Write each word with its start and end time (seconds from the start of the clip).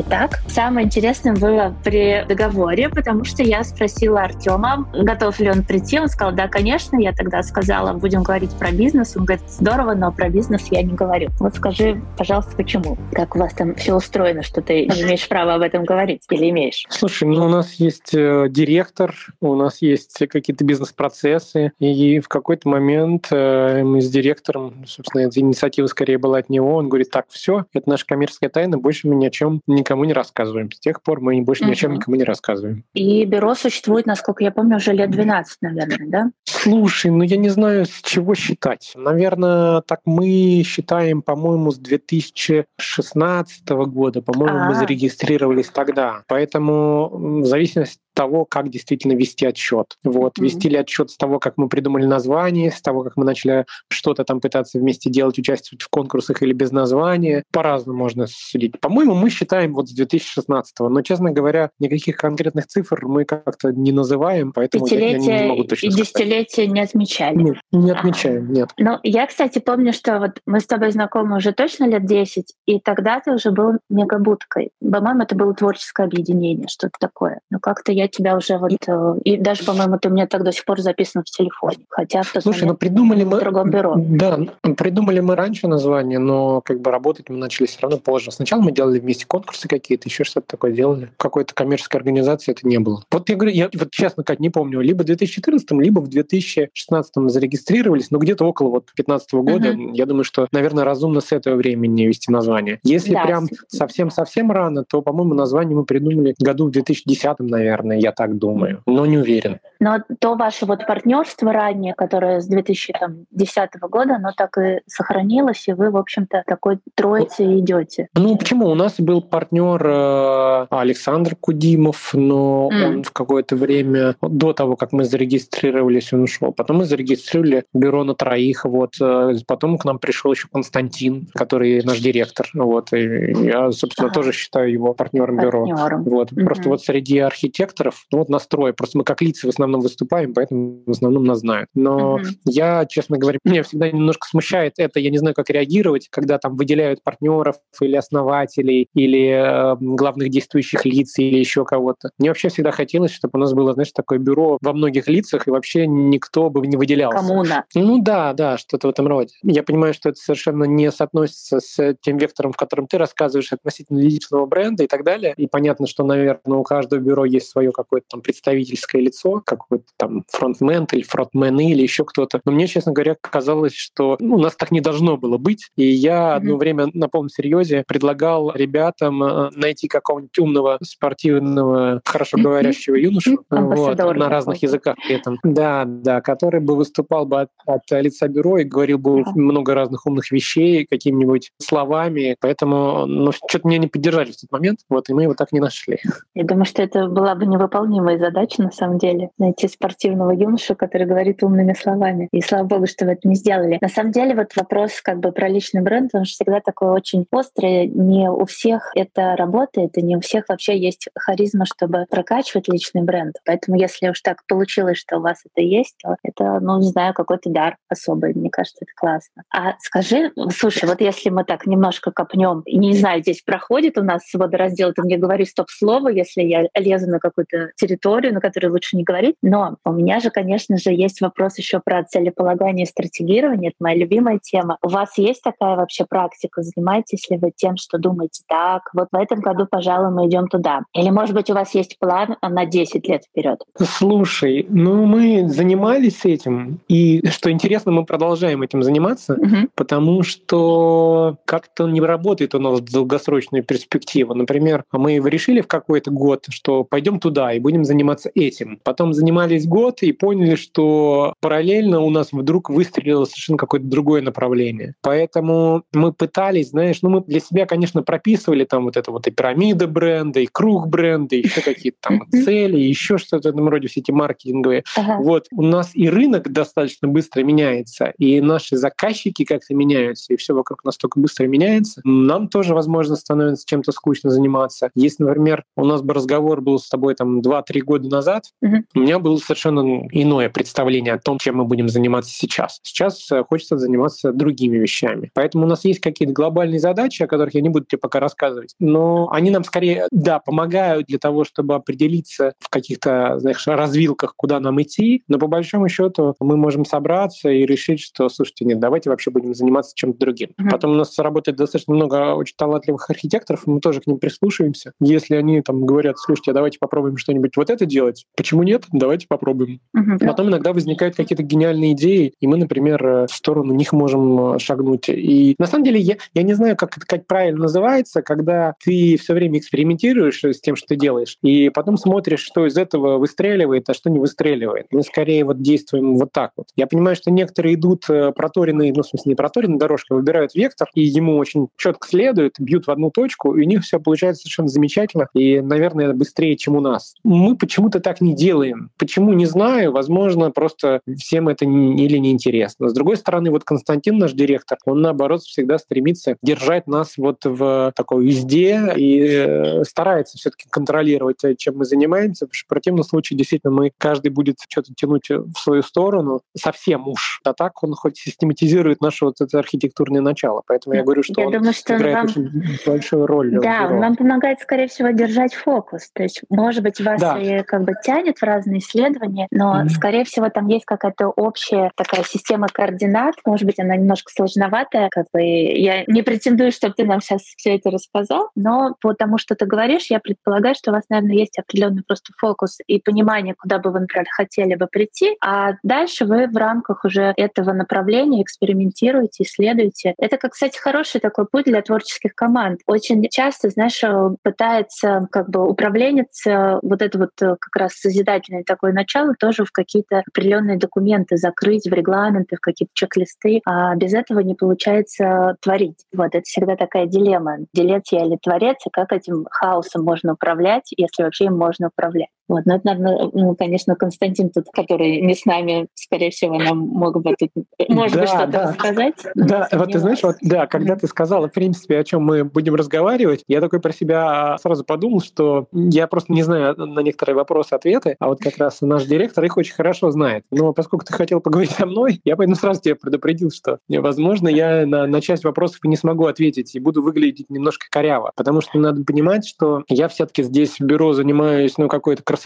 Итак, 0.00 0.38
самое 0.46 0.86
интересное 0.86 1.34
было 1.34 1.74
при 1.82 2.24
договоре, 2.28 2.88
потому 2.88 3.24
что 3.24 3.42
я 3.42 3.64
спросила 3.64 4.20
Артема, 4.20 4.88
готов 4.94 5.40
ли 5.40 5.50
он 5.50 5.64
прийти. 5.64 5.98
Он 5.98 6.06
сказал, 6.06 6.32
да, 6.32 6.46
конечно. 6.46 6.96
Я 6.96 7.12
тогда 7.12 7.42
сказала, 7.42 7.94
будем 7.94 8.22
говорить 8.22 8.52
про 8.56 8.70
бизнес. 8.70 9.16
Он 9.16 9.24
говорит, 9.24 9.42
здорово, 9.50 9.94
но 9.94 10.12
про 10.12 10.28
бизнес 10.28 10.68
я 10.70 10.84
не 10.84 10.94
говорю. 10.94 11.30
Вот 11.40 11.56
скажи, 11.56 12.00
пожалуйста, 12.16 12.54
почему? 12.56 12.96
Как 13.10 13.34
у 13.34 13.40
вас 13.40 13.52
там 13.54 13.74
все 13.74 13.96
устроено, 13.96 14.44
что 14.44 14.62
ты 14.62 14.86
не 14.86 15.02
имеешь 15.02 15.26
права 15.26 15.54
об 15.54 15.62
этом 15.62 15.84
говорить 15.84 16.22
или 16.30 16.48
имеешь? 16.50 16.86
Слушай, 16.90 17.26
ну 17.26 17.46
у 17.46 17.48
нас 17.48 17.74
есть 17.74 18.14
э, 18.14 18.46
директор, 18.48 19.16
у 19.40 19.56
нас 19.56 19.82
есть 19.82 20.16
какие-то 20.28 20.64
бизнес-процессы, 20.64 21.72
и 21.80 22.20
в 22.20 22.28
какой-то 22.28 22.68
момент 22.68 23.26
э, 23.32 23.82
мы 23.82 24.00
с 24.00 24.08
директором, 24.08 24.84
собственно, 24.86 25.22
инициатива 25.24 25.88
скорее 25.88 26.18
была 26.18 26.38
от 26.38 26.50
него, 26.50 26.76
он 26.76 26.88
говорит, 26.88 27.10
так, 27.10 27.26
все, 27.30 27.64
это 27.72 27.90
наша 27.90 28.06
коммерческая 28.06 28.48
тайна, 28.48 28.78
больше 28.78 29.08
мы 29.08 29.16
ни 29.16 29.26
о 29.26 29.30
чем 29.30 29.60
никому 29.88 30.04
не 30.04 30.12
рассказываем. 30.12 30.70
С 30.70 30.78
тех 30.78 31.02
пор 31.02 31.20
мы 31.20 31.40
больше 31.40 31.64
ни 31.64 31.72
о 31.72 31.74
чем 31.74 31.94
никому 31.94 32.16
не 32.16 32.24
рассказываем. 32.24 32.84
И 32.92 33.24
бюро 33.24 33.54
существует, 33.54 34.04
насколько 34.04 34.44
я 34.44 34.50
помню, 34.50 34.76
уже 34.76 34.92
лет 34.92 35.10
12, 35.10 35.56
наверное, 35.62 36.08
да? 36.08 36.30
Слушай, 36.44 37.10
ну 37.10 37.22
я 37.22 37.38
не 37.38 37.48
знаю, 37.48 37.86
с 37.86 38.02
чего 38.02 38.34
считать. 38.34 38.92
Наверное, 38.94 39.80
так 39.80 40.00
мы 40.04 40.62
считаем, 40.66 41.22
по-моему, 41.22 41.70
с 41.70 41.78
2016 41.78 43.68
года, 43.68 44.20
по-моему, 44.20 44.58
мы 44.58 44.72
а. 44.72 44.74
зарегистрировались 44.74 45.70
тогда. 45.70 46.22
Поэтому 46.28 47.40
в 47.42 47.46
зависимости 47.46 47.98
того, 48.18 48.44
как 48.44 48.68
действительно 48.68 49.12
вести 49.12 49.46
отчет. 49.46 49.96
Вот, 50.02 50.38
mm-hmm. 50.38 50.42
вести 50.42 50.68
ли 50.68 50.76
отчет 50.76 51.12
с 51.12 51.16
того, 51.16 51.38
как 51.38 51.54
мы 51.56 51.68
придумали 51.68 52.04
название, 52.04 52.72
с 52.72 52.82
того, 52.82 53.04
как 53.04 53.16
мы 53.16 53.24
начали 53.24 53.64
что-то 53.88 54.24
там 54.24 54.40
пытаться 54.40 54.80
вместе 54.80 55.08
делать, 55.08 55.38
участвовать 55.38 55.82
в 55.82 55.88
конкурсах 55.88 56.42
или 56.42 56.52
без 56.52 56.72
названия. 56.72 57.44
По-разному 57.52 57.96
можно 57.96 58.26
судить. 58.28 58.80
По-моему, 58.80 59.14
мы 59.14 59.30
считаем 59.30 59.72
вот 59.72 59.88
с 59.88 59.92
2016 59.92 60.74
но, 60.80 61.02
честно 61.02 61.30
говоря, 61.30 61.70
никаких 61.78 62.16
конкретных 62.16 62.66
цифр 62.66 63.06
мы 63.06 63.24
как-то 63.24 63.72
не 63.72 63.92
называем, 63.92 64.52
поэтому 64.52 64.86
я, 64.88 65.10
я 65.10 65.18
не, 65.18 65.26
не 65.26 65.48
могу 65.48 65.64
точно 65.64 65.86
и 65.86 65.90
десятилетия 65.90 66.66
не 66.66 66.80
отмечали? 66.80 67.36
Нет, 67.36 67.56
не 67.70 67.90
отмечаем, 67.92 68.44
ага. 68.44 68.52
нет. 68.52 68.70
Ну, 68.78 68.98
я, 69.04 69.28
кстати, 69.28 69.60
помню, 69.60 69.92
что 69.92 70.18
вот 70.18 70.40
мы 70.44 70.58
с 70.58 70.66
тобой 70.66 70.90
знакомы 70.90 71.36
уже 71.36 71.52
точно 71.52 71.84
лет 71.84 72.04
10, 72.04 72.52
и 72.66 72.80
тогда 72.80 73.20
ты 73.20 73.32
уже 73.32 73.52
был 73.52 73.74
мегабудкой. 73.88 74.70
По-моему, 74.80 75.22
это 75.22 75.36
было 75.36 75.54
творческое 75.54 76.06
объединение, 76.06 76.66
что-то 76.66 76.94
такое. 76.98 77.40
Но 77.50 77.60
как-то 77.60 77.92
я 77.92 78.07
тебя 78.08 78.36
уже 78.36 78.58
вот... 78.58 78.72
Э, 78.86 79.14
и 79.24 79.36
даже, 79.36 79.64
по-моему, 79.64 79.98
ты 79.98 80.08
у 80.08 80.12
меня 80.12 80.26
так 80.26 80.44
до 80.44 80.52
сих 80.52 80.64
пор 80.64 80.80
записан 80.80 81.22
в 81.22 81.30
телефоне. 81.30 81.78
Хотя 81.88 82.22
в 82.22 82.32
тот 82.32 82.42
Слушай, 82.42 82.66
ну 82.66 82.74
придумали 82.74 83.24
мы... 83.24 83.38
В 83.38 83.40
другом 83.40 83.70
бюро. 83.70 83.94
Да, 83.96 84.38
придумали 84.76 85.20
мы 85.20 85.36
раньше 85.36 85.68
название, 85.68 86.18
но 86.18 86.60
как 86.60 86.80
бы 86.80 86.90
работать 86.90 87.28
мы 87.28 87.36
начали 87.36 87.66
все 87.66 87.80
равно 87.82 87.98
позже. 87.98 88.30
Сначала 88.30 88.60
мы 88.60 88.72
делали 88.72 88.98
вместе 88.98 89.26
конкурсы 89.26 89.68
какие-то, 89.68 90.08
еще 90.08 90.24
что-то 90.24 90.46
такое 90.48 90.72
делали. 90.72 91.10
Какой-то 91.16 91.54
коммерческой 91.54 91.98
организации 91.98 92.52
это 92.52 92.66
не 92.66 92.78
было. 92.78 93.02
Вот 93.10 93.28
я 93.28 93.36
говорю, 93.36 93.54
я 93.54 93.70
вот 93.72 93.90
честно, 93.90 94.24
как 94.24 94.40
не 94.40 94.50
помню, 94.50 94.80
либо 94.80 95.02
в 95.02 95.06
2014, 95.06 95.70
либо 95.72 96.00
в 96.00 96.08
2016 96.08 97.16
мы 97.16 97.30
зарегистрировались, 97.30 98.10
но 98.10 98.18
где-то 98.18 98.44
около 98.44 98.70
вот 98.70 98.92
15 98.94 99.32
года. 99.34 99.70
Угу. 99.70 99.94
Я 99.94 100.06
думаю, 100.06 100.24
что, 100.24 100.48
наверное, 100.52 100.84
разумно 100.84 101.20
с 101.20 101.32
этого 101.32 101.56
времени 101.56 102.04
вести 102.04 102.30
название. 102.30 102.80
Если 102.82 103.12
да, 103.12 103.24
прям 103.24 103.48
совсем-совсем 103.68 104.50
рано, 104.50 104.84
то, 104.84 105.02
по-моему, 105.02 105.34
название 105.34 105.76
мы 105.76 105.84
придумали 105.84 106.34
году 106.38 106.66
в 106.66 106.70
2010, 106.70 107.38
наверное 107.40 107.97
я 107.98 108.12
так 108.12 108.38
думаю, 108.38 108.82
но 108.86 109.06
не 109.06 109.18
уверен. 109.18 109.60
Но 109.80 109.98
то 110.18 110.34
ваше 110.34 110.66
вот 110.66 110.86
партнерство 110.86 111.52
ранее, 111.52 111.94
которое 111.94 112.40
с 112.40 112.46
2010 112.46 113.70
года, 113.82 114.16
оно 114.16 114.32
так 114.36 114.58
и 114.58 114.80
сохранилось, 114.86 115.68
и 115.68 115.72
вы, 115.72 115.90
в 115.90 115.96
общем-то, 115.96 116.42
такой 116.46 116.78
троице 116.94 117.58
идете. 117.58 118.08
Ну 118.14 118.36
почему? 118.36 118.68
У 118.68 118.74
нас 118.74 118.98
был 118.98 119.22
партнер 119.22 119.80
э, 119.86 120.66
Александр 120.70 121.36
Кудимов, 121.36 122.10
но 122.12 122.68
mm. 122.72 122.84
он 122.84 123.02
в 123.04 123.12
какое-то 123.12 123.56
время 123.56 124.16
до 124.20 124.52
того, 124.52 124.76
как 124.76 124.92
мы 124.92 125.04
зарегистрировались, 125.04 126.12
он 126.12 126.22
ушел. 126.22 126.52
Потом 126.52 126.78
мы 126.78 126.84
зарегистрировали 126.84 127.64
бюро 127.72 128.04
на 128.04 128.14
троих. 128.14 128.64
Вот. 128.64 128.94
Э, 129.00 129.34
потом 129.46 129.78
к 129.78 129.84
нам 129.84 129.98
пришел 129.98 130.32
еще 130.32 130.48
Константин, 130.52 131.28
который 131.34 131.82
наш 131.84 132.00
директор. 132.00 132.48
Вот. 132.54 132.92
И 132.92 133.32
я, 133.44 133.70
собственно, 133.70 134.08
ага. 134.08 134.14
тоже 134.14 134.32
считаю 134.32 134.72
его 134.72 134.92
партнером 134.94 135.36
бюро. 135.36 135.66
Вот. 136.04 136.32
Mm-hmm. 136.32 136.44
Просто 136.44 136.68
вот 136.68 136.82
среди 136.82 137.18
архитекторов 137.18 137.77
ну 137.84 138.18
вот 138.18 138.28
настрой. 138.28 138.72
Просто 138.72 138.98
мы 138.98 139.04
как 139.04 139.22
лица 139.22 139.46
в 139.46 139.50
основном 139.50 139.80
выступаем, 139.80 140.34
поэтому 140.34 140.82
в 140.86 140.90
основном 140.90 141.24
нас 141.24 141.38
знают. 141.38 141.68
Но 141.74 142.18
mm-hmm. 142.18 142.24
я, 142.46 142.86
честно 142.86 143.18
говоря, 143.18 143.38
меня 143.44 143.62
всегда 143.62 143.90
немножко 143.90 144.26
смущает 144.28 144.74
это. 144.78 145.00
Я 145.00 145.10
не 145.10 145.18
знаю, 145.18 145.34
как 145.34 145.50
реагировать, 145.50 146.08
когда 146.10 146.38
там 146.38 146.56
выделяют 146.56 147.02
партнеров 147.02 147.56
или 147.80 147.96
основателей, 147.96 148.88
или 148.94 149.28
э, 149.28 149.76
главных 149.80 150.30
действующих 150.30 150.84
лиц, 150.84 151.18
или 151.18 151.38
еще 151.38 151.64
кого-то. 151.64 152.10
Мне 152.18 152.30
вообще 152.30 152.48
всегда 152.48 152.70
хотелось, 152.70 153.12
чтобы 153.12 153.32
у 153.34 153.38
нас 153.38 153.52
было, 153.52 153.74
знаешь, 153.74 153.92
такое 153.92 154.18
бюро 154.18 154.58
во 154.60 154.72
многих 154.72 155.08
лицах, 155.08 155.46
и 155.46 155.50
вообще 155.50 155.86
никто 155.86 156.50
бы 156.50 156.66
не 156.66 156.76
выделялся. 156.76 157.18
Коммуна. 157.18 157.64
Ну 157.74 158.02
да, 158.02 158.32
да, 158.32 158.58
что-то 158.58 158.88
в 158.88 158.90
этом 158.90 159.06
роде. 159.06 159.34
Я 159.42 159.62
понимаю, 159.62 159.94
что 159.94 160.10
это 160.10 160.18
совершенно 160.18 160.64
не 160.64 160.90
соотносится 160.90 161.60
с 161.60 161.96
тем 162.00 162.18
вектором, 162.18 162.52
в 162.52 162.56
котором 162.56 162.86
ты 162.86 162.98
рассказываешь 162.98 163.52
относительно 163.52 163.98
личного 163.98 164.46
бренда 164.46 164.84
и 164.84 164.86
так 164.86 165.04
далее. 165.04 165.34
И 165.36 165.46
понятно, 165.46 165.86
что, 165.86 166.04
наверное, 166.04 166.58
у 166.58 166.62
каждого 166.62 167.00
бюро 167.00 167.24
есть 167.24 167.48
свое 167.48 167.67
как 167.72 167.88
какое-то 167.88 168.06
там 168.10 168.20
представительское 168.20 169.00
лицо, 169.00 169.42
какой-то 169.44 169.86
там 169.96 170.24
фронтмен 170.28 170.86
или 170.92 171.02
фронтмен 171.02 171.58
или 171.58 171.82
еще 171.82 172.04
кто-то. 172.04 172.40
Но 172.44 172.52
мне, 172.52 172.66
честно 172.66 172.92
говоря, 172.92 173.16
казалось, 173.18 173.74
что 173.74 174.16
ну, 174.20 174.36
у 174.36 174.38
нас 174.38 174.54
так 174.56 174.70
не 174.70 174.80
должно 174.80 175.16
было 175.16 175.38
быть. 175.38 175.68
И 175.76 175.84
я 175.84 176.12
mm-hmm. 176.12 176.36
одно 176.36 176.56
время 176.56 176.88
на 176.92 177.08
полном 177.08 177.30
серьезе 177.30 177.84
предлагал 177.86 178.52
ребятам 178.54 179.22
э, 179.22 179.50
найти 179.54 179.88
какого-нибудь 179.88 180.38
умного 180.38 180.78
спортивного, 180.82 182.02
хорошо 182.04 182.36
говорящего 182.36 182.94
юношу 182.94 183.44
вот, 183.48 183.98
на 183.98 184.28
разных 184.28 184.62
языках 184.62 184.96
при 185.06 185.16
этом. 185.16 185.38
Да, 185.42 185.84
да, 185.86 186.20
который 186.20 186.60
бы 186.60 186.76
выступал 186.76 187.24
бы 187.24 187.40
от, 187.40 187.50
от 187.66 187.82
лица 187.90 188.28
бюро 188.28 188.58
и 188.58 188.64
говорил 188.64 188.98
бы 188.98 189.24
много 189.34 189.74
разных 189.74 190.04
умных 190.06 190.30
вещей 190.30 190.86
какими-нибудь 190.86 191.52
словами. 191.58 192.36
Поэтому 192.40 193.06
ну, 193.06 193.32
что-то 193.32 193.66
меня 193.66 193.78
не 193.78 193.86
поддержали 193.86 194.32
в 194.32 194.36
тот 194.36 194.52
момент, 194.52 194.80
вот, 194.90 195.08
и 195.08 195.14
мы 195.14 195.22
его 195.22 195.34
так 195.34 195.52
не 195.52 195.60
нашли. 195.60 195.98
Я 196.34 196.44
думаю, 196.44 196.66
что 196.66 196.82
это 196.82 197.06
была 197.08 197.34
бы 197.34 197.46
невыполнимая 197.46 197.57
невыполнимая 197.58 198.18
задача, 198.18 198.62
на 198.62 198.70
самом 198.70 198.98
деле, 198.98 199.30
найти 199.38 199.68
спортивного 199.68 200.30
юношу, 200.30 200.76
который 200.76 201.06
говорит 201.06 201.42
умными 201.42 201.74
словами. 201.74 202.28
И 202.32 202.40
слава 202.40 202.64
богу, 202.64 202.86
что 202.86 203.04
вы 203.04 203.12
это 203.12 203.26
не 203.28 203.34
сделали. 203.34 203.78
На 203.80 203.88
самом 203.88 204.12
деле, 204.12 204.34
вот 204.34 204.54
вопрос 204.56 205.00
как 205.02 205.18
бы 205.18 205.32
про 205.32 205.48
личный 205.48 205.82
бренд, 205.82 206.10
он 206.14 206.24
же 206.24 206.32
всегда 206.32 206.60
такой 206.60 206.90
очень 206.90 207.26
острый. 207.30 207.88
Не 207.88 208.30
у 208.30 208.44
всех 208.46 208.90
это 208.94 209.36
работает, 209.36 209.98
и 209.98 210.02
не 210.02 210.16
у 210.16 210.20
всех 210.20 210.44
вообще 210.48 210.78
есть 210.78 211.08
харизма, 211.16 211.64
чтобы 211.66 212.06
прокачивать 212.10 212.68
личный 212.68 213.02
бренд. 213.02 213.36
Поэтому 213.44 213.76
если 213.76 214.08
уж 214.08 214.20
так 214.20 214.42
получилось, 214.46 214.98
что 214.98 215.18
у 215.18 215.20
вас 215.20 215.42
это 215.44 215.64
есть, 215.64 215.96
то 216.02 216.16
это, 216.22 216.60
ну, 216.60 216.78
не 216.78 216.88
знаю, 216.88 217.14
какой-то 217.14 217.50
дар 217.50 217.76
особый. 217.88 218.34
Мне 218.34 218.50
кажется, 218.50 218.78
это 218.82 218.92
классно. 218.96 219.42
А 219.54 219.74
скажи, 219.80 220.32
слушай, 220.56 220.88
вот 220.88 221.00
если 221.00 221.30
мы 221.30 221.44
так 221.44 221.66
немножко 221.66 222.12
копнем, 222.12 222.62
не 222.66 222.94
знаю, 222.94 223.22
здесь 223.22 223.42
проходит 223.42 223.98
у 223.98 224.02
нас 224.02 224.22
водораздел, 224.32 224.92
ты 224.92 225.02
мне 225.02 225.16
говоришь 225.16 225.48
стоп-слово, 225.48 226.08
если 226.08 226.42
я 226.42 226.68
лезу 226.74 227.10
на 227.10 227.18
какую-то 227.18 227.47
территорию, 227.76 228.34
на 228.34 228.40
которой 228.40 228.66
лучше 228.66 228.96
не 228.96 229.04
говорить. 229.04 229.36
Но 229.42 229.76
у 229.84 229.92
меня 229.92 230.20
же, 230.20 230.30
конечно 230.30 230.76
же, 230.76 230.92
есть 230.92 231.20
вопрос 231.20 231.58
еще 231.58 231.80
про 231.84 232.04
целеполагание 232.04 232.84
и 232.84 232.88
стратегирование. 232.88 233.70
Это 233.70 233.76
моя 233.80 233.96
любимая 233.96 234.38
тема. 234.38 234.78
У 234.82 234.88
вас 234.88 235.18
есть 235.18 235.42
такая 235.42 235.76
вообще 235.76 236.04
практика? 236.04 236.62
Занимаетесь 236.62 237.28
ли 237.30 237.38
вы 237.38 237.52
тем, 237.54 237.76
что 237.76 237.98
думаете, 237.98 238.42
так, 238.48 238.82
вот 238.94 239.08
в 239.10 239.16
этом 239.16 239.40
году, 239.40 239.66
пожалуй, 239.70 240.10
мы 240.10 240.28
идем 240.28 240.48
туда? 240.48 240.82
Или, 240.94 241.10
может 241.10 241.34
быть, 241.34 241.50
у 241.50 241.54
вас 241.54 241.74
есть 241.74 241.98
план 241.98 242.36
на 242.42 242.66
10 242.66 243.06
лет 243.08 243.24
вперед? 243.24 243.60
Слушай, 243.78 244.66
ну 244.68 245.04
мы 245.04 245.48
занимались 245.48 246.24
этим, 246.24 246.80
и 246.88 247.26
что 247.28 247.50
интересно, 247.50 247.92
мы 247.92 248.04
продолжаем 248.04 248.62
этим 248.62 248.82
заниматься, 248.82 249.34
угу. 249.34 249.68
потому 249.74 250.22
что 250.22 251.36
как-то 251.44 251.86
не 251.86 252.00
работает 252.00 252.54
у 252.54 252.58
нас 252.58 252.80
долгосрочная 252.80 253.62
перспектива. 253.62 254.34
Например, 254.34 254.84
мы 254.92 255.18
решили 255.18 255.60
в 255.60 255.66
какой-то 255.66 256.10
год, 256.10 256.46
что 256.50 256.84
пойдем 256.84 257.20
туда, 257.20 257.37
и 257.52 257.60
будем 257.60 257.84
заниматься 257.84 258.30
этим. 258.34 258.80
Потом 258.84 259.12
занимались 259.12 259.66
год 259.66 260.02
и 260.02 260.12
поняли, 260.12 260.56
что 260.56 261.34
параллельно 261.40 262.00
у 262.00 262.10
нас 262.10 262.28
вдруг 262.32 262.70
выстрелило 262.70 263.24
совершенно 263.24 263.58
какое-то 263.58 263.86
другое 263.86 264.22
направление. 264.22 264.94
Поэтому 265.02 265.84
мы 265.92 266.12
пытались, 266.12 266.70
знаешь, 266.70 266.98
ну 267.02 267.10
мы 267.10 267.20
для 267.22 267.40
себя, 267.40 267.66
конечно, 267.66 268.02
прописывали 268.02 268.64
там 268.64 268.84
вот 268.84 268.96
это 268.96 269.10
вот 269.10 269.26
и 269.26 269.30
пирамида 269.30 269.86
бренда, 269.86 270.40
и 270.40 270.46
круг 270.46 270.88
бренда, 270.88 271.36
и 271.36 271.42
еще 271.42 271.60
какие-то 271.60 271.98
там 272.00 272.22
цели, 272.30 272.78
и 272.78 272.88
еще 272.88 273.18
что-то 273.18 273.50
в 273.50 273.54
этом 273.54 273.68
роде, 273.68 273.88
все 273.88 274.00
эти 274.00 274.10
маркетинговые. 274.10 274.84
Ага. 274.96 275.18
Вот. 275.22 275.46
У 275.52 275.62
нас 275.62 275.90
и 275.94 276.08
рынок 276.08 276.50
достаточно 276.50 277.08
быстро 277.08 277.42
меняется, 277.42 278.12
и 278.18 278.40
наши 278.40 278.76
заказчики 278.76 279.44
как-то 279.44 279.74
меняются, 279.74 280.32
и 280.32 280.36
все 280.36 280.54
вокруг 280.54 280.84
настолько 280.84 281.20
быстро 281.20 281.46
меняется, 281.46 282.00
нам 282.04 282.48
тоже, 282.48 282.74
возможно, 282.74 283.16
становится 283.16 283.66
чем-то 283.66 283.92
скучно 283.92 284.30
заниматься. 284.30 284.90
Если, 284.94 285.22
например, 285.22 285.64
у 285.76 285.84
нас 285.84 286.02
бы 286.02 286.14
разговор 286.14 286.60
был 286.60 286.78
с 286.78 286.88
тобой 286.88 287.14
там 287.14 287.27
2-3 287.40 287.80
года 287.80 288.08
назад, 288.08 288.44
угу. 288.62 288.76
у 288.94 289.00
меня 289.00 289.18
было 289.18 289.36
совершенно 289.36 290.06
иное 290.10 290.50
представление 290.50 291.14
о 291.14 291.18
том, 291.18 291.38
чем 291.38 291.56
мы 291.56 291.64
будем 291.64 291.88
заниматься 291.88 292.32
сейчас. 292.32 292.80
Сейчас 292.82 293.30
э, 293.30 293.44
хочется 293.48 293.78
заниматься 293.78 294.32
другими 294.32 294.76
вещами. 294.76 295.30
Поэтому 295.34 295.64
у 295.64 295.68
нас 295.68 295.84
есть 295.84 296.00
какие-то 296.00 296.32
глобальные 296.32 296.80
задачи, 296.80 297.22
о 297.22 297.26
которых 297.26 297.54
я 297.54 297.60
не 297.60 297.68
буду 297.68 297.86
тебе 297.86 297.98
пока 297.98 298.20
рассказывать, 298.20 298.74
но 298.78 299.28
они 299.30 299.50
нам 299.50 299.64
скорее, 299.64 300.06
да, 300.10 300.38
помогают 300.38 301.06
для 301.06 301.18
того, 301.18 301.44
чтобы 301.44 301.74
определиться 301.74 302.54
в 302.58 302.68
каких-то, 302.68 303.38
знаешь, 303.38 303.66
развилках, 303.66 304.34
куда 304.36 304.60
нам 304.60 304.80
идти, 304.82 305.22
но 305.28 305.38
по 305.38 305.46
большому 305.46 305.88
счету 305.88 306.34
мы 306.40 306.56
можем 306.56 306.84
собраться 306.84 307.50
и 307.50 307.66
решить, 307.66 308.00
что, 308.00 308.28
слушайте, 308.28 308.64
нет, 308.64 308.80
давайте 308.80 309.10
вообще 309.10 309.30
будем 309.30 309.54
заниматься 309.54 309.92
чем-то 309.94 310.18
другим. 310.18 310.50
Mm-hmm. 310.50 310.70
Потом 310.70 310.92
у 310.92 310.94
нас 310.94 311.18
работает 311.18 311.58
достаточно 311.58 311.94
много 311.94 312.34
очень 312.34 312.54
талантливых 312.56 313.08
архитекторов, 313.10 313.66
мы 313.66 313.80
тоже 313.80 314.00
к 314.00 314.06
ним 314.06 314.18
прислушиваемся. 314.18 314.92
Если 315.00 315.34
они 315.34 315.60
там 315.62 315.84
говорят, 315.84 316.18
слушайте, 316.18 316.50
а 316.52 316.54
давайте 316.54 316.78
попробуем 316.78 317.16
что-нибудь 317.18 317.56
вот 317.56 317.70
это 317.70 317.86
делать, 317.86 318.24
почему 318.36 318.62
нет? 318.62 318.84
Давайте 318.92 319.26
попробуем. 319.28 319.80
Mm-hmm. 319.96 320.26
Потом 320.26 320.48
иногда 320.48 320.72
возникают 320.72 321.16
какие-то 321.16 321.42
гениальные 321.42 321.92
идеи, 321.92 322.34
и 322.40 322.46
мы, 322.46 322.56
например, 322.56 323.26
в 323.26 323.28
сторону 323.28 323.74
них 323.74 323.92
можем 323.92 324.54
э, 324.54 324.58
шагнуть. 324.58 325.08
И 325.08 325.54
на 325.58 325.66
самом 325.66 325.84
деле 325.84 326.00
я, 326.00 326.16
я 326.34 326.42
не 326.42 326.54
знаю, 326.54 326.76
как 326.76 326.96
это 326.96 327.06
как 327.06 327.26
правильно 327.26 327.62
называется, 327.62 328.22
когда 328.22 328.74
ты 328.82 329.16
все 329.16 329.34
время 329.34 329.58
экспериментируешь 329.58 330.42
с 330.44 330.60
тем, 330.60 330.76
что 330.76 330.88
ты 330.88 330.96
делаешь, 330.96 331.36
и 331.42 331.70
потом 331.70 331.96
смотришь, 331.96 332.40
что 332.40 332.66
из 332.66 332.76
этого 332.76 333.18
выстреливает, 333.18 333.88
а 333.88 333.94
что 333.94 334.10
не 334.10 334.18
выстреливает. 334.18 334.86
Мы 334.90 335.02
скорее 335.02 335.44
вот 335.44 335.60
действуем 335.60 336.16
вот 336.16 336.32
так 336.32 336.52
вот. 336.56 336.68
Я 336.76 336.86
понимаю, 336.86 337.16
что 337.16 337.30
некоторые 337.30 337.74
идут 337.74 338.04
э, 338.08 338.32
проторенные, 338.32 338.92
ну, 338.92 339.02
в 339.02 339.06
смысле, 339.06 339.30
не 339.30 339.34
проторенные 339.34 339.78
дорожки, 339.78 340.12
выбирают 340.12 340.54
вектор, 340.54 340.88
и 340.94 341.02
ему 341.02 341.36
очень 341.36 341.68
четко 341.76 342.08
следуют, 342.08 342.54
бьют 342.58 342.86
в 342.86 342.90
одну 342.90 343.10
точку, 343.10 343.56
и 343.56 343.62
у 343.62 343.68
них 343.68 343.82
все 343.82 343.98
получается 343.98 344.42
совершенно 344.42 344.68
замечательно, 344.68 345.28
и, 345.34 345.60
наверное, 345.60 346.12
быстрее, 346.12 346.56
чем 346.56 346.76
у 346.76 346.80
нас. 346.80 347.07
Мы 347.24 347.56
почему-то 347.56 348.00
так 348.00 348.20
не 348.20 348.34
делаем. 348.34 348.90
Почему, 348.98 349.32
не 349.32 349.46
знаю. 349.46 349.92
Возможно, 349.92 350.50
просто 350.50 351.00
всем 351.16 351.48
это 351.48 351.66
не, 351.66 352.04
или 352.04 352.18
не 352.18 352.30
интересно. 352.30 352.88
С 352.88 352.92
другой 352.92 353.16
стороны, 353.16 353.50
вот 353.50 353.64
Константин, 353.64 354.18
наш 354.18 354.32
директор, 354.32 354.78
он, 354.84 355.02
наоборот, 355.02 355.42
всегда 355.42 355.78
стремится 355.78 356.36
держать 356.42 356.86
нас 356.86 357.14
вот 357.16 357.44
в 357.44 357.92
такой 357.96 358.24
везде 358.24 358.92
и 358.96 359.20
э, 359.20 359.84
старается 359.84 360.38
все-таки 360.38 360.66
контролировать, 360.70 361.42
э, 361.44 361.54
чем 361.56 361.78
мы 361.78 361.84
занимаемся, 361.84 362.46
потому 362.46 362.54
что 362.54 362.66
в 362.66 362.68
противном 362.68 363.04
случае 363.04 363.36
действительно 363.36 363.72
мы 363.72 363.92
каждый 363.96 364.30
будет 364.30 364.56
что-то 364.68 364.92
тянуть 364.94 365.28
в 365.30 365.58
свою 365.58 365.82
сторону 365.82 366.40
совсем 366.56 367.08
уж. 367.08 367.40
А 367.44 367.52
так 367.52 367.82
он 367.82 367.94
хоть 367.94 368.16
систематизирует 368.16 369.00
наше 369.00 369.24
вот 369.24 369.40
это 369.40 369.58
архитектурное 369.58 370.20
начало. 370.20 370.62
Поэтому 370.66 370.94
я 370.94 371.02
говорю, 371.02 371.22
что 371.22 371.40
я 371.40 371.46
он 371.46 371.52
думаю, 371.52 371.72
что 371.72 371.96
играет 371.96 372.16
вам... 372.16 372.24
очень 372.24 372.78
большую 372.86 373.26
роль. 373.26 373.58
Да, 373.60 373.88
он 373.90 374.00
вам 374.00 374.16
помогает, 374.16 374.60
скорее 374.60 374.88
всего, 374.88 375.10
держать 375.10 375.54
фокус. 375.54 376.10
То 376.12 376.22
есть, 376.22 376.42
может 376.48 376.82
быть, 376.82 376.97
вас 377.00 377.20
да. 377.20 377.38
и 377.38 377.62
как 377.62 377.82
бы 377.82 377.94
тянет 378.02 378.38
в 378.38 378.42
разные 378.42 378.80
исследования, 378.80 379.46
но, 379.50 379.82
mm-hmm. 379.82 379.88
скорее 379.88 380.24
всего, 380.24 380.48
там 380.48 380.66
есть 380.68 380.84
какая-то 380.84 381.28
общая 381.28 381.90
такая 381.96 382.24
система 382.24 382.68
координат. 382.68 383.34
Может 383.44 383.66
быть, 383.66 383.78
она 383.78 383.96
немножко 383.96 384.32
сложноватая. 384.34 385.08
Как 385.10 385.26
бы 385.32 385.40
я 385.42 386.04
не 386.06 386.22
претендую, 386.22 386.72
чтобы 386.72 386.94
ты 386.94 387.04
нам 387.04 387.20
сейчас 387.20 387.42
все 387.42 387.76
это 387.76 387.90
рассказал, 387.90 388.50
но 388.54 388.94
по 389.00 389.14
тому, 389.14 389.38
что 389.38 389.54
ты 389.54 389.66
говоришь, 389.66 390.10
я 390.10 390.20
предполагаю, 390.20 390.74
что 390.74 390.90
у 390.90 390.94
вас, 390.94 391.04
наверное, 391.08 391.36
есть 391.36 391.58
определенный 391.58 392.02
просто 392.06 392.32
фокус 392.38 392.78
и 392.86 393.00
понимание, 393.00 393.54
куда 393.58 393.78
бы 393.78 393.90
вы, 393.90 394.00
например, 394.00 394.26
хотели 394.30 394.74
бы 394.74 394.86
прийти, 394.86 395.36
а 395.44 395.72
дальше 395.82 396.24
вы 396.24 396.46
в 396.46 396.56
рамках 396.56 397.04
уже 397.04 397.32
этого 397.36 397.72
направления 397.72 398.42
экспериментируете, 398.42 399.44
исследуете. 399.44 400.14
Это, 400.18 400.36
как, 400.36 400.52
кстати, 400.52 400.78
хороший 400.78 401.20
такой 401.20 401.46
путь 401.46 401.64
для 401.64 401.82
творческих 401.82 402.34
команд. 402.34 402.80
Очень 402.86 403.26
часто, 403.30 403.70
знаешь, 403.70 404.02
пытается 404.42 405.28
как 405.30 405.50
бы 405.50 405.68
управленец 405.68 406.46
э, 406.46 406.77
вот 406.82 407.02
это 407.02 407.18
вот 407.18 407.30
э, 407.40 407.56
как 407.58 407.76
раз 407.76 407.92
созидательное 407.94 408.64
такое 408.64 408.92
начало 408.92 409.34
тоже 409.38 409.64
в 409.64 409.72
какие-то 409.72 410.22
определенные 410.26 410.78
документы 410.78 411.36
закрыть, 411.36 411.86
в 411.86 411.92
регламенты, 411.92 412.56
в 412.56 412.60
какие-то 412.60 412.92
чек-листы, 412.94 413.60
а 413.66 413.94
без 413.96 414.14
этого 414.14 414.40
не 414.40 414.54
получается 414.54 415.56
творить. 415.60 416.04
Вот 416.14 416.34
это 416.34 416.42
всегда 416.42 416.76
такая 416.76 417.06
дилемма. 417.06 417.58
Делец 417.72 418.12
я 418.12 418.24
или 418.24 418.38
творец, 418.42 418.76
и 418.86 418.90
как 418.90 419.12
этим 419.12 419.46
хаосом 419.50 420.04
можно 420.04 420.32
управлять, 420.32 420.92
если 420.96 421.22
вообще 421.22 421.44
им 421.46 421.56
можно 421.56 421.88
управлять. 421.88 422.28
Вот, 422.48 422.64
но 422.64 422.76
это, 422.76 422.86
наверное, 422.86 423.30
ну, 423.32 423.54
конечно, 423.54 423.94
Константин 423.94 424.50
тут, 424.50 424.66
который 424.72 425.20
не 425.20 425.34
с 425.34 425.44
нами, 425.44 425.88
скорее 425.94 426.30
всего, 426.30 426.58
нам 426.58 426.78
мог 426.78 427.20
бы 427.22 427.34
тут, 427.38 427.50
может 427.88 428.14
да, 428.14 428.20
быть, 428.22 428.30
что-то 428.30 428.46
да. 428.46 428.68
рассказать. 428.68 429.14
Да, 429.34 429.68
вот 429.72 429.92
ты 429.92 429.98
знаешь, 429.98 430.22
вот, 430.22 430.36
да, 430.40 430.66
когда 430.66 430.96
ты 430.96 431.06
сказала, 431.06 431.48
в 431.48 431.52
принципе, 431.52 431.98
о 431.98 432.04
чем 432.04 432.22
мы 432.22 432.44
будем 432.44 432.74
разговаривать, 432.74 433.44
я 433.48 433.60
такой 433.60 433.80
про 433.80 433.92
себя 433.92 434.56
сразу 434.62 434.82
подумал, 434.84 435.20
что 435.20 435.66
я 435.72 436.06
просто 436.06 436.32
не 436.32 436.42
знаю 436.42 436.74
на 436.76 437.00
некоторые 437.00 437.36
вопросы 437.36 437.74
ответы, 437.74 438.16
а 438.18 438.28
вот 438.28 438.40
как 438.40 438.56
раз 438.56 438.80
наш 438.80 439.04
директор 439.04 439.44
их 439.44 439.56
очень 439.56 439.74
хорошо 439.74 440.10
знает. 440.10 440.44
Но 440.50 440.72
поскольку 440.72 441.04
ты 441.04 441.12
хотел 441.12 441.40
поговорить 441.40 441.72
со 441.72 441.84
мной, 441.84 442.20
я 442.24 442.36
поэтому 442.36 442.56
сразу 442.56 442.80
тебя 442.80 442.96
предупредил, 442.96 443.50
что, 443.50 443.78
возможно, 443.88 444.48
я 444.48 444.86
на, 444.86 445.06
на 445.06 445.20
часть 445.20 445.44
вопросов 445.44 445.80
не 445.84 445.96
смогу 445.96 446.24
ответить 446.24 446.74
и 446.74 446.80
буду 446.80 447.02
выглядеть 447.02 447.50
немножко 447.50 447.86
коряво, 447.90 448.32
потому 448.36 448.62
что 448.62 448.78
надо 448.78 449.04
понимать, 449.04 449.46
что 449.46 449.84
я 449.88 450.08
все-таки 450.08 450.42
здесь 450.42 450.80
в 450.80 450.84
бюро 450.84 451.12
занимаюсь, 451.12 451.76
ну, 451.76 451.88
какой-то 451.88 452.22
красотой 452.22 452.37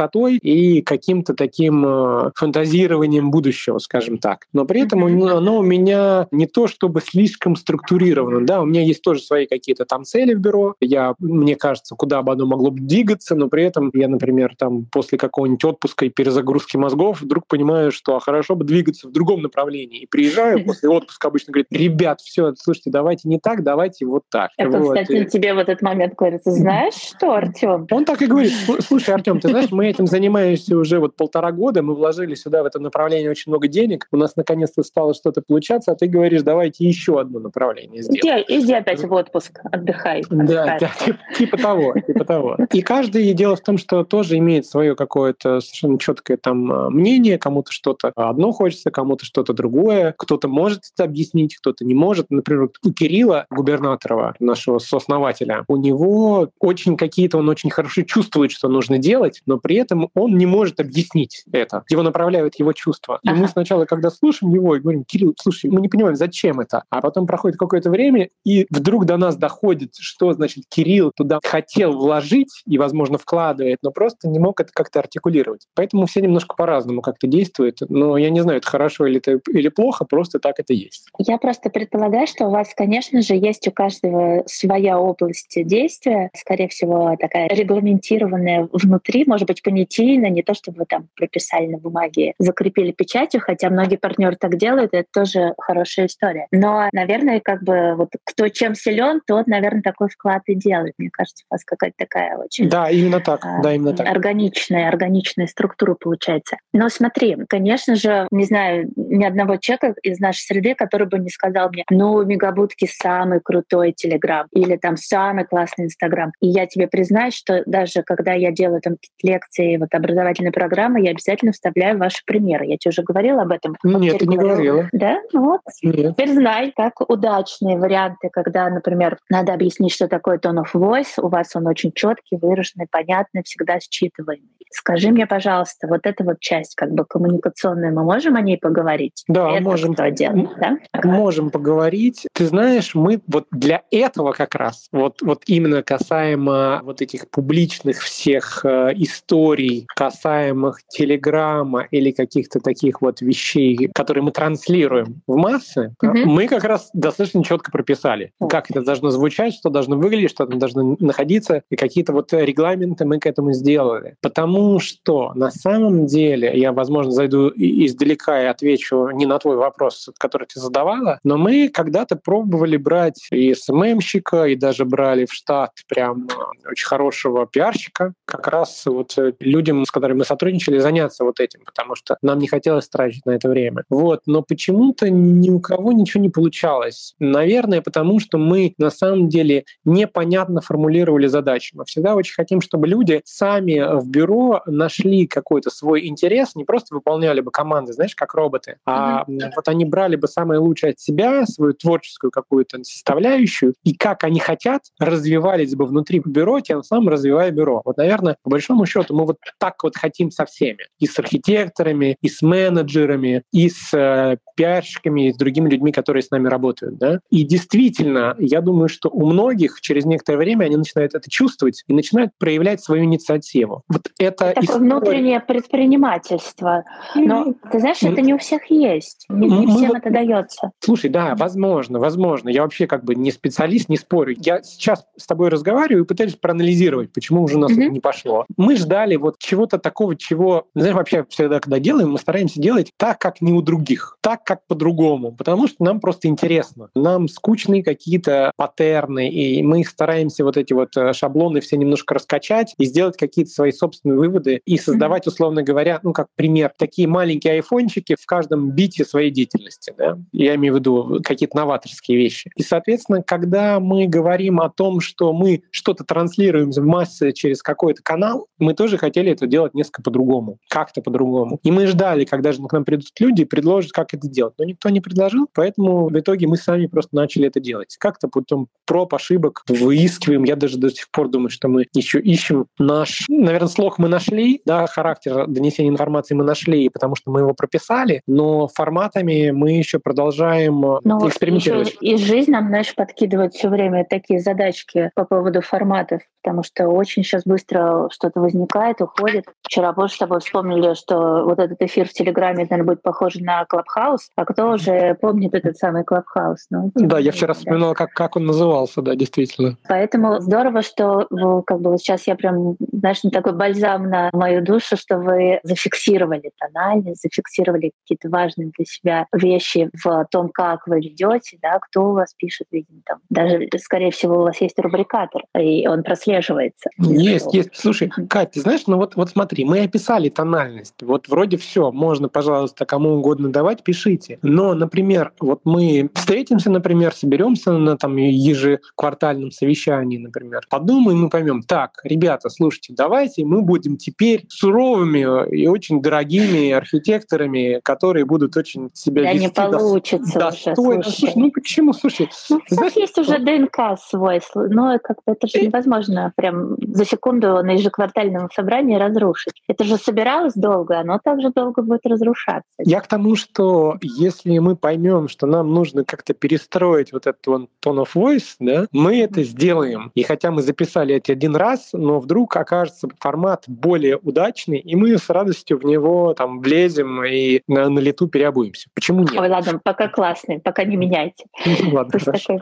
и 0.43 0.83
каким-то 0.83 1.35
таким 1.35 1.85
э, 1.87 2.31
фантазированием 2.35 3.31
будущего, 3.31 3.79
скажем 3.79 4.19
так. 4.19 4.47
Но 4.53 4.65
при 4.65 4.83
этом 4.83 5.05
оно 5.05 5.59
у 5.59 5.62
меня 5.62 6.27
не 6.31 6.47
то 6.47 6.67
чтобы 6.67 7.00
слишком 7.00 7.56
структурировано. 7.56 8.47
Да, 8.47 8.62
у 8.62 8.65
меня 8.65 8.83
есть 8.83 9.03
тоже 9.03 9.21
свои 9.21 9.47
какие-то 9.47 9.85
там 9.85 10.05
цели 10.05 10.35
в 10.35 10.41
бюро. 10.41 10.75
Я, 10.81 11.15
мне 11.19 11.56
кажется, 11.56 11.94
куда 11.94 12.23
бы 12.23 12.33
оно 12.33 12.47
могло 12.47 12.71
бы 12.71 12.81
двигаться, 12.81 13.35
но 13.35 13.49
при 13.49 13.65
этом 13.65 13.91
я, 13.94 14.09
например, 14.09 14.55
там 14.56 14.87
после 14.87 15.19
какого-нибудь 15.19 15.65
отпуска 15.65 16.06
и 16.06 16.11
перезагрузки 16.11 16.77
мозгов 16.77 17.21
вдруг 17.21 17.47
понимаю, 17.47 17.93
что 17.93 18.17
а 18.17 18.21
хорошо 18.21 18.55
бы 18.55 18.65
двигаться 18.65 19.09
в 19.09 19.12
другом 19.12 19.43
направлении. 19.43 20.00
И 20.00 20.06
приезжаю 20.06 20.65
после 20.65 20.89
отпуска 20.89 21.29
обычно 21.29 21.53
говорит, 21.53 21.69
ребят, 21.71 22.21
все, 22.21 22.55
слушайте, 22.56 22.91
давайте 22.91 23.29
не 23.29 23.39
так, 23.39 23.62
давайте 23.62 24.06
вот 24.06 24.25
так. 24.31 24.50
Это, 24.56 24.79
вот. 24.79 24.99
кстати, 24.99 25.25
тебе 25.25 25.55
в 25.55 25.59
этот 25.59 25.83
момент 25.83 26.15
говорит, 26.15 26.43
знаешь 26.44 26.94
что, 26.94 27.33
Артем? 27.33 27.87
Он 27.91 28.05
так 28.05 28.23
и 28.23 28.27
говорит, 28.27 28.53
слушай, 28.81 29.15
Артем, 29.15 29.41
ты 29.41 29.49
знаешь, 29.49 29.71
мы 29.71 29.81
этим 29.88 30.06
занимаемся 30.06 30.76
уже 30.76 30.99
вот 30.99 31.17
полтора 31.17 31.52
года, 31.52 31.82
мы 31.82 31.94
вложили 31.94 32.34
сюда 32.34 32.62
в 32.62 32.67
это 32.67 32.79
направление 32.79 33.31
очень 33.31 33.50
много 33.50 33.69
денег, 33.69 34.08
у 34.12 34.17
нас 34.17 34.37
наконец-то 34.37 34.82
стало 34.82 35.14
что-то 35.14 35.43
получаться, 35.43 35.93
а 35.93 35.94
ты 35.94 36.06
говоришь, 36.06 36.43
давайте 36.43 36.87
еще 36.87 37.20
одно 37.20 37.38
направление 37.38 38.02
сделаем. 38.02 38.44
Иди, 38.49 38.61
иди 38.61 38.73
опять 38.73 39.02
в 39.02 39.12
отпуск, 39.12 39.61
отдыхай. 39.70 40.23
Да, 40.31 40.79
да 40.81 40.90
типа, 41.05 41.19
типа 41.37 41.56
того, 41.56 41.94
типа 42.06 42.25
того. 42.25 42.56
И 42.73 42.82
каждый 42.82 43.32
дело 43.34 43.56
в 43.56 43.61
том, 43.61 43.79
что 43.79 44.05
тоже 44.05 44.38
имеет 44.38 44.67
свое 44.67 44.94
какое-то 44.94 45.61
совершенно 45.61 45.99
четкое 45.99 46.37
там 46.37 46.73
а, 46.73 46.90
мнение, 46.90 47.38
кому-то 47.38 47.73
что-то 47.73 48.12
одно 48.14 48.52
хочется, 48.52 48.90
кому-то 48.90 49.25
что-то 49.25 49.52
другое, 49.52 50.14
кто-то 50.17 50.49
может 50.49 50.82
это 50.94 51.05
объяснить, 51.05 51.56
кто-то 51.56 51.84
не 51.84 51.94
может. 51.94 52.27
Например, 52.31 52.69
у 52.84 52.93
Кирилла 52.93 53.46
Губернаторова, 53.51 54.34
нашего 54.39 54.79
сооснователя, 54.79 55.65
у 55.69 55.77
него 55.77 56.51
очень 56.60 56.96
какие-то, 56.96 57.39
он 57.39 57.48
очень 57.48 57.70
хорошо 57.70 58.03
чувствует, 58.03 58.51
что 58.51 58.69
нужно 58.69 58.98
делать, 58.98 59.43
но 59.46 59.58
при 59.58 59.71
этом 59.76 60.08
он 60.14 60.36
не 60.36 60.46
может 60.46 60.81
объяснить 60.81 61.44
это. 61.52 61.84
Его 61.88 62.02
направляют 62.02 62.58
его 62.58 62.72
чувства. 62.72 63.20
И 63.22 63.31
мы 63.31 63.48
сначала, 63.48 63.84
когда 63.84 64.10
слушаем 64.10 64.52
его, 64.52 64.76
и 64.76 64.81
говорим, 64.81 65.05
Кирилл, 65.05 65.34
слушай, 65.38 65.70
мы 65.70 65.81
не 65.81 65.88
понимаем, 65.88 66.17
зачем 66.17 66.60
это. 66.60 66.84
А 66.91 67.00
потом 67.00 67.26
проходит 67.26 67.58
какое-то 67.58 67.91
время, 67.91 68.29
и 68.44 68.67
вдруг 68.70 69.06
до 69.06 69.17
нас 69.17 69.36
доходит, 69.36 69.94
что, 69.98 70.32
значит, 70.32 70.64
Кирилл 70.69 71.12
туда 71.14 71.38
хотел 71.44 71.93
вложить 71.93 72.62
и, 72.67 72.79
возможно, 72.79 73.19
вкладывает, 73.19 73.79
но 73.82 73.91
просто 73.91 74.29
не 74.29 74.38
мог 74.38 74.60
это 74.60 74.70
как-то 74.72 75.00
артикулировать. 75.00 75.67
Поэтому 75.74 76.06
все 76.06 76.20
немножко 76.20 76.55
по-разному 76.56 77.02
как-то 77.02 77.26
действуют. 77.26 77.79
Но 77.88 78.17
я 78.17 78.31
не 78.31 78.41
знаю, 78.41 78.58
это 78.58 78.69
хорошо 78.69 79.06
или, 79.06 79.19
это, 79.19 79.41
или 79.50 79.69
плохо, 79.69 80.05
просто 80.05 80.38
так 80.38 80.58
это 80.58 80.72
есть. 80.72 81.08
Я 81.19 81.38
просто 81.38 81.70
предполагаю, 81.70 82.26
что 82.26 82.46
у 82.46 82.50
вас, 82.50 82.72
конечно 82.74 83.22
же, 83.22 83.34
есть 83.34 83.67
у 83.69 83.72
каждого 83.72 84.44
своя 84.46 84.98
область 84.98 85.52
действия, 85.64 86.31
скорее 86.34 86.69
всего, 86.69 87.17
такая 87.19 87.48
регламентированная 87.48 88.69
внутри, 88.72 89.24
может 89.26 89.46
быть, 89.46 89.52
понятийно, 89.61 90.27
не 90.27 90.43
то, 90.43 90.55
чтобы 90.55 90.79
вы 90.79 90.85
там 90.87 91.09
прописали 91.17 91.67
на 91.67 91.79
бумаге, 91.79 92.35
закрепили 92.39 92.93
печатью, 92.93 93.41
хотя 93.41 93.69
многие 93.71 93.97
партнеры 93.97 94.37
так 94.37 94.56
делают, 94.56 94.94
это 94.94 95.09
тоже 95.13 95.55
хорошая 95.59 96.06
история. 96.06 96.47
Но, 96.53 96.89
наверное, 96.93 97.41
как 97.41 97.63
бы 97.63 97.94
вот 97.97 98.11
кто 98.25 98.49
чем 98.49 98.75
силен, 98.75 99.21
тот, 99.27 99.47
наверное, 99.47 99.82
такой 99.82 100.09
вклад 100.09 100.43
и 100.47 100.55
делает. 100.55 100.94
Мне 100.99 101.11
кажется, 101.11 101.44
у 101.51 101.55
вас 101.55 101.65
какая-то 101.65 101.97
такая 101.99 102.37
очень... 102.37 102.69
Да, 102.69 102.89
именно 102.89 103.21
так. 103.21 103.44
А, 103.44 103.61
да, 103.63 103.75
именно 103.75 103.94
так. 103.94 104.06
Органичная, 104.06 104.89
органичная 104.89 105.47
структура 105.47 105.94
получается. 105.94 106.56
Но 106.73 106.89
смотри, 106.89 107.37
конечно 107.49 107.97
же, 107.97 108.29
не 108.31 108.44
знаю, 108.44 108.91
ни 108.97 109.25
одного 109.25 109.56
человека 109.56 109.94
из 110.03 110.21
нашей 110.21 110.41
среды, 110.41 110.75
который 110.75 111.06
бы 111.06 111.19
не 111.19 111.29
сказал 111.29 111.71
мне, 111.71 111.85
ну, 111.91 112.23
Мегабутки 112.25 112.89
самый 112.91 113.41
крутой 113.41 113.93
Телеграм 113.93 114.47
или 114.53 114.77
там 114.77 114.97
самый 114.97 115.44
классный 115.44 115.87
Инстаграм. 115.87 116.32
И 116.41 116.49
я 116.49 116.67
тебе 116.67 116.87
признаюсь, 116.87 117.35
что 117.35 117.63
даже 117.67 118.03
когда 118.03 118.32
я 118.32 118.53
делаю 118.53 118.81
там 118.81 118.97
лекции, 119.43 119.77
вот 119.77 119.89
образовательные 119.93 120.53
программы, 120.53 121.01
я 121.01 121.11
обязательно 121.11 121.53
вставляю 121.53 121.99
ваши 121.99 122.22
примеры. 122.25 122.67
Я 122.67 122.77
тебе 122.77 122.91
уже 122.91 123.03
говорила 123.03 123.43
об 123.43 123.53
этом? 123.53 123.77
Нет, 123.82 124.19
ты 124.19 124.27
не 124.27 124.37
говорила. 124.37 124.89
Да? 124.93 125.20
Ну 125.32 125.44
вот. 125.44 125.61
Нет. 125.82 126.13
Теперь 126.13 126.32
знай, 126.32 126.72
как 126.75 127.01
удачные 127.08 127.79
варианты, 127.79 128.29
когда, 128.31 128.69
например, 128.69 129.19
надо 129.29 129.55
объяснить, 129.55 129.93
что 129.93 130.08
такое 130.08 130.39
tone 130.39 130.63
of 130.63 130.75
voice, 130.75 131.20
у 131.20 131.29
вас 131.29 131.55
он 131.55 131.67
очень 131.67 131.93
четкий, 131.93 132.37
выраженный, 132.37 132.87
понятный, 132.91 133.43
всегда 133.43 133.79
считываемый. 133.79 134.49
Скажи 134.72 135.10
мне, 135.10 135.26
пожалуйста, 135.26 135.86
вот 135.86 136.00
эта 136.05 136.24
вот 136.24 136.41
часть 136.41 136.74
как 136.74 136.93
бы 136.93 137.05
коммуникационная, 137.05 137.91
мы 137.91 138.05
можем 138.05 138.36
о 138.36 138.41
ней 138.41 138.58
поговорить? 138.58 139.24
Да, 139.29 139.52
Это 139.52 139.62
можем. 139.62 139.94
Кто 139.94 140.08
делает, 140.08 140.50
да? 140.58 140.79
Можем 141.05 141.50
поговорить. 141.50 142.26
Ты 142.32 142.46
знаешь, 142.46 142.94
мы 142.94 143.20
вот 143.26 143.46
для 143.50 143.82
этого 143.91 144.32
как 144.32 144.55
раз, 144.55 144.88
вот, 144.93 145.20
вот 145.22 145.43
именно 145.46 145.82
касаемо 145.82 146.81
вот 146.82 147.02
этих 147.02 147.29
публичных 147.29 148.00
всех 148.00 148.64
э, 148.64 148.93
историй, 148.96 149.86
касаемых 149.94 150.79
Телеграма 150.88 151.86
или 151.91 152.10
каких-то 152.10 152.60
таких 152.60 153.02
вот 153.02 153.20
вещей, 153.20 153.91
которые 153.94 154.24
мы 154.24 154.31
транслируем 154.31 155.22
в 155.26 155.36
массы, 155.36 155.94
угу. 156.02 156.17
мы 156.24 156.48
как 156.48 156.64
раз 156.64 156.91
достаточно 156.93 157.44
четко 157.44 157.70
прописали, 157.70 158.32
как 158.48 158.70
это 158.70 158.82
должно 158.82 159.10
звучать, 159.10 159.55
что 159.55 159.70
должно 159.70 159.96
выглядеть, 159.96 160.31
что 160.31 160.46
там 160.46 160.58
должно 160.58 160.96
находиться, 160.98 161.62
и 161.70 161.76
какие-то 161.76 162.12
вот 162.12 162.32
регламенты 162.32 163.05
мы 163.05 163.19
к 163.19 163.26
этому 163.26 163.52
сделали. 163.52 164.17
Потому 164.20 164.62
что 164.79 165.33
на 165.35 165.51
самом 165.51 166.07
деле, 166.07 166.53
я, 166.55 166.73
возможно, 166.73 167.13
зайду 167.13 167.51
издалека 167.55 168.43
и 168.43 168.47
отвечу 168.47 169.09
не 169.11 169.27
на 169.27 169.39
твой 169.39 169.57
вопрос, 169.57 170.11
который 170.19 170.47
ты 170.47 170.61
задавала, 170.61 171.19
но 171.25 171.37
мы 171.37 171.69
когда-то 171.69 172.17
пробовали 172.17 172.77
брать 172.77 173.27
и 173.31 173.55
СММщика, 173.55 174.45
и 174.45 174.57
даже 174.57 174.85
брали 174.85 175.27
в 175.27 175.33
штат 175.33 175.73
прям 175.89 176.29
а, 176.31 176.71
очень 176.71 176.87
хорошего 176.87 177.47
пиарщика, 177.47 178.15
как 178.25 178.49
раз 178.49 178.85
вот 178.87 179.17
э, 179.19 179.33
людям, 179.41 179.85
с 179.85 179.91
которыми 179.91 180.19
мы 180.19 180.25
сотрудничали, 180.25 180.79
заняться 180.79 181.25
вот 181.25 181.41
этим, 181.41 181.61
потому 181.65 181.95
что 181.95 182.17
нам 182.23 182.39
не 182.39 182.49
хотелось 182.49 182.89
тратить 182.89 183.25
на 183.27 183.33
это 183.33 183.49
время. 183.49 183.85
Вот, 183.89 184.23
но 184.27 184.43
почему-то 184.43 185.11
ни 185.11 185.51
у 185.51 185.61
кого 185.61 185.93
ничего 185.93 186.23
не 186.23 186.31
получалось. 186.31 187.15
Наверное, 187.19 187.83
потому 187.83 188.21
что 188.21 188.39
мы 188.39 188.75
на 188.79 188.91
самом 188.91 189.29
деле 189.29 189.65
непонятно 189.85 190.61
формулировали 190.61 191.27
задачи. 191.27 191.75
Мы 191.75 191.85
всегда 191.85 192.15
очень 192.15 192.35
хотим, 192.35 192.61
чтобы 192.61 192.87
люди 192.87 193.21
сами 193.25 193.99
в 194.01 194.09
бюро 194.09 194.52
нашли 194.67 195.27
какой-то 195.27 195.71
свой 195.71 196.06
интерес, 196.06 196.55
не 196.55 196.65
просто 196.65 196.94
выполняли 196.94 197.41
бы 197.41 197.51
команды, 197.51 197.93
знаешь, 197.93 198.15
как 198.15 198.35
роботы, 198.35 198.77
а 198.87 199.25
mm-hmm. 199.25 199.53
вот 199.56 199.69
они 199.69 199.85
брали 199.85 200.17
бы 200.17 200.29
самое 200.29 200.61
лучшее 200.61 200.93
от 200.93 201.01
себя, 201.01 201.47
свою 201.47 201.75
творческую 201.75 202.31
какую-то 202.31 202.82
составляющую, 202.85 203.75
и 203.85 203.94
как 203.94 204.25
они 204.25 204.41
хотят, 204.41 204.82
развивались 204.99 205.75
бы 205.75 205.87
внутри 205.87 206.21
бюро, 206.25 206.61
тем 206.61 206.82
самым 206.82 207.09
развивая 207.09 207.51
бюро. 207.51 207.82
Вот, 207.85 207.97
наверное, 207.97 208.37
по 208.43 208.51
большому 208.51 208.87
счету 208.87 209.15
мы 209.15 209.27
вот 209.27 209.39
так 209.59 209.82
вот 209.82 209.97
хотим 209.97 210.31
со 210.31 210.44
всеми. 210.44 210.87
И 210.99 211.06
с 211.06 211.19
архитекторами, 211.19 212.17
и 212.21 212.29
с 212.29 212.43
менеджерами, 212.43 213.43
и 213.53 213.69
с 213.69 213.93
э, 213.94 214.37
пиарщиками, 214.56 215.29
и 215.29 215.32
с 215.32 215.37
другими 215.37 215.71
людьми, 215.71 215.93
которые 215.93 216.23
с 216.23 216.31
нами 216.31 216.49
работают. 216.49 216.99
Да? 216.99 217.21
И 217.31 217.44
действительно, 217.44 218.37
я 218.39 218.61
думаю, 218.61 218.89
что 218.89 219.09
у 219.09 219.27
многих 219.27 219.81
через 219.81 220.05
некоторое 220.05 220.39
время 220.39 220.65
они 220.65 220.77
начинают 220.77 221.15
это 221.15 221.31
чувствовать 221.31 221.85
и 221.87 221.94
начинают 221.94 222.32
проявлять 222.39 222.82
свою 222.82 223.05
инициативу. 223.05 223.82
Вот 223.89 224.11
это, 224.19 224.42
это 224.46 224.61
такое 224.61 224.79
внутреннее 224.79 225.41
предпринимательство. 225.41 226.84
Но 227.15 227.55
ты 227.70 227.81
знаешь, 227.81 228.03
это 228.03 228.20
не 228.20 228.34
у 228.34 228.39
всех 228.39 228.70
есть. 228.70 229.27
Не, 229.29 229.49
не 229.49 229.67
всем 229.67 229.89
вот... 229.89 229.99
это 229.99 230.11
дается. 230.11 230.72
Слушай, 230.81 231.11
да, 231.11 231.34
возможно, 231.37 231.99
возможно. 231.99 232.49
Я 232.49 232.63
вообще 232.63 232.87
как 232.87 233.05
бы 233.05 233.15
не 233.15 233.31
специалист, 233.31 233.89
не 233.89 233.96
спорю. 233.96 234.34
Я 234.39 234.63
сейчас 234.63 235.05
с 235.17 235.27
тобой 235.27 235.49
разговариваю 235.49 236.05
и 236.05 236.06
пытаюсь 236.06 236.34
проанализировать, 236.34 237.13
почему 237.13 237.43
уже 237.43 237.56
у 237.56 237.61
нас 237.61 237.72
mm-hmm. 237.72 237.82
это 237.82 237.93
не 237.93 238.01
пошло. 238.01 238.46
Мы 238.56 238.77
ждали 238.77 239.17
вот 239.17 239.39
чего-то 239.39 239.79
такого, 239.79 240.17
чего, 240.17 240.67
знаешь, 240.75 240.94
вообще 240.94 241.25
всегда, 241.29 241.61
когда 241.61 241.79
делаем, 241.79 242.13
мы 242.13 242.19
стараемся 242.19 242.61
делать 242.61 242.93
так, 242.96 243.19
как 243.19 243.41
не 243.41 243.53
у 243.53 243.63
других, 243.63 244.19
так, 244.20 244.44
как 244.44 244.67
по-другому, 244.67 245.32
потому 245.32 245.69
что 245.69 245.84
нам 245.84 246.01
просто 246.01 246.29
интересно. 246.29 246.89
Нам 246.94 247.29
скучные 247.29 247.82
какие-то 247.82 248.53
паттерны, 248.56 249.29
и 249.29 249.63
мы 249.63 249.84
стараемся 249.84 250.44
вот 250.44 250.56
эти 250.56 250.72
вот 250.72 250.96
э, 250.96 251.13
шаблоны 251.13 251.61
все 251.61 251.77
немножко 251.77 252.15
раскачать 252.15 252.75
и 252.79 252.84
сделать 252.84 253.17
какие-то 253.17 253.51
свои 253.51 253.72
собственные 253.72 254.19
выводы 254.22 254.60
и 254.64 254.79
создавать, 254.79 255.26
условно 255.26 255.62
говоря, 255.62 255.98
ну, 256.02 256.12
как 256.12 256.29
пример, 256.36 256.72
такие 256.79 257.08
маленькие 257.08 257.55
айфончики 257.55 258.17
в 258.19 258.24
каждом 258.24 258.70
бите 258.70 259.05
своей 259.05 259.31
деятельности. 259.31 259.93
Да? 259.98 260.19
Я 260.32 260.55
имею 260.55 260.74
в 260.74 260.76
виду 260.79 261.20
какие-то 261.24 261.56
новаторские 261.56 262.19
вещи. 262.19 262.50
И, 262.56 262.62
соответственно, 262.62 263.22
когда 263.22 263.81
мы 263.81 264.06
говорим 264.06 264.60
о 264.60 264.70
том, 264.70 265.00
что 265.00 265.32
мы 265.32 265.62
что-то 265.70 266.05
транслируем 266.05 266.70
в 266.70 266.79
массы 266.79 267.32
через 267.32 267.62
какой-то 267.62 268.02
канал, 268.02 268.46
мы 268.58 268.74
тоже 268.74 268.96
хотели 268.96 269.32
это 269.32 269.46
делать 269.46 269.74
несколько 269.74 270.02
по-другому, 270.02 270.58
как-то 270.69 271.02
по-другому. 271.02 271.58
И 271.62 271.70
мы 271.70 271.86
ждали, 271.86 272.24
когда 272.24 272.52
же 272.52 272.62
к 272.62 272.72
нам 272.72 272.84
придут 272.84 273.08
люди 273.19 273.43
и 273.43 273.44
предложат, 273.44 273.93
как 273.93 274.14
это 274.14 274.29
делать. 274.29 274.55
Но 274.58 274.64
никто 274.64 274.88
не 274.88 275.00
предложил, 275.00 275.48
поэтому 275.52 276.08
в 276.08 276.19
итоге 276.19 276.46
мы 276.46 276.56
сами 276.56 276.86
просто 276.86 277.17
начали 277.17 277.48
это 277.48 277.58
делать. 277.58 277.96
Как-то 277.98 278.29
потом 278.29 278.69
проб, 278.86 279.14
ошибок 279.14 279.62
выискиваем. 279.69 280.44
Я 280.44 280.56
даже 280.56 280.79
до 280.79 280.91
сих 280.91 281.10
пор 281.10 281.29
думаю, 281.29 281.50
что 281.50 281.69
мы 281.69 281.86
еще 281.94 282.20
ищем 282.20 282.67
наш, 282.79 283.24
наверное, 283.29 283.69
слог 283.69 283.98
мы 283.98 284.08
нашли, 284.13 284.61
да, 284.65 284.87
характер 284.87 285.47
донесения 285.47 285.91
информации 285.91 286.35
мы 286.35 286.45
нашли, 286.45 286.89
потому 286.89 287.17
что 287.17 287.31
мы 287.31 287.41
его 287.41 287.55
прописали, 287.55 288.23
но 288.27 288.69
форматами 288.69 289.51
мы 289.51 289.73
еще 289.73 289.99
продолжаем 289.99 290.81
но 290.81 291.01
ну, 291.05 291.29
экспериментировать. 291.29 291.97
И 292.01 292.17
жизнь 292.17 292.51
нам, 292.51 292.69
знаешь, 292.69 292.95
подкидывает 292.95 293.55
все 293.55 293.69
время 293.69 294.07
такие 294.09 294.41
задачки 294.41 295.11
по 295.15 295.25
поводу 295.25 295.61
форматов, 295.61 296.23
потому 296.43 296.63
что 296.63 296.89
очень 296.89 297.23
сейчас 297.23 297.43
быстро 297.45 298.09
что-то 298.11 298.41
возникает, 298.41 299.01
уходит. 299.01 299.45
Вчера 299.63 299.93
тоже 299.93 300.15
с 300.15 300.19
тобой 300.19 300.41
вспомнили, 300.41 300.95
что 300.95 301.45
вот 301.45 301.59
этот 301.59 301.81
эфир 301.81 302.09
в 302.09 302.13
Телеграме, 302.13 302.65
наверное, 302.65 302.85
будет 302.85 303.03
похож 303.03 303.35
на 303.37 303.65
Клабхаус, 303.65 304.31
а 304.37 304.45
кто 304.45 304.71
уже 304.71 305.15
помнит 305.15 305.55
этот 305.55 305.77
самый 305.77 306.05
Клабхаус? 306.05 306.67
Ну, 306.71 306.91
да, 306.95 307.19
я 307.19 307.33
вчера 307.33 307.55
да. 307.55 307.55
вспоминал, 307.55 307.95
как, 307.95 308.13
как 308.13 308.37
он 308.37 308.47
назывался, 308.47 309.03
да, 309.03 309.15
действительно. 309.15 309.77
Поэтому 309.89 310.41
здорово, 310.41 310.83
что 310.83 311.27
как 311.67 311.81
бы 311.81 311.97
сейчас 311.99 312.27
я 312.27 312.35
прям, 312.35 312.77
знаешь, 312.93 313.25
мне 313.25 313.31
такой 313.31 313.53
бальзам 313.53 314.02
на 314.09 314.31
мою 314.32 314.63
душу, 314.63 314.97
что 314.97 315.19
вы 315.19 315.61
зафиксировали 315.63 316.51
тональность, 316.59 317.23
зафиксировали 317.23 317.93
какие-то 318.03 318.29
важные 318.29 318.71
для 318.77 318.85
себя 318.85 319.27
вещи 319.32 319.91
в 320.03 320.27
том, 320.31 320.51
как 320.53 320.87
вы 320.87 321.01
ведете, 321.01 321.59
да, 321.63 321.79
кто 321.81 322.11
у 322.11 322.13
вас 322.13 322.35
пишет, 322.35 322.67
видимо, 322.71 323.01
там. 323.05 323.19
Даже, 323.31 323.69
скорее 323.79 324.11
всего, 324.11 324.41
у 324.41 324.43
вас 324.43 324.61
есть 324.61 324.79
рубрикатор, 324.79 325.43
и 325.59 325.87
он 325.87 326.03
прослеживается. 326.03 326.91
Есть, 326.99 327.53
есть. 327.55 327.71
Слушай, 327.75 328.11
Катя, 328.29 328.61
знаешь, 328.61 328.82
ну 328.87 328.97
вот, 328.97 329.17
вот 329.17 329.31
смотри, 329.31 329.65
мы 329.65 329.81
описали 329.81 330.29
тональность. 330.29 330.94
Вот 331.03 331.29
вроде 331.29 331.56
все, 331.56 331.93
можно, 331.93 332.29
пожалуйста, 332.29 332.85
кому 332.87 333.11
угодно 333.11 333.51
давать, 333.51 333.82
пишите. 333.82 334.39
Но, 334.43 334.75
например, 334.75 335.32
вот 335.41 335.61
мы 335.65 336.11
встретимся, 336.15 336.71
например, 336.71 337.15
соберемся 337.15 337.73
на 337.73 337.97
там 337.97 338.17
ежеквартальном 338.17 339.51
совещании, 339.51 340.19
например, 340.19 340.63
подумаем 340.69 341.27
и 341.27 341.31
поймем, 341.31 341.63
так, 341.63 342.01
ребята, 342.05 342.49
слушайте, 342.49 342.94
давайте 342.97 343.44
мы 343.44 343.63
будем 343.63 343.92
теперь 343.96 344.46
суровыми 344.49 345.55
и 345.55 345.67
очень 345.67 346.03
дорогими 346.03 346.70
архитекторами, 346.70 347.81
которые 347.82 348.25
будут 348.25 348.56
очень 348.56 348.91
себя 348.94 349.22
да 349.22 349.32
вести 349.32 349.46
не 349.46 349.53
получится 349.53 350.39
достойно. 350.39 351.01
Уже, 351.01 351.11
слушай, 351.11 351.32
ну 351.37 351.51
почему? 351.51 351.93
Слушай, 351.93 352.31
ну, 352.51 352.61
у 352.70 352.75
знаешь, 352.75 352.93
есть 352.94 353.19
уже 353.19 353.39
ДНК 353.39 353.99
свой, 353.99 354.41
но 354.55 354.99
как 355.03 355.19
бы 355.27 355.32
это 355.32 355.46
же 355.46 355.61
невозможно 355.67 356.32
прям 356.37 356.77
за 356.81 357.05
секунду 357.05 357.63
на 357.63 357.72
ежеквартальном 357.72 358.49
собрании 358.55 358.96
разрушить. 358.96 359.63
Это 359.69 359.84
же 359.84 359.96
собиралось 359.96 360.55
долго, 360.55 360.99
оно 361.01 361.19
также 361.22 361.51
долго 361.51 361.82
будет 361.82 362.06
разрушаться. 362.06 362.70
Я 362.79 363.01
к 363.01 363.06
тому, 363.06 363.37
что 363.37 363.96
если 364.03 364.58
мы 364.58 364.77
поймем, 364.77 365.29
что 365.29 365.46
нам 365.46 365.72
нужно 365.72 366.05
как-то 366.05 366.34
перестроить 366.34 367.13
вот 367.13 367.27
этот 367.27 367.46
tone 367.46 367.69
of 367.84 368.08
voice, 368.15 368.55
да, 368.58 368.87
мы 368.93 369.20
это 369.20 369.43
сделаем. 369.43 370.11
И 370.15 370.22
хотя 370.22 370.51
мы 370.51 370.63
записали 370.63 371.17
это 371.17 371.32
один 371.32 371.56
раз, 371.56 371.91
но 371.93 372.20
вдруг 372.20 372.56
окажется 372.56 373.08
формат 373.19 373.65
более 373.82 374.17
удачный, 374.17 374.79
и 374.79 374.96
мы 374.96 375.19
с 375.19 375.29
радостью 375.29 375.79
в 375.79 375.84
него 375.84 376.34
там 376.34 376.60
влезем 376.60 377.24
и 377.24 377.62
на, 377.67 377.89
на 377.89 377.98
лету 377.98 378.29
переобуемся. 378.29 378.89
Почему 378.94 379.20
нет? 379.20 379.39
Ой, 379.39 379.48
ладно, 379.48 379.81
пока 379.82 380.08
классный, 380.08 380.60
пока 380.60 380.84
не 380.84 380.96
меняйте. 380.96 381.44
Ну, 381.82 381.96
ладно, 381.96 382.19
хорошо. 382.19 382.60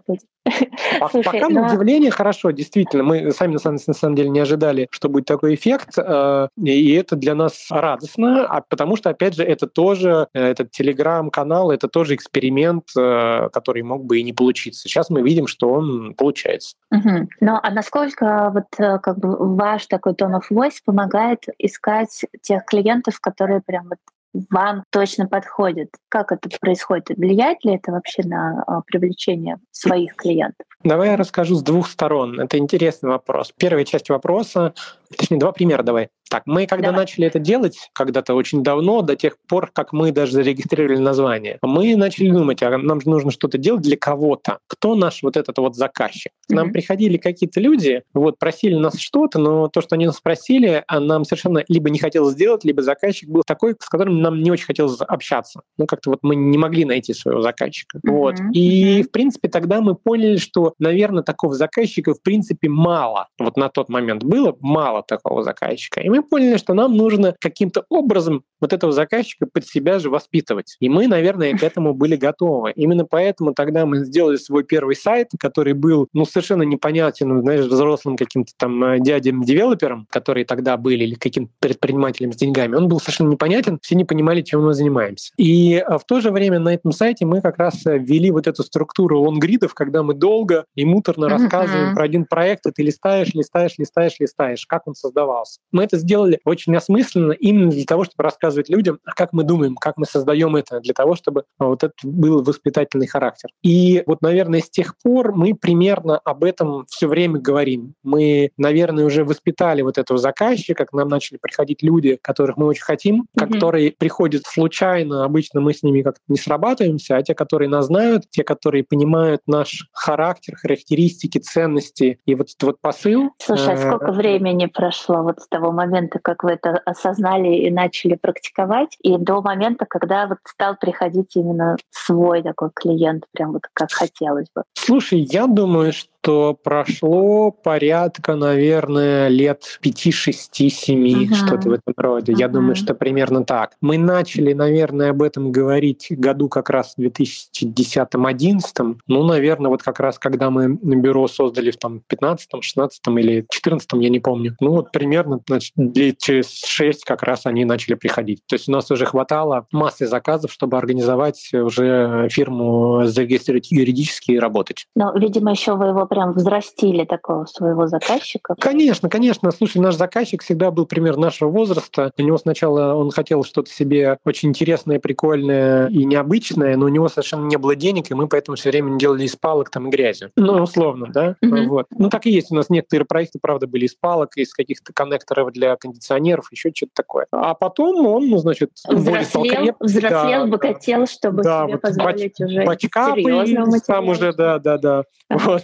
Слушай, 1.11 1.25
пока 1.25 1.49
но... 1.49 1.61
на 1.61 1.67
удивление 1.67 2.11
хорошо, 2.11 2.51
действительно. 2.51 3.05
Мы 3.05 3.31
сами 3.33 3.53
на 3.53 3.59
самом, 3.59 3.79
на 3.87 3.95
самом 3.95 4.15
деле 4.15 4.31
не 4.31 4.41
ожидали, 4.41 4.89
что 4.91 5.09
будет 5.09 5.27
такой 5.27 5.55
эффект, 5.55 5.99
э, 5.99 6.49
и 6.57 6.93
это 6.95 7.17
для 7.17 7.35
нас 7.35 7.67
радостно, 7.71 8.47
а 8.47 8.63
потому 8.63 8.97
что, 8.97 9.11
опять 9.11 9.35
же, 9.35 9.45
это 9.45 9.67
тоже, 9.67 10.29
э, 10.33 10.51
этот 10.51 10.71
телеграм-канал, 10.71 11.71
это 11.71 11.89
тоже 11.89 12.15
эксперимент, 12.15 12.85
э, 12.97 13.49
который 13.53 13.83
мог 13.83 14.05
бы 14.05 14.19
и 14.21 14.23
не 14.23 14.33
получиться. 14.33 14.89
Сейчас 14.89 15.11
мы 15.11 15.23
видим, 15.23 15.47
что 15.47 15.71
он 15.71 16.15
получается. 16.15 16.77
Угу. 16.91 17.29
Ну, 17.41 17.59
а 17.63 17.71
насколько 17.71 18.51
вот 18.55 19.01
как 19.03 19.19
бы 19.19 19.37
ваш 19.57 19.87
такой 19.87 20.15
tone 20.15 20.41
of 20.41 20.45
voice 20.51 20.79
помогает 20.85 21.10
искать 21.59 22.25
тех 22.43 22.65
клиентов, 22.65 23.21
которые 23.21 23.61
прям 23.61 23.89
вот 23.89 23.99
вам 24.33 24.85
точно 24.91 25.27
подходит. 25.27 25.91
Как 26.09 26.33
это 26.33 26.49
происходит? 26.61 27.09
Влияет 27.17 27.65
ли 27.65 27.75
это 27.75 27.93
вообще 27.93 28.23
на 28.25 28.63
а, 28.67 28.81
привлечение 28.83 29.59
своих 29.71 30.15
клиентов? 30.15 30.67
Давай 30.83 31.11
я 31.11 31.17
расскажу 31.17 31.57
с 31.57 31.63
двух 31.63 31.89
сторон. 31.89 32.41
Это 32.41 32.59
интересный 32.59 33.11
вопрос. 33.11 33.53
Первая 33.57 33.85
часть 33.85 34.09
вопроса, 34.09 34.73
точнее, 35.17 35.39
два 35.39 35.53
примера 35.53 35.83
давай. 35.83 36.09
Так, 36.31 36.45
мы 36.47 36.69
когда 36.69 36.91
Давай. 36.91 37.01
начали 37.01 37.27
это 37.27 37.41
делать, 37.41 37.91
когда-то 37.93 38.35
очень 38.35 38.63
давно, 38.63 39.03
до 39.03 39.17
тех 39.17 39.37
пор, 39.49 39.69
как 39.73 39.93
мы 39.93 40.13
даже 40.13 40.35
зарегистрировали 40.35 41.01
название, 41.01 41.59
мы 41.61 41.97
начали 41.97 42.31
думать, 42.31 42.63
а 42.63 42.79
нам 42.79 43.01
же 43.01 43.09
нужно 43.11 43.33
что-то 43.33 43.59
делать 43.59 43.83
для 43.83 43.97
кого-то. 43.97 44.61
Кто 44.69 44.95
наш 44.95 45.25
вот 45.25 45.37
этот 45.37 45.59
вот 45.59 45.75
заказчик? 45.75 46.31
К 46.49 46.53
нам 46.53 46.69
mm-hmm. 46.69 46.73
приходили 46.73 47.17
какие-то 47.17 47.59
люди, 47.59 48.05
вот 48.15 48.39
просили 48.39 48.77
нас 48.77 48.97
что-то, 49.01 49.41
но 49.41 49.67
то, 49.67 49.81
что 49.81 49.97
они 49.97 50.07
нас 50.07 50.19
спросили, 50.19 50.85
а 50.87 51.01
нам 51.01 51.25
совершенно 51.25 51.65
либо 51.67 51.91
не 51.91 51.99
хотелось 51.99 52.35
сделать, 52.35 52.65
либо 52.65 52.81
заказчик 52.81 53.29
был 53.29 53.43
такой, 53.45 53.75
с 53.81 53.89
которым 53.89 54.20
нам 54.21 54.43
не 54.43 54.51
очень 54.51 54.67
хотелось 54.67 55.01
общаться. 55.01 55.63
Ну, 55.79 55.87
как-то 55.87 56.11
вот 56.11 56.21
мы 56.23 56.37
не 56.37 56.59
могли 56.59 56.85
найти 56.85 57.15
своего 57.15 57.43
заказчика. 57.43 57.99
Mm-hmm. 57.99 58.11
Вот. 58.11 58.35
И, 58.53 59.03
в 59.03 59.11
принципе, 59.11 59.49
тогда 59.49 59.81
мы 59.81 59.95
поняли, 59.95 60.37
что, 60.37 60.75
наверное, 60.79 61.23
такого 61.23 61.55
заказчика, 61.55 62.15
в 62.15 62.23
принципе, 62.23 62.69
мало. 62.69 63.29
Вот 63.39 63.57
на 63.57 63.69
тот 63.69 63.89
момент 63.89 64.25
было 64.25 64.57
мало 64.61 65.03
такого 65.03 65.43
заказчика. 65.43 66.01
И 66.01 66.09
мы 66.09 66.23
поняли, 66.23 66.57
что 66.57 66.75
нам 66.75 66.97
нужно 66.97 67.35
каким-то 67.41 67.85
образом 67.89 68.45
вот 68.61 68.73
этого 68.73 68.93
заказчика 68.93 69.47
под 69.47 69.67
себя 69.67 69.99
же 69.99 70.11
воспитывать. 70.11 70.77
И 70.81 70.89
мы, 70.89 71.09
наверное, 71.09 71.57
к 71.57 71.63
этому 71.63 71.95
были 71.95 72.17
готовы. 72.17 72.73
Именно 72.73 73.05
поэтому 73.05 73.55
тогда 73.55 73.87
мы 73.87 74.05
сделали 74.05 74.37
свой 74.37 74.65
первый 74.65 74.97
сайт, 74.97 75.31
который 75.39 75.73
был, 75.73 76.09
ну, 76.13 76.25
совершенно 76.25 76.63
непонятен, 76.63 77.41
знаешь, 77.41 77.65
взрослым 77.65 78.17
каким-то 78.17 78.53
там 78.57 78.83
э, 78.85 79.01
дядям-девелоперам, 79.01 80.07
которые 80.11 80.45
тогда 80.45 80.77
были, 80.77 81.05
или 81.05 81.15
каким-то 81.15 81.53
предпринимателям 81.59 82.33
с 82.33 82.37
деньгами. 82.37 82.77
Он 82.77 82.89
был 82.89 83.01
совершенно 83.01 83.31
непонятен, 83.31 83.79
все 83.81 83.95
не 83.95 84.05
понимали, 84.11 84.43
чем 84.43 84.65
мы 84.65 84.75
занимаемся. 84.75 85.33
И 85.37 85.75
э, 85.75 85.99
в 85.99 86.05
то 86.05 86.21
же 86.21 86.33
время 86.33 86.59
на 86.59 86.75
этом 86.75 86.91
сайте 86.91 87.25
мы 87.27 87.41
как 87.41 87.59
раз 87.59 87.87
э, 87.87 87.97
ввели 87.97 88.33
вот 88.33 88.49
эту 88.49 88.65
структуру 88.65 89.21
лонгридов, 89.21 89.73
когда 89.73 90.03
мы 90.03 90.15
долго 90.15 90.65
и 90.75 90.85
муторно 90.85 91.29
рассказываем 91.29 91.95
про 91.95 92.05
один 92.05 92.25
проект, 92.25 92.67
и 92.67 92.73
ты 92.73 92.83
листаешь, 92.83 93.33
листаешь, 93.35 93.75
листаешь, 93.79 94.17
листаешь, 94.19 94.67
как 94.67 94.89
он 94.89 94.97
создавался. 94.97 95.61
Мы 95.71 95.85
это 95.85 95.97
сделали 95.97 96.41
очень 96.45 96.75
осмысленно 96.75 97.31
именно 97.31 97.71
для 97.71 97.85
того, 97.85 98.03
чтобы 98.03 98.25
рассказывать 98.25 98.69
людям, 98.69 98.99
как 99.05 99.33
мы 99.33 99.45
думаем, 99.45 99.77
как 99.77 99.97
мы 99.97 100.07
создаем 100.07 100.57
это, 100.57 100.81
для 100.81 100.93
того, 100.93 101.15
чтобы 101.15 101.45
а, 101.61 101.67
вот 101.67 101.85
это 101.85 101.95
был 102.03 102.43
воспитательный 102.43 103.07
характер. 103.07 103.51
И 103.63 104.03
вот, 104.07 104.23
наверное, 104.23 104.61
с 104.61 104.69
тех 104.69 104.97
пор 104.99 105.33
мы 105.37 105.55
примерно 105.55 106.19
об 106.19 106.43
этом 106.43 106.85
все 106.89 107.07
время 107.07 107.39
говорим. 107.39 107.95
Мы, 108.03 108.51
наверное, 108.57 109.05
уже 109.05 109.23
воспитали 109.23 109.83
вот 109.83 109.99
этого 109.99 110.19
заказчика, 110.19 110.85
к 110.85 110.93
нам 110.93 111.07
начали 111.07 111.39
приходить 111.41 111.85
люди, 111.85 112.19
которых 112.21 112.57
мы 112.57 112.67
очень 112.67 112.83
хотим, 112.83 113.27
mm-hmm. 113.39 113.53
которые 113.53 113.95
приходят 114.01 114.43
случайно, 114.47 115.25
обычно 115.25 115.61
мы 115.61 115.75
с 115.75 115.83
ними 115.83 116.03
как-то 116.03 116.23
не 116.27 116.39
срабатываемся, 116.39 117.17
а 117.17 117.23
те, 117.23 117.35
которые 117.35 117.69
нас 117.69 117.87
знают, 117.87 118.25
те, 118.31 118.43
которые 118.43 118.83
понимают 118.83 119.43
наш 119.47 119.89
характер, 119.93 120.57
характеристики, 120.57 121.39
ценности 121.39 122.19
и 122.25 122.35
вот 122.35 122.49
этот 122.49 122.63
вот 122.63 122.81
посыл. 122.81 123.31
Слушай, 123.39 123.75
а 123.75 123.77
э, 123.77 123.77
сколько 123.77 124.13
времени 124.13 124.67
прошло 124.67 125.23
вот 125.23 125.41
с 125.41 125.49
того 125.49 125.71
момента, 125.71 126.19
как 126.21 126.43
вы 126.43 126.53
это 126.53 126.81
осознали 126.87 127.55
и 127.55 127.71
начали 127.71 128.15
практиковать, 128.15 128.97
и 129.03 129.19
до 129.19 129.43
момента, 129.43 129.85
когда 129.87 130.27
вот 130.27 130.39
стал 130.45 130.77
приходить 130.81 131.37
именно 131.37 131.77
свой 131.91 132.43
такой 132.43 132.71
клиент, 132.75 133.25
прям 133.33 133.53
вот 133.53 133.63
как 133.75 133.93
хотелось 133.93 134.47
бы? 134.55 134.63
Слушай, 134.73 135.21
я 135.21 135.47
думаю, 135.47 135.93
что 135.93 136.09
что 136.23 136.55
прошло 136.55 137.51
порядка, 137.51 138.37
наверное, 138.37 139.29
лет 139.29 139.79
5, 139.81 140.13
6, 140.13 140.71
7, 140.71 141.07
uh-huh. 141.07 141.35
что-то 141.35 141.71
в 141.71 141.73
этом 141.73 141.95
роде. 141.97 142.33
Uh-huh. 142.33 142.39
Я 142.39 142.49
думаю, 142.49 142.77
что 142.77 142.95
примерно 142.95 143.45
так. 143.45 143.73
Мы 143.81 143.97
начали, 143.97 144.53
наверное, 144.53 145.11
об 145.11 145.23
этом 145.23 145.51
говорить 145.51 146.09
году 146.11 146.49
как 146.49 146.69
раз 146.69 146.95
в 146.97 147.01
2010-2011. 147.01 148.99
Ну, 149.07 149.25
наверное, 149.25 149.71
вот 149.71 149.83
как 149.83 150.01
раз, 150.01 150.19
когда 150.19 150.51
мы 150.51 150.69
бюро 150.69 151.27
создали 151.27 151.71
в 151.71 151.79
там, 151.79 152.03
15 152.07 152.51
16 152.61 153.01
или 153.19 153.47
14 153.49 153.89
я 153.95 154.09
не 154.11 154.21
помню. 154.21 154.57
Ну, 154.61 154.73
вот 154.73 154.93
примерно 154.93 155.41
значит, 155.49 155.73
лет 155.77 156.19
через 156.19 156.51
6 156.53 157.05
как 157.05 157.23
раз 157.23 157.47
они 157.47 157.65
начали 157.65 157.95
приходить. 157.95 158.43
То 158.47 158.57
есть 158.57 158.69
у 158.69 158.73
нас 158.73 158.91
уже 158.91 159.07
хватало 159.07 159.67
массы 159.73 160.07
заказов, 160.07 160.53
чтобы 160.53 160.77
организовать 160.77 161.51
уже 161.55 162.29
фирму, 162.31 163.05
зарегистрировать 163.05 163.71
юридически 163.71 164.33
и 164.33 164.39
работать. 164.39 164.87
Но, 164.95 165.13
видимо, 165.15 165.53
еще 165.53 165.75
вы 165.77 165.87
его 165.87 166.10
прям 166.11 166.33
взрастили 166.33 167.05
такого 167.05 167.47
своего 167.47 167.87
заказчика? 167.87 168.57
Конечно, 168.61 169.09
конечно. 169.09 169.51
Слушай, 169.53 169.79
наш 169.79 169.95
заказчик 169.95 170.43
всегда 170.43 170.73
был 170.73 170.85
пример 170.85 171.17
нашего 171.17 171.49
возраста. 171.49 172.11
У 172.19 172.23
него 172.23 172.37
сначала 172.37 172.95
он 172.95 173.13
хотел 173.13 173.45
что-то 173.45 173.71
себе 173.71 174.19
очень 174.25 174.49
интересное, 174.49 174.99
прикольное 174.99 175.87
и 175.89 176.05
необычное, 176.05 176.77
но 176.77 176.87
у 176.87 176.89
него 176.89 177.09
совершенно 177.09 177.47
не 177.47 177.57
было 177.57 177.77
денег, 177.77 178.11
и 178.11 178.15
мы 178.15 178.27
поэтому 178.27 178.57
все 178.57 178.71
время 178.71 178.99
делали 178.99 179.25
из 179.25 179.37
палок 179.37 179.71
там 179.71 179.87
и 179.87 179.91
грязи. 179.91 180.31
Ну, 180.35 180.55
условно, 180.63 181.07
да? 181.13 181.37
Mm-hmm. 181.45 181.67
Вот. 181.67 181.87
Ну, 181.97 182.11
так 182.11 182.27
и 182.27 182.31
есть. 182.31 182.51
У 182.51 182.57
нас 182.57 182.69
некоторые 182.71 183.07
проекты, 183.07 183.39
правда, 183.41 183.69
были 183.69 183.87
из 183.87 183.95
палок, 183.95 184.37
из 184.37 184.53
каких-то 184.53 184.93
коннекторов 184.93 185.53
для 185.53 185.77
кондиционеров, 185.77 186.49
еще 186.51 186.73
что-то 186.75 186.93
такое. 186.97 187.27
А 187.31 187.55
потом 187.55 188.05
он, 188.05 188.29
ну, 188.29 188.39
значит, 188.39 188.71
взрослел, 188.89 189.77
взрослел, 189.79 190.45
да, 190.45 190.47
богател, 190.47 191.07
чтобы 191.07 191.45
да, 191.45 191.63
себе 191.63 191.75
вот 191.75 191.83
позволить 191.83 192.35
бач, 192.67 192.85
уже 192.85 193.23
серьезного 193.23 193.67
материала. 193.67 193.81
Там 193.87 194.09
уже, 194.09 194.33
да, 194.33 194.59
да, 194.59 194.79
да. 194.79 195.05
Вот 195.31 195.63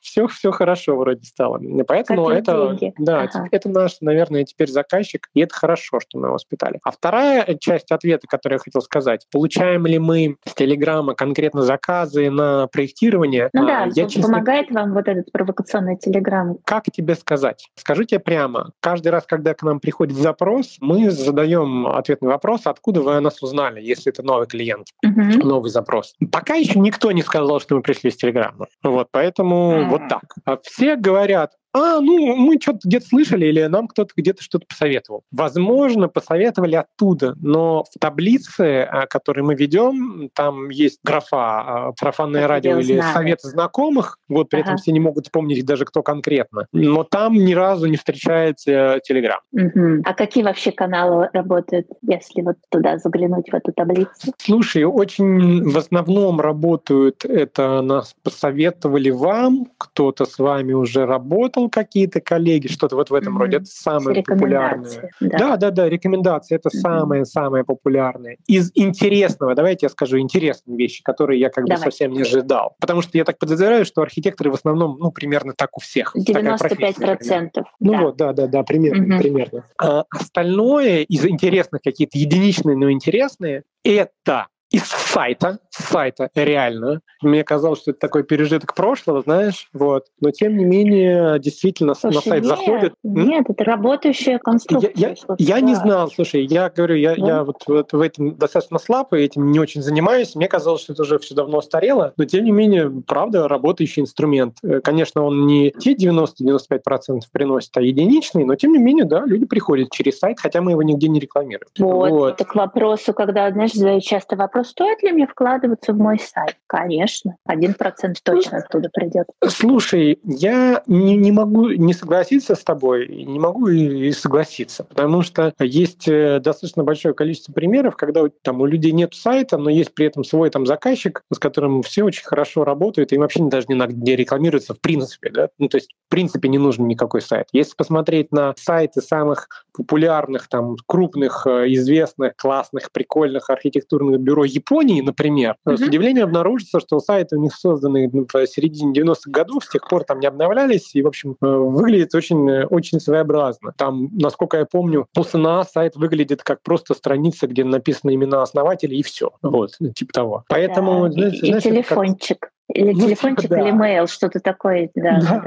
все, 0.00 0.26
все 0.28 0.50
хорошо 0.50 0.96
вроде 0.96 1.24
стало. 1.24 1.60
Поэтому 1.86 2.30
это, 2.30 2.76
да, 2.98 3.28
это 3.50 3.68
наш, 3.68 4.00
наверное, 4.00 4.44
теперь 4.44 4.68
заказчик, 4.68 5.28
и 5.34 5.40
это 5.40 5.54
хорошо, 5.54 6.00
что 6.00 6.18
мы 6.18 6.26
его 6.26 6.34
воспитали. 6.34 6.80
А 6.84 6.90
вторая 6.90 7.56
часть 7.58 7.90
ответа, 7.90 8.26
которую 8.26 8.58
я 8.58 8.62
хотел 8.62 8.82
сказать, 8.82 9.26
получаем 9.30 9.86
ли 9.86 9.98
мы 9.98 10.36
с 10.44 10.54
Телеграма 10.54 11.14
конкретно 11.14 11.62
заказы 11.62 12.30
на 12.30 12.66
проектирование? 12.68 13.50
Ну 13.52 13.66
да, 13.66 13.88
я, 13.94 14.08
честно, 14.08 14.30
помогает 14.30 14.70
вам 14.70 14.94
вот 14.94 15.08
этот 15.08 15.30
провокационный 15.32 15.96
Телеграм? 15.96 16.56
Как 16.64 16.84
тебе 16.92 17.14
сказать? 17.14 17.68
Скажу 17.76 18.04
тебе 18.04 18.20
прямо, 18.20 18.72
каждый 18.80 19.08
раз, 19.08 19.24
когда 19.26 19.54
к 19.54 19.62
нам 19.62 19.80
приходит 19.80 20.16
запрос, 20.16 20.76
мы 20.80 21.10
задаем 21.10 21.86
ответный 21.86 22.28
вопрос, 22.28 22.62
откуда 22.64 23.00
вы 23.00 23.16
о 23.16 23.20
нас 23.20 23.42
узнали, 23.42 23.80
если 23.80 24.12
это 24.12 24.22
новый 24.22 24.46
клиент, 24.46 24.88
угу. 25.04 25.46
новый 25.46 25.70
запрос. 25.70 26.14
Пока 26.32 26.54
еще 26.54 26.78
никто 26.78 27.12
не 27.12 27.22
сказал, 27.22 27.60
что 27.60 27.76
мы 27.76 27.82
пришли 27.82 28.10
с 28.10 28.16
Телеграма. 28.16 28.66
Вот, 28.82 29.08
Поэтому 29.14 29.84
вот 29.84 30.08
так. 30.08 30.24
А 30.44 30.58
все 30.60 30.96
говорят, 30.96 31.52
а, 31.74 32.00
ну, 32.00 32.36
мы 32.36 32.58
что-то 32.60 32.80
где-то 32.84 33.06
слышали, 33.06 33.46
или 33.46 33.64
нам 33.64 33.88
кто-то 33.88 34.12
где-то 34.16 34.42
что-то 34.42 34.64
посоветовал. 34.66 35.24
Возможно, 35.32 36.08
посоветовали 36.08 36.76
оттуда, 36.76 37.34
но 37.40 37.82
в 37.82 37.98
таблице, 37.98 38.82
а, 38.82 39.06
которую 39.06 39.46
мы 39.46 39.56
ведем, 39.56 40.30
там 40.34 40.68
есть 40.70 41.00
графа 41.02 41.88
а, 41.88 41.92
«Сарафанное 41.98 42.46
радио» 42.46 42.78
или 42.78 42.94
знаю. 42.94 43.12
«Совет 43.12 43.40
знакомых», 43.42 44.18
вот 44.28 44.50
при 44.50 44.60
ага. 44.60 44.68
этом 44.68 44.76
все 44.78 44.92
не 44.92 45.00
могут 45.00 45.24
вспомнить 45.24 45.66
даже, 45.66 45.84
кто 45.84 46.02
конкретно. 46.02 46.66
Но 46.72 47.02
там 47.02 47.34
ни 47.34 47.54
разу 47.54 47.86
не 47.86 47.96
встречается 47.96 49.00
Телеграм. 49.02 49.40
Угу. 49.52 50.02
А 50.04 50.14
какие 50.14 50.44
вообще 50.44 50.70
каналы 50.70 51.28
работают, 51.32 51.88
если 52.02 52.42
вот 52.42 52.56
туда 52.70 52.98
заглянуть, 52.98 53.50
в 53.50 53.54
эту 53.54 53.72
таблицу? 53.72 54.32
Слушай, 54.38 54.84
очень 54.84 55.68
в 55.68 55.76
основном 55.76 56.40
работают, 56.40 57.24
это 57.24 57.82
нас 57.82 58.14
посоветовали 58.22 59.10
вам, 59.10 59.66
кто-то 59.76 60.24
с 60.24 60.38
вами 60.38 60.72
уже 60.72 61.04
работал, 61.04 61.63
ну, 61.64 61.70
какие-то 61.70 62.20
коллеги, 62.20 62.66
что-то 62.66 62.96
вот 62.96 63.08
в 63.08 63.14
этом 63.14 63.36
mm-hmm. 63.36 63.40
роде. 63.40 63.56
Это 63.56 63.66
самое 63.66 64.22
популярное. 64.22 65.10
Да. 65.20 65.38
да, 65.38 65.56
да, 65.56 65.70
да, 65.70 65.88
рекомендации 65.88 66.56
это 66.56 66.68
mm-hmm. 66.68 66.80
самое-самое 66.80 67.64
популярное. 67.64 68.36
Из 68.46 68.70
интересного, 68.74 69.54
давайте 69.54 69.86
я 69.86 69.90
скажу 69.90 70.18
интересные 70.18 70.76
вещи, 70.76 71.02
которые 71.02 71.40
я 71.40 71.48
как 71.48 71.64
бы 71.64 71.70
Давай. 71.70 71.84
совсем 71.84 72.12
не 72.12 72.22
ожидал. 72.22 72.76
Потому 72.80 73.00
что 73.00 73.16
я 73.16 73.24
так 73.24 73.38
подозреваю, 73.38 73.86
что 73.86 74.02
архитекторы 74.02 74.50
в 74.50 74.54
основном, 74.54 74.98
ну, 74.98 75.10
примерно 75.10 75.54
так 75.56 75.76
у 75.76 75.80
всех. 75.80 76.14
95%. 76.14 77.62
Ну 77.80 77.92
да. 77.92 78.00
вот, 78.02 78.16
да, 78.16 78.32
да, 78.34 78.46
да, 78.46 78.62
примерно. 78.62 79.14
Mm-hmm. 79.14 79.18
примерно. 79.18 79.64
А 79.80 80.04
остальное 80.10 81.02
из 81.02 81.24
интересных, 81.24 81.80
какие-то 81.82 82.18
единичные, 82.18 82.76
но 82.76 82.90
интересные, 82.90 83.62
это 83.84 84.48
из 84.74 84.82
сайта, 84.86 85.58
с 85.70 85.84
сайта 85.84 86.30
реально. 86.34 87.00
Мне 87.22 87.44
казалось, 87.44 87.80
что 87.80 87.92
это 87.92 88.00
такой 88.00 88.24
пережиток 88.24 88.74
прошлого, 88.74 89.22
знаешь, 89.22 89.68
вот. 89.72 90.06
Но 90.20 90.32
тем 90.32 90.56
не 90.56 90.64
менее, 90.64 91.38
действительно, 91.38 91.94
слушай, 91.94 92.16
на 92.16 92.20
сайт 92.22 92.42
нет, 92.42 92.44
заходит. 92.44 92.94
Нет, 93.04 93.44
это 93.48 93.64
работающая 93.64 94.38
конструкция. 94.38 94.92
Я, 94.96 95.10
я, 95.10 95.14
я 95.38 95.60
не 95.60 95.76
знал, 95.76 96.10
слушай, 96.10 96.44
я 96.44 96.70
говорю, 96.70 96.96
я, 96.96 97.14
ну? 97.16 97.26
я 97.26 97.44
вот, 97.44 97.62
вот 97.68 97.92
в 97.92 98.00
этом 98.00 98.36
достаточно 98.36 98.78
слаб, 98.78 99.12
и 99.12 99.18
этим 99.18 99.52
не 99.52 99.60
очень 99.60 99.80
занимаюсь. 99.80 100.34
Мне 100.34 100.48
казалось, 100.48 100.82
что 100.82 100.92
это 100.92 101.02
уже 101.02 101.20
все 101.20 101.36
давно 101.36 101.60
старело, 101.60 102.12
но 102.16 102.24
тем 102.24 102.44
не 102.44 102.50
менее, 102.50 102.90
правда, 103.06 103.46
работающий 103.46 104.02
инструмент. 104.02 104.56
Э, 104.64 104.80
конечно, 104.80 105.22
он 105.22 105.46
не 105.46 105.70
те 105.70 105.94
90-95% 105.94 107.20
приносит, 107.30 107.76
а 107.76 107.80
единичный, 107.80 108.44
но 108.44 108.56
тем 108.56 108.72
не 108.72 108.78
менее, 108.78 109.04
да, 109.04 109.24
люди 109.24 109.46
приходят 109.46 109.92
через 109.92 110.18
сайт, 110.18 110.40
хотя 110.40 110.60
мы 110.60 110.72
его 110.72 110.82
нигде 110.82 111.06
не 111.08 111.20
рекламируем. 111.20 111.68
Вот, 111.78 112.10
вот. 112.10 112.34
это 112.34 112.44
к 112.44 112.56
вопросу, 112.56 113.14
когда, 113.14 113.50
знаешь, 113.52 114.02
часто 114.02 114.34
вопрос, 114.34 114.63
стоит 114.64 115.02
ли 115.02 115.12
мне 115.12 115.26
вкладываться 115.26 115.92
в 115.92 115.98
мой 115.98 116.18
сайт? 116.18 116.56
Конечно, 116.66 117.36
один 117.44 117.74
процент 117.74 118.18
точно 118.22 118.58
оттуда 118.58 118.88
придет. 118.92 119.26
Слушай, 119.46 120.18
я 120.24 120.82
не, 120.86 121.16
не 121.16 121.32
могу 121.32 121.68
не 121.70 121.94
согласиться 121.94 122.54
с 122.54 122.64
тобой, 122.64 123.08
не 123.08 123.38
могу 123.38 123.68
и 123.68 124.12
согласиться, 124.12 124.84
потому 124.84 125.22
что 125.22 125.52
есть 125.60 126.08
э, 126.08 126.40
достаточно 126.40 126.84
большое 126.84 127.14
количество 127.14 127.52
примеров, 127.52 127.96
когда 127.96 128.22
там 128.42 128.60
у 128.60 128.66
людей 128.66 128.92
нет 128.92 129.14
сайта, 129.14 129.58
но 129.58 129.70
есть 129.70 129.94
при 129.94 130.06
этом 130.06 130.24
свой 130.24 130.50
там 130.50 130.66
заказчик, 130.66 131.22
с 131.32 131.38
которым 131.38 131.82
все 131.82 132.02
очень 132.04 132.24
хорошо 132.24 132.64
работают, 132.64 133.12
и 133.12 133.16
им 133.16 133.22
вообще 133.22 133.42
даже 133.44 133.66
не 133.68 133.74
надо 133.74 133.92
где 133.92 134.16
рекламироваться 134.16 134.74
в 134.74 134.80
принципе, 134.80 135.30
да, 135.30 135.48
ну 135.58 135.68
то 135.68 135.76
есть 135.76 135.94
в 136.06 136.10
принципе 136.10 136.48
не 136.48 136.58
нужен 136.58 136.86
никакой 136.86 137.20
сайт. 137.20 137.46
Если 137.52 137.74
посмотреть 137.74 138.32
на 138.32 138.54
сайты 138.56 139.00
самых 139.00 139.48
популярных, 139.72 140.48
там, 140.48 140.76
крупных, 140.86 141.46
э, 141.46 141.72
известных, 141.72 142.36
классных, 142.36 142.92
прикольных 142.92 143.50
архитектурных 143.50 144.20
бюро 144.20 144.43
Японии, 144.44 145.00
например, 145.00 145.56
mm-hmm. 145.66 145.76
с 145.76 145.80
удивлением 145.80 146.26
обнаружится, 146.26 146.80
что 146.80 147.00
сайты 147.00 147.36
у 147.36 147.40
них 147.40 147.54
созданы 147.54 148.08
в 148.08 148.46
середине 148.46 148.92
90-х 148.92 149.30
годов, 149.30 149.64
с 149.64 149.70
тех 149.70 149.88
пор 149.88 150.04
там 150.04 150.20
не 150.20 150.26
обновлялись, 150.26 150.94
и, 150.94 151.02
в 151.02 151.06
общем, 151.06 151.36
э, 151.40 151.46
выглядит 151.46 152.14
очень, 152.14 152.64
очень 152.64 153.00
своеобразно. 153.00 153.72
Там, 153.76 154.10
насколько 154.12 154.58
я 154.58 154.66
помню, 154.66 155.06
у 155.16 155.24
СНА 155.24 155.64
сайт 155.64 155.96
выглядит 155.96 156.42
как 156.42 156.62
просто 156.62 156.94
страница, 156.94 157.46
где 157.46 157.64
написаны 157.64 158.14
имена 158.14 158.42
основателей, 158.42 158.98
и 158.98 159.02
все. 159.02 159.30
Вот, 159.42 159.78
типа 159.94 160.12
того. 160.12 160.44
Поэтому, 160.48 161.08
да, 161.08 161.12
знаешь, 161.12 161.42
и, 161.42 161.50
и 161.50 161.60
телефончик. 161.60 162.38
Как... 162.40 162.50
Или 162.72 162.92
ну, 162.92 163.00
телефончик, 163.00 163.42
типа, 163.42 163.56
да. 163.56 163.60
или 163.60 163.72
mail, 163.72 164.06
что-то 164.06 164.40
такое. 164.40 164.90
Да, 164.94 165.20
да. 165.20 165.42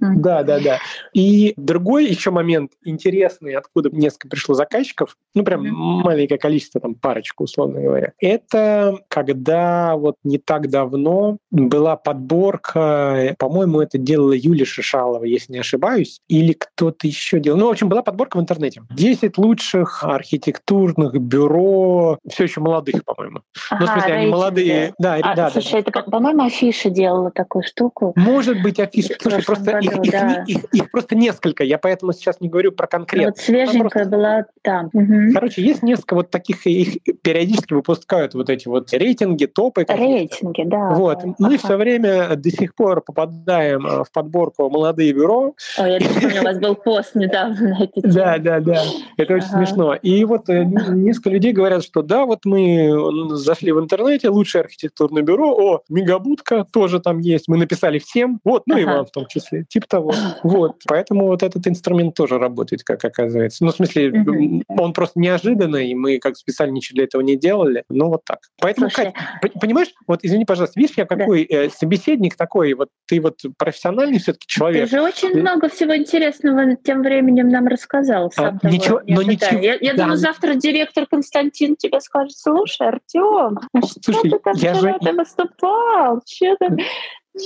Да. 0.00 0.12
да, 0.16 0.42
да, 0.42 0.60
да. 0.60 0.78
И 1.14 1.54
другой 1.56 2.06
еще 2.06 2.30
момент 2.30 2.72
интересный, 2.84 3.54
откуда 3.54 3.88
несколько 3.90 4.28
пришло 4.28 4.54
заказчиков, 4.54 5.16
ну 5.34 5.44
прям 5.44 5.64
mm-hmm. 5.64 6.04
маленькое 6.04 6.38
количество, 6.38 6.80
там 6.80 6.94
парочку, 6.94 7.44
условно 7.44 7.80
говоря. 7.80 8.12
Это 8.20 8.98
когда 9.08 9.96
вот 9.96 10.16
не 10.24 10.38
так 10.38 10.68
давно 10.68 11.38
была 11.50 11.96
подборка, 11.96 13.34
по-моему, 13.38 13.80
это 13.80 13.96
делала 13.96 14.32
Юлия 14.32 14.66
Шишалова, 14.66 15.24
если 15.24 15.54
не 15.54 15.60
ошибаюсь, 15.60 16.20
или 16.28 16.52
кто-то 16.52 17.06
еще 17.06 17.40
делал. 17.40 17.58
Ну, 17.58 17.66
в 17.68 17.70
общем, 17.70 17.88
была 17.88 18.02
подборка 18.02 18.36
в 18.36 18.40
интернете. 18.40 18.82
10 18.90 19.38
лучших 19.38 20.04
архитектурных 20.04 21.14
бюро, 21.14 22.18
все 22.28 22.44
еще 22.44 22.60
молодых, 22.60 23.04
по-моему. 23.04 23.40
Ага, 23.70 23.80
ну, 23.80 23.86
в 23.86 23.90
смысле, 23.90 24.14
они 24.14 24.26
молодые. 24.26 24.94
Да, 24.98 25.14
а, 25.22 25.34
да, 25.34 25.50
слушай, 25.50 25.72
да. 25.72 25.78
это, 25.78 26.02
по-моему, 26.02 26.44
Афиша 26.58 26.90
делала 26.90 27.30
такую 27.30 27.62
штуку. 27.62 28.12
Может 28.16 28.62
быть, 28.62 28.80
Афиша. 28.80 29.14
Слушай, 29.20 29.44
просто 29.44 29.72
году, 29.72 30.02
их, 30.02 30.10
да. 30.10 30.44
их, 30.46 30.56
их, 30.56 30.64
их 30.72 30.90
просто 30.90 31.14
несколько, 31.14 31.62
я 31.64 31.78
поэтому 31.78 32.12
сейчас 32.12 32.40
не 32.40 32.48
говорю 32.48 32.72
про 32.72 32.86
конкретно. 32.86 33.30
Вот 33.30 33.38
свеженькая 33.38 33.88
просто... 33.88 34.08
была 34.08 34.44
там. 34.62 34.90
Угу. 34.92 35.32
Короче, 35.34 35.62
есть 35.62 35.82
несколько 35.82 36.14
вот 36.14 36.30
таких, 36.30 36.66
их 36.66 36.98
периодически 37.22 37.74
выпускают 37.74 38.34
вот 38.34 38.50
эти 38.50 38.66
вот 38.66 38.92
рейтинги, 38.92 39.46
топы. 39.46 39.86
Рейтинги, 39.88 40.64
да. 40.64 40.90
Вот. 40.90 41.18
Да. 41.22 41.34
Мы 41.38 41.48
ага. 41.54 41.58
все 41.58 41.76
время 41.76 42.34
до 42.36 42.50
сих 42.50 42.74
пор 42.74 43.02
попадаем 43.02 43.86
э, 43.86 44.04
в 44.04 44.10
подборку 44.12 44.68
«Молодые 44.68 45.12
бюро». 45.12 45.54
Ой, 45.78 45.92
я 45.92 46.00
помню, 46.00 46.40
у 46.40 46.44
вас 46.44 46.58
был 46.58 46.74
пост 46.74 47.14
недавно 47.14 47.68
на 47.68 47.86
тему. 47.86 48.12
Да, 48.12 48.38
да, 48.38 48.60
да. 48.60 48.82
Это 49.16 49.34
очень 49.34 49.48
смешно. 49.48 49.94
И 49.94 50.24
вот 50.24 50.48
э, 50.48 50.64
несколько 50.64 51.30
людей 51.30 51.52
говорят, 51.52 51.84
что 51.84 52.02
да, 52.02 52.24
вот 52.24 52.44
мы 52.44 53.36
зашли 53.36 53.72
в 53.72 53.78
интернете, 53.78 54.28
лучшее 54.28 54.62
архитектурное 54.62 55.22
бюро, 55.22 55.54
о, 55.56 55.82
Мегабудка, 55.88 56.47
ссылка 56.48 56.64
тоже 56.70 57.00
там 57.00 57.18
есть. 57.18 57.48
Мы 57.48 57.56
написали 57.56 57.98
всем, 57.98 58.40
вот, 58.44 58.62
ну 58.66 58.74
ага. 58.74 58.82
и 58.82 58.84
вам 58.84 59.06
в 59.06 59.10
том 59.10 59.26
числе, 59.26 59.64
типа 59.68 59.86
того. 59.88 60.14
Вот, 60.42 60.76
поэтому 60.86 61.26
вот 61.26 61.42
этот 61.42 61.66
инструмент 61.66 62.14
тоже 62.14 62.38
работает, 62.38 62.82
как 62.82 63.04
оказывается. 63.04 63.64
Ну, 63.64 63.72
в 63.72 63.76
смысле, 63.76 64.10
угу. 64.10 64.62
он 64.68 64.92
просто 64.92 65.18
неожиданный, 65.18 65.88
и 65.88 65.94
мы 65.94 66.18
как 66.18 66.36
специально 66.36 66.72
ничего 66.72 66.96
для 66.96 67.04
этого 67.04 67.22
не 67.22 67.36
делали. 67.36 67.84
Ну, 67.88 68.08
вот 68.08 68.24
так. 68.24 68.38
Поэтому, 68.60 68.90
Слушай, 68.90 69.12
Кать, 69.42 69.52
понимаешь, 69.60 69.88
вот 70.06 70.20
извини, 70.22 70.44
пожалуйста, 70.44 70.78
видишь, 70.78 70.96
я 70.96 71.06
какой 71.06 71.46
да. 71.48 71.64
э, 71.64 71.70
собеседник 71.70 72.36
такой, 72.36 72.72
вот 72.74 72.88
ты 73.06 73.20
вот 73.20 73.40
профессиональный 73.56 74.18
все-таки 74.18 74.46
человек. 74.46 74.88
Ты 74.88 74.96
же 74.96 75.02
очень 75.02 75.32
ты... 75.32 75.40
много 75.40 75.68
всего 75.68 75.96
интересного 75.96 76.76
тем 76.76 77.02
временем 77.02 77.48
нам 77.48 77.66
рассказал. 77.66 78.30
Сам 78.32 78.58
а, 78.62 78.68
ничего, 78.68 79.00
но 79.06 79.22
ничего. 79.22 79.60
Я, 79.60 79.76
я 79.80 79.94
да. 79.94 80.04
думаю, 80.04 80.16
завтра 80.16 80.54
директор 80.54 81.06
Константин 81.06 81.76
тебе 81.76 82.00
скажет, 82.00 82.36
слушай, 82.36 82.88
Артем, 82.88 83.58
что 83.84 84.12
Слушай, 84.12 84.30
ты 84.30 84.38
там 84.38 84.54
я 84.56 84.74
же... 84.74 84.96
выступал? 85.16 86.22
Что 86.38 86.54
там? 86.60 86.76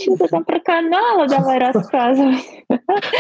Что-то 0.01 0.29
там 0.29 0.45
про 0.45 0.59
каналы 0.61 1.29
давай 1.29 1.59
рассказывай. 1.59 2.39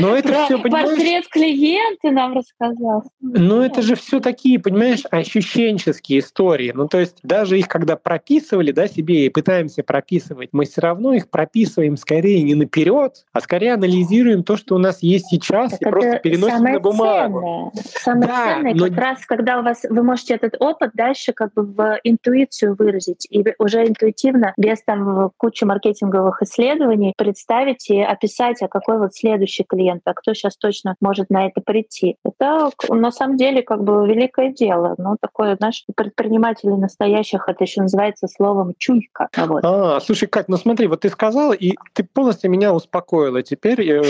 Но 0.00 0.16
это 0.16 0.28
про 0.28 0.44
все, 0.44 0.58
понимаешь... 0.58 0.88
Портрет 0.88 1.28
клиента 1.28 2.10
нам 2.10 2.34
рассказал. 2.34 3.04
Ну 3.20 3.60
это 3.60 3.82
же 3.82 3.94
все 3.94 4.20
такие, 4.20 4.58
понимаешь, 4.58 5.02
ощущенческие 5.10 6.20
истории. 6.20 6.72
Ну 6.74 6.88
то 6.88 6.98
есть 6.98 7.18
даже 7.22 7.58
их 7.58 7.68
когда 7.68 7.96
прописывали, 7.96 8.72
да, 8.72 8.88
себе 8.88 9.26
и 9.26 9.28
пытаемся 9.28 9.82
прописывать, 9.82 10.50
мы 10.52 10.64
все 10.64 10.80
равно 10.80 11.12
их 11.12 11.28
прописываем 11.28 11.96
скорее 11.96 12.42
не 12.42 12.54
наперед, 12.54 13.24
а 13.32 13.40
скорее 13.40 13.74
анализируем 13.74 14.42
то, 14.42 14.56
что 14.56 14.74
у 14.74 14.78
нас 14.78 15.02
есть 15.02 15.26
сейчас, 15.26 15.72
так 15.72 15.82
и 15.82 15.84
просто 15.84 16.18
переносим 16.18 16.64
на 16.64 16.80
бумагу. 16.80 17.72
Ценное. 17.74 17.82
Самое 18.02 18.26
да, 18.26 18.54
ценное 18.54 18.74
но... 18.74 18.88
как 18.88 18.98
раз, 18.98 19.26
когда 19.26 19.60
у 19.60 19.62
вас 19.62 19.82
вы 19.88 20.02
можете 20.02 20.34
этот 20.34 20.56
опыт 20.60 20.90
дальше 20.94 21.32
как 21.32 21.52
бы 21.54 21.62
в 21.62 22.00
интуицию 22.04 22.76
выразить 22.78 23.26
и 23.30 23.44
уже 23.58 23.86
интуитивно 23.86 24.54
без 24.56 24.82
там 24.82 25.30
кучи 25.36 25.64
маркетинговых 25.64 26.42
исследований 26.42 26.61
исследований 26.62 27.12
представить 27.16 27.90
и 27.90 28.00
описать, 28.00 28.62
а 28.62 28.68
какой 28.68 28.98
вот 28.98 29.14
следующий 29.14 29.64
клиент, 29.64 30.02
а 30.04 30.14
кто 30.14 30.34
сейчас 30.34 30.56
точно 30.56 30.94
может 31.00 31.30
на 31.30 31.46
это 31.46 31.60
прийти. 31.60 32.16
Это 32.24 32.70
на 32.88 33.10
самом 33.10 33.36
деле 33.36 33.62
как 33.62 33.82
бы 33.82 34.06
великое 34.06 34.52
дело. 34.52 34.94
Ну, 34.98 35.16
такое, 35.20 35.56
знаешь, 35.56 35.84
предпринимателей 35.94 36.76
настоящих, 36.76 37.48
это 37.48 37.64
еще 37.64 37.82
называется 37.82 38.28
словом 38.28 38.74
чуйка. 38.78 39.28
Вот. 39.36 39.64
А, 39.64 40.00
слушай, 40.00 40.26
Кать, 40.26 40.48
ну 40.48 40.56
смотри, 40.56 40.86
вот 40.86 41.00
ты 41.00 41.08
сказала, 41.08 41.52
и 41.52 41.74
ты 41.92 42.04
полностью 42.04 42.50
меня 42.50 42.72
успокоила. 42.72 43.42
Теперь, 43.42 43.80
э, 43.82 44.02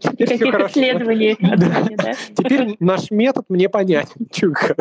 теперь 0.00 0.36
все 0.36 0.50
хорошо. 0.50 0.66
исследований. 0.68 1.36
Теперь 2.34 2.76
наш 2.80 3.10
метод 3.10 3.44
мне 3.48 3.68
понятен. 3.68 4.26
Чуйка. 4.32 4.74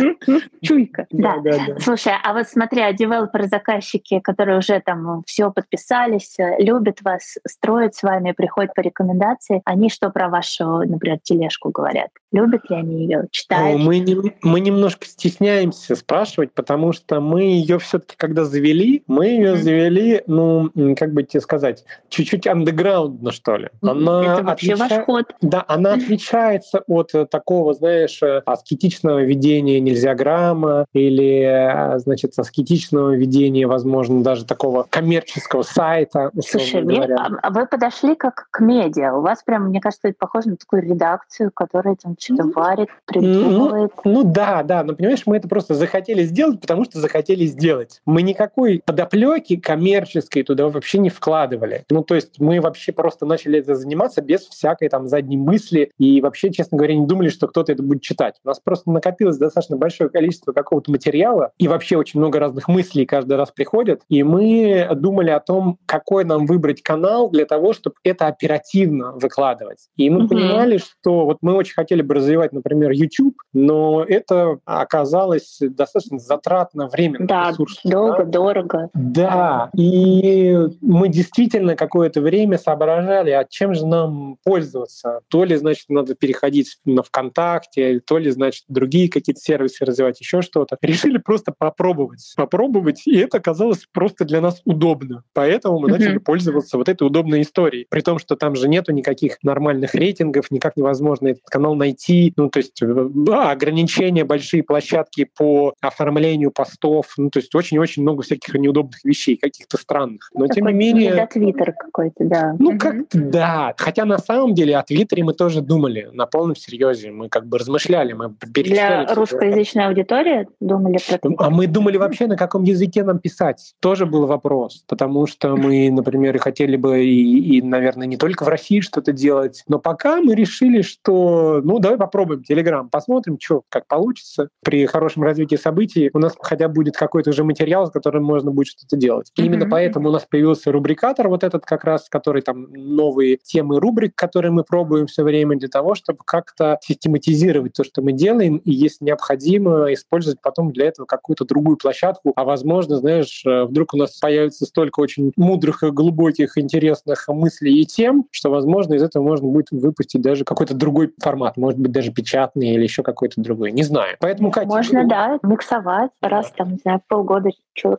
Чуйка, 0.61 1.07
да. 1.11 1.35
Слушай, 1.79 2.13
а 2.23 2.33
вот 2.33 2.47
смотри, 2.47 2.81
а 2.81 2.93
девелоперы-заказчики, 2.93 4.19
которые 4.19 4.59
уже 4.59 4.79
там 4.79 5.23
все 5.25 5.51
подписались, 5.51 6.35
люди 6.59 6.76
любят 6.77 7.01
вас, 7.01 7.37
строят 7.47 7.95
с 7.95 8.03
вами, 8.03 8.31
приходят 8.31 8.73
по 8.73 8.81
рекомендации, 8.81 9.61
они 9.65 9.89
что 9.89 10.09
про 10.09 10.29
вашу, 10.29 10.79
например, 10.87 11.19
тележку 11.21 11.69
говорят? 11.69 12.09
Любят 12.33 12.69
ли 12.69 12.75
они 12.75 13.03
ее? 13.03 13.27
Читают? 13.31 13.81
Мы, 13.81 13.99
не, 13.99 14.17
мы 14.41 14.59
немножко 14.59 15.05
стесняемся 15.05 15.95
спрашивать, 15.95 16.51
потому 16.51 16.91
что 16.91 17.21
мы 17.21 17.43
ее 17.43 17.79
все-таки, 17.79 18.15
когда 18.17 18.43
завели, 18.43 19.03
мы 19.07 19.27
ее 19.27 19.53
mm-hmm. 19.53 19.57
завели, 19.57 20.23
ну, 20.27 20.69
как 20.97 21.13
бы 21.13 21.23
тебе 21.23 21.39
сказать, 21.39 21.85
чуть-чуть 22.09 22.45
андеграундно, 22.45 23.31
что 23.31 23.55
ли. 23.55 23.69
Она 23.81 24.33
Это 24.33 24.43
вообще 24.43 24.73
отлича... 24.73 24.95
ваш 24.95 25.05
ход. 25.05 25.25
Да, 25.41 25.63
она 25.69 25.93
отличается 25.95 26.83
от 26.85 27.15
э, 27.15 27.25
такого, 27.25 27.73
знаешь, 27.73 28.21
э, 28.21 28.41
аскетичного 28.45 29.23
ведения 29.23 29.79
нельзя 29.79 30.13
грамма 30.13 30.85
или, 30.91 31.95
э, 31.95 31.99
значит, 31.99 32.37
аскетичного 32.37 33.15
ведения, 33.15 33.67
возможно, 33.67 34.21
даже 34.21 34.43
такого 34.43 34.85
коммерческого 34.89 35.63
сайта. 35.63 36.31
Слушай, 36.45 36.81
мне, 36.81 37.03
а 37.03 37.49
вы 37.51 37.65
подошли 37.65 38.15
как 38.15 38.47
к 38.51 38.59
медиа. 38.59 39.13
У 39.13 39.21
вас 39.21 39.43
прям, 39.43 39.69
мне 39.69 39.79
кажется, 39.79 40.09
это 40.09 40.17
похоже 40.19 40.49
на 40.49 40.57
такую 40.57 40.81
редакцию, 40.83 41.51
которая 41.53 41.95
там 41.95 42.16
что-то 42.17 42.43
ну, 42.43 42.51
варит, 42.53 42.89
придумывает. 43.05 43.91
Ну, 44.03 44.11
ну 44.11 44.23
да, 44.23 44.63
да, 44.63 44.83
но 44.83 44.95
понимаешь, 44.95 45.23
мы 45.25 45.37
это 45.37 45.47
просто 45.47 45.73
захотели 45.73 46.23
сделать, 46.23 46.61
потому 46.61 46.85
что 46.85 46.99
захотели 46.99 47.45
сделать. 47.45 48.01
Мы 48.05 48.21
никакой 48.21 48.81
подоплеки 48.85 49.57
коммерческой 49.57 50.43
туда 50.43 50.67
вообще 50.67 50.99
не 50.99 51.09
вкладывали. 51.09 51.83
Ну, 51.89 52.03
то 52.03 52.15
есть 52.15 52.39
мы 52.39 52.59
вообще 52.61 52.91
просто 52.91 53.25
начали 53.25 53.59
это 53.59 53.75
заниматься 53.75 54.21
без 54.21 54.41
всякой 54.41 54.89
там 54.89 55.07
задней 55.07 55.37
мысли 55.37 55.91
и 55.97 56.21
вообще, 56.21 56.51
честно 56.51 56.77
говоря, 56.77 56.95
не 56.95 57.05
думали, 57.05 57.29
что 57.29 57.47
кто-то 57.47 57.71
это 57.71 57.83
будет 57.83 58.01
читать. 58.01 58.35
У 58.43 58.47
нас 58.47 58.59
просто 58.59 58.91
накопилось 58.91 59.37
достаточно 59.37 59.77
большое 59.77 60.09
количество 60.09 60.51
какого-то 60.51 60.91
материала 60.91 61.51
и 61.57 61.67
вообще 61.67 61.97
очень 61.97 62.19
много 62.19 62.39
разных 62.39 62.67
мыслей 62.67 63.05
каждый 63.05 63.37
раз 63.37 63.51
приходят, 63.51 64.01
и 64.09 64.23
мы 64.23 64.87
думали 64.95 65.29
о 65.29 65.39
том, 65.39 65.79
какой 65.85 66.23
нам 66.25 66.45
выбрать 66.45 66.81
канал 66.81 67.29
для 67.29 67.45
того, 67.45 67.73
чтобы 67.73 67.95
это 68.03 68.27
оперативно 68.27 69.13
выкладывать. 69.13 69.89
И 69.95 70.09
мы 70.09 70.21
угу. 70.21 70.29
понимали, 70.29 70.77
что 70.77 71.25
вот 71.25 71.37
мы 71.41 71.53
очень 71.53 71.73
хотели 71.73 72.01
бы 72.07 72.15
развивать, 72.15 72.53
например, 72.53 72.91
YouTube, 72.91 73.35
но 73.53 74.03
это 74.03 74.59
оказалось 74.65 75.57
достаточно 75.61 76.19
затратно 76.19 76.87
временно. 76.87 77.27
Да, 77.27 77.49
ресурс, 77.51 77.79
долго, 77.83 78.23
да? 78.23 78.31
дорого. 78.31 78.89
Да, 78.93 79.69
и 79.75 80.57
мы 80.81 81.09
действительно 81.09 81.75
какое-то 81.75 82.21
время 82.21 82.57
соображали, 82.57 83.31
а 83.31 83.45
чем 83.47 83.73
же 83.73 83.85
нам 83.85 84.37
пользоваться. 84.43 85.21
То 85.27 85.43
ли, 85.43 85.55
значит, 85.55 85.85
надо 85.89 86.15
переходить 86.15 86.77
на 86.85 87.03
ВКонтакте, 87.03 87.99
то 87.99 88.17
ли, 88.17 88.31
значит, 88.31 88.63
другие 88.67 89.09
какие-то 89.09 89.41
сервисы 89.41 89.85
развивать, 89.85 90.19
еще 90.19 90.41
что-то. 90.41 90.77
Решили 90.81 91.17
просто 91.17 91.53
попробовать. 91.57 92.33
Попробовать, 92.35 93.03
и 93.05 93.17
это 93.17 93.37
оказалось 93.37 93.85
просто 93.91 94.25
для 94.25 94.41
нас 94.41 94.61
удобно. 94.65 95.23
Поэтому 95.33 95.79
мы 95.79 95.89
начали 95.89 96.17
пользоваться 96.17 96.77
вот 96.77 96.89
этой 96.89 97.03
удобной 97.05 97.41
историей. 97.41 97.85
При 97.89 98.01
том, 98.01 98.19
что 98.19 98.35
там 98.35 98.55
же 98.55 98.67
нету 98.67 98.91
никаких 98.91 99.37
нормальных 99.43 99.95
рейтингов, 99.95 100.51
никак 100.51 100.77
невозможно 100.77 101.29
этот 101.29 101.43
канал 101.45 101.75
найти 101.75 101.96
найти, 101.97 102.33
ну, 102.37 102.49
то 102.49 102.59
есть 102.59 102.79
да, 102.81 103.51
ограничения, 103.51 104.23
большие 104.23 104.63
площадки 104.63 105.29
по 105.37 105.73
оформлению 105.81 106.51
постов, 106.51 107.13
ну, 107.17 107.29
то 107.29 107.39
есть 107.39 107.53
очень-очень 107.55 108.03
много 108.03 108.23
всяких 108.23 108.53
неудобных 108.55 109.03
вещей, 109.03 109.37
каких-то 109.37 109.77
странных. 109.77 110.29
Но, 110.33 110.47
тем 110.47 110.67
не 110.67 110.73
менее... 110.73 111.13
Не 111.13 111.27
Твиттер 111.27 111.73
какой-то, 111.73 112.23
да. 112.25 112.55
Ну, 112.59 112.71
угу. 112.71 112.77
как-то 112.77 113.19
да. 113.19 113.73
Хотя 113.77 114.05
на 114.05 114.17
самом 114.17 114.53
деле 114.53 114.77
о 114.77 114.83
Твиттере 114.83 115.23
мы 115.23 115.33
тоже 115.33 115.61
думали 115.61 116.09
на 116.13 116.25
полном 116.25 116.55
серьезе. 116.55 117.11
Мы 117.11 117.29
как 117.29 117.47
бы 117.47 117.57
размышляли, 117.57 118.13
мы 118.13 118.33
перечисляли. 118.33 119.05
Для 119.05 119.15
русскоязычной 119.15 119.87
аудитории 119.87 120.47
думали 120.59 120.97
про 121.07 121.17
Твиттер? 121.17 121.45
А 121.45 121.49
мы 121.49 121.67
думали 121.67 121.97
вообще, 121.97 122.27
на 122.27 122.37
каком 122.37 122.63
языке 122.63 123.03
нам 123.03 123.19
писать. 123.19 123.75
Тоже 123.79 124.05
был 124.05 124.25
вопрос. 124.25 124.83
Потому 124.87 125.27
что 125.27 125.55
мы, 125.55 125.89
например, 125.91 126.37
хотели 126.39 126.75
бы 126.75 127.03
и, 127.03 127.57
и 127.57 127.61
наверное, 127.61 128.07
не 128.07 128.17
только 128.17 128.43
в 128.43 128.47
России 128.47 128.79
что-то 128.79 129.11
делать. 129.11 129.63
Но 129.67 129.79
пока 129.79 130.21
мы 130.21 130.35
решили, 130.35 130.81
что 130.81 131.61
ну 131.63 131.79
давай 131.87 131.97
попробуем 131.97 132.43
Телеграм, 132.43 132.89
посмотрим, 132.89 133.37
что 133.41 133.63
как 133.69 133.87
получится. 133.87 134.49
При 134.63 134.85
хорошем 134.85 135.23
развитии 135.23 135.55
событий 135.55 136.09
у 136.13 136.19
нас 136.19 136.33
хотя 136.39 136.67
бы 136.67 136.75
будет 136.75 136.97
какой-то 136.97 137.29
уже 137.29 137.43
материал, 137.43 137.87
с 137.87 137.91
которым 137.91 138.23
можно 138.23 138.51
будет 138.51 138.67
что-то 138.67 138.97
делать. 138.97 139.27
Mm-hmm. 139.29 139.45
Именно 139.45 139.69
поэтому 139.69 140.09
у 140.09 140.11
нас 140.11 140.25
появился 140.29 140.71
рубрикатор 140.71 141.29
вот 141.29 141.43
этот 141.43 141.65
как 141.65 141.85
раз, 141.85 142.09
который 142.09 142.41
там 142.41 142.67
новые 142.73 143.37
темы 143.37 143.79
рубрик, 143.79 144.15
которые 144.15 144.51
мы 144.51 144.63
пробуем 144.63 145.07
все 145.07 145.23
время 145.23 145.57
для 145.57 145.69
того, 145.69 145.95
чтобы 145.95 146.19
как-то 146.25 146.77
систематизировать 146.81 147.73
то, 147.73 147.83
что 147.83 148.01
мы 148.01 148.11
делаем, 148.11 148.57
и 148.57 148.71
если 148.71 149.05
необходимо, 149.05 149.93
использовать 149.93 150.41
потом 150.41 150.71
для 150.71 150.87
этого 150.87 151.05
какую-то 151.05 151.45
другую 151.45 151.77
площадку. 151.77 152.33
А 152.35 152.43
возможно, 152.43 152.97
знаешь, 152.97 153.43
э, 153.45 153.63
вдруг 153.63 153.93
у 153.93 153.97
нас 153.97 154.17
появится 154.17 154.65
столько 154.65 154.99
очень 154.99 155.31
мудрых, 155.37 155.83
глубоких, 155.93 156.57
интересных 156.57 157.27
мыслей 157.29 157.81
и 157.81 157.85
тем, 157.85 158.25
что, 158.31 158.49
возможно, 158.49 158.95
из 158.95 159.03
этого 159.03 159.23
можно 159.23 159.47
будет 159.47 159.67
выпустить 159.71 160.21
даже 160.21 160.43
какой-то 160.43 160.73
другой 160.73 161.13
формат, 161.21 161.55
может 161.55 161.76
быть, 161.79 161.91
даже 161.91 162.11
печатный 162.11 162.69
или 162.69 162.83
еще 162.83 163.03
какой-то 163.03 163.41
другой. 163.41 163.71
Не 163.71 163.83
знаю. 163.83 164.17
Поэтому, 164.19 164.51
Катя... 164.51 164.67
Можно, 164.67 165.01
буду... 165.01 165.09
да, 165.09 165.39
миксовать, 165.43 166.11
раз 166.21 166.51
там, 166.51 166.71
не 166.71 166.77
знаю, 166.77 167.01
полгода 167.07 167.49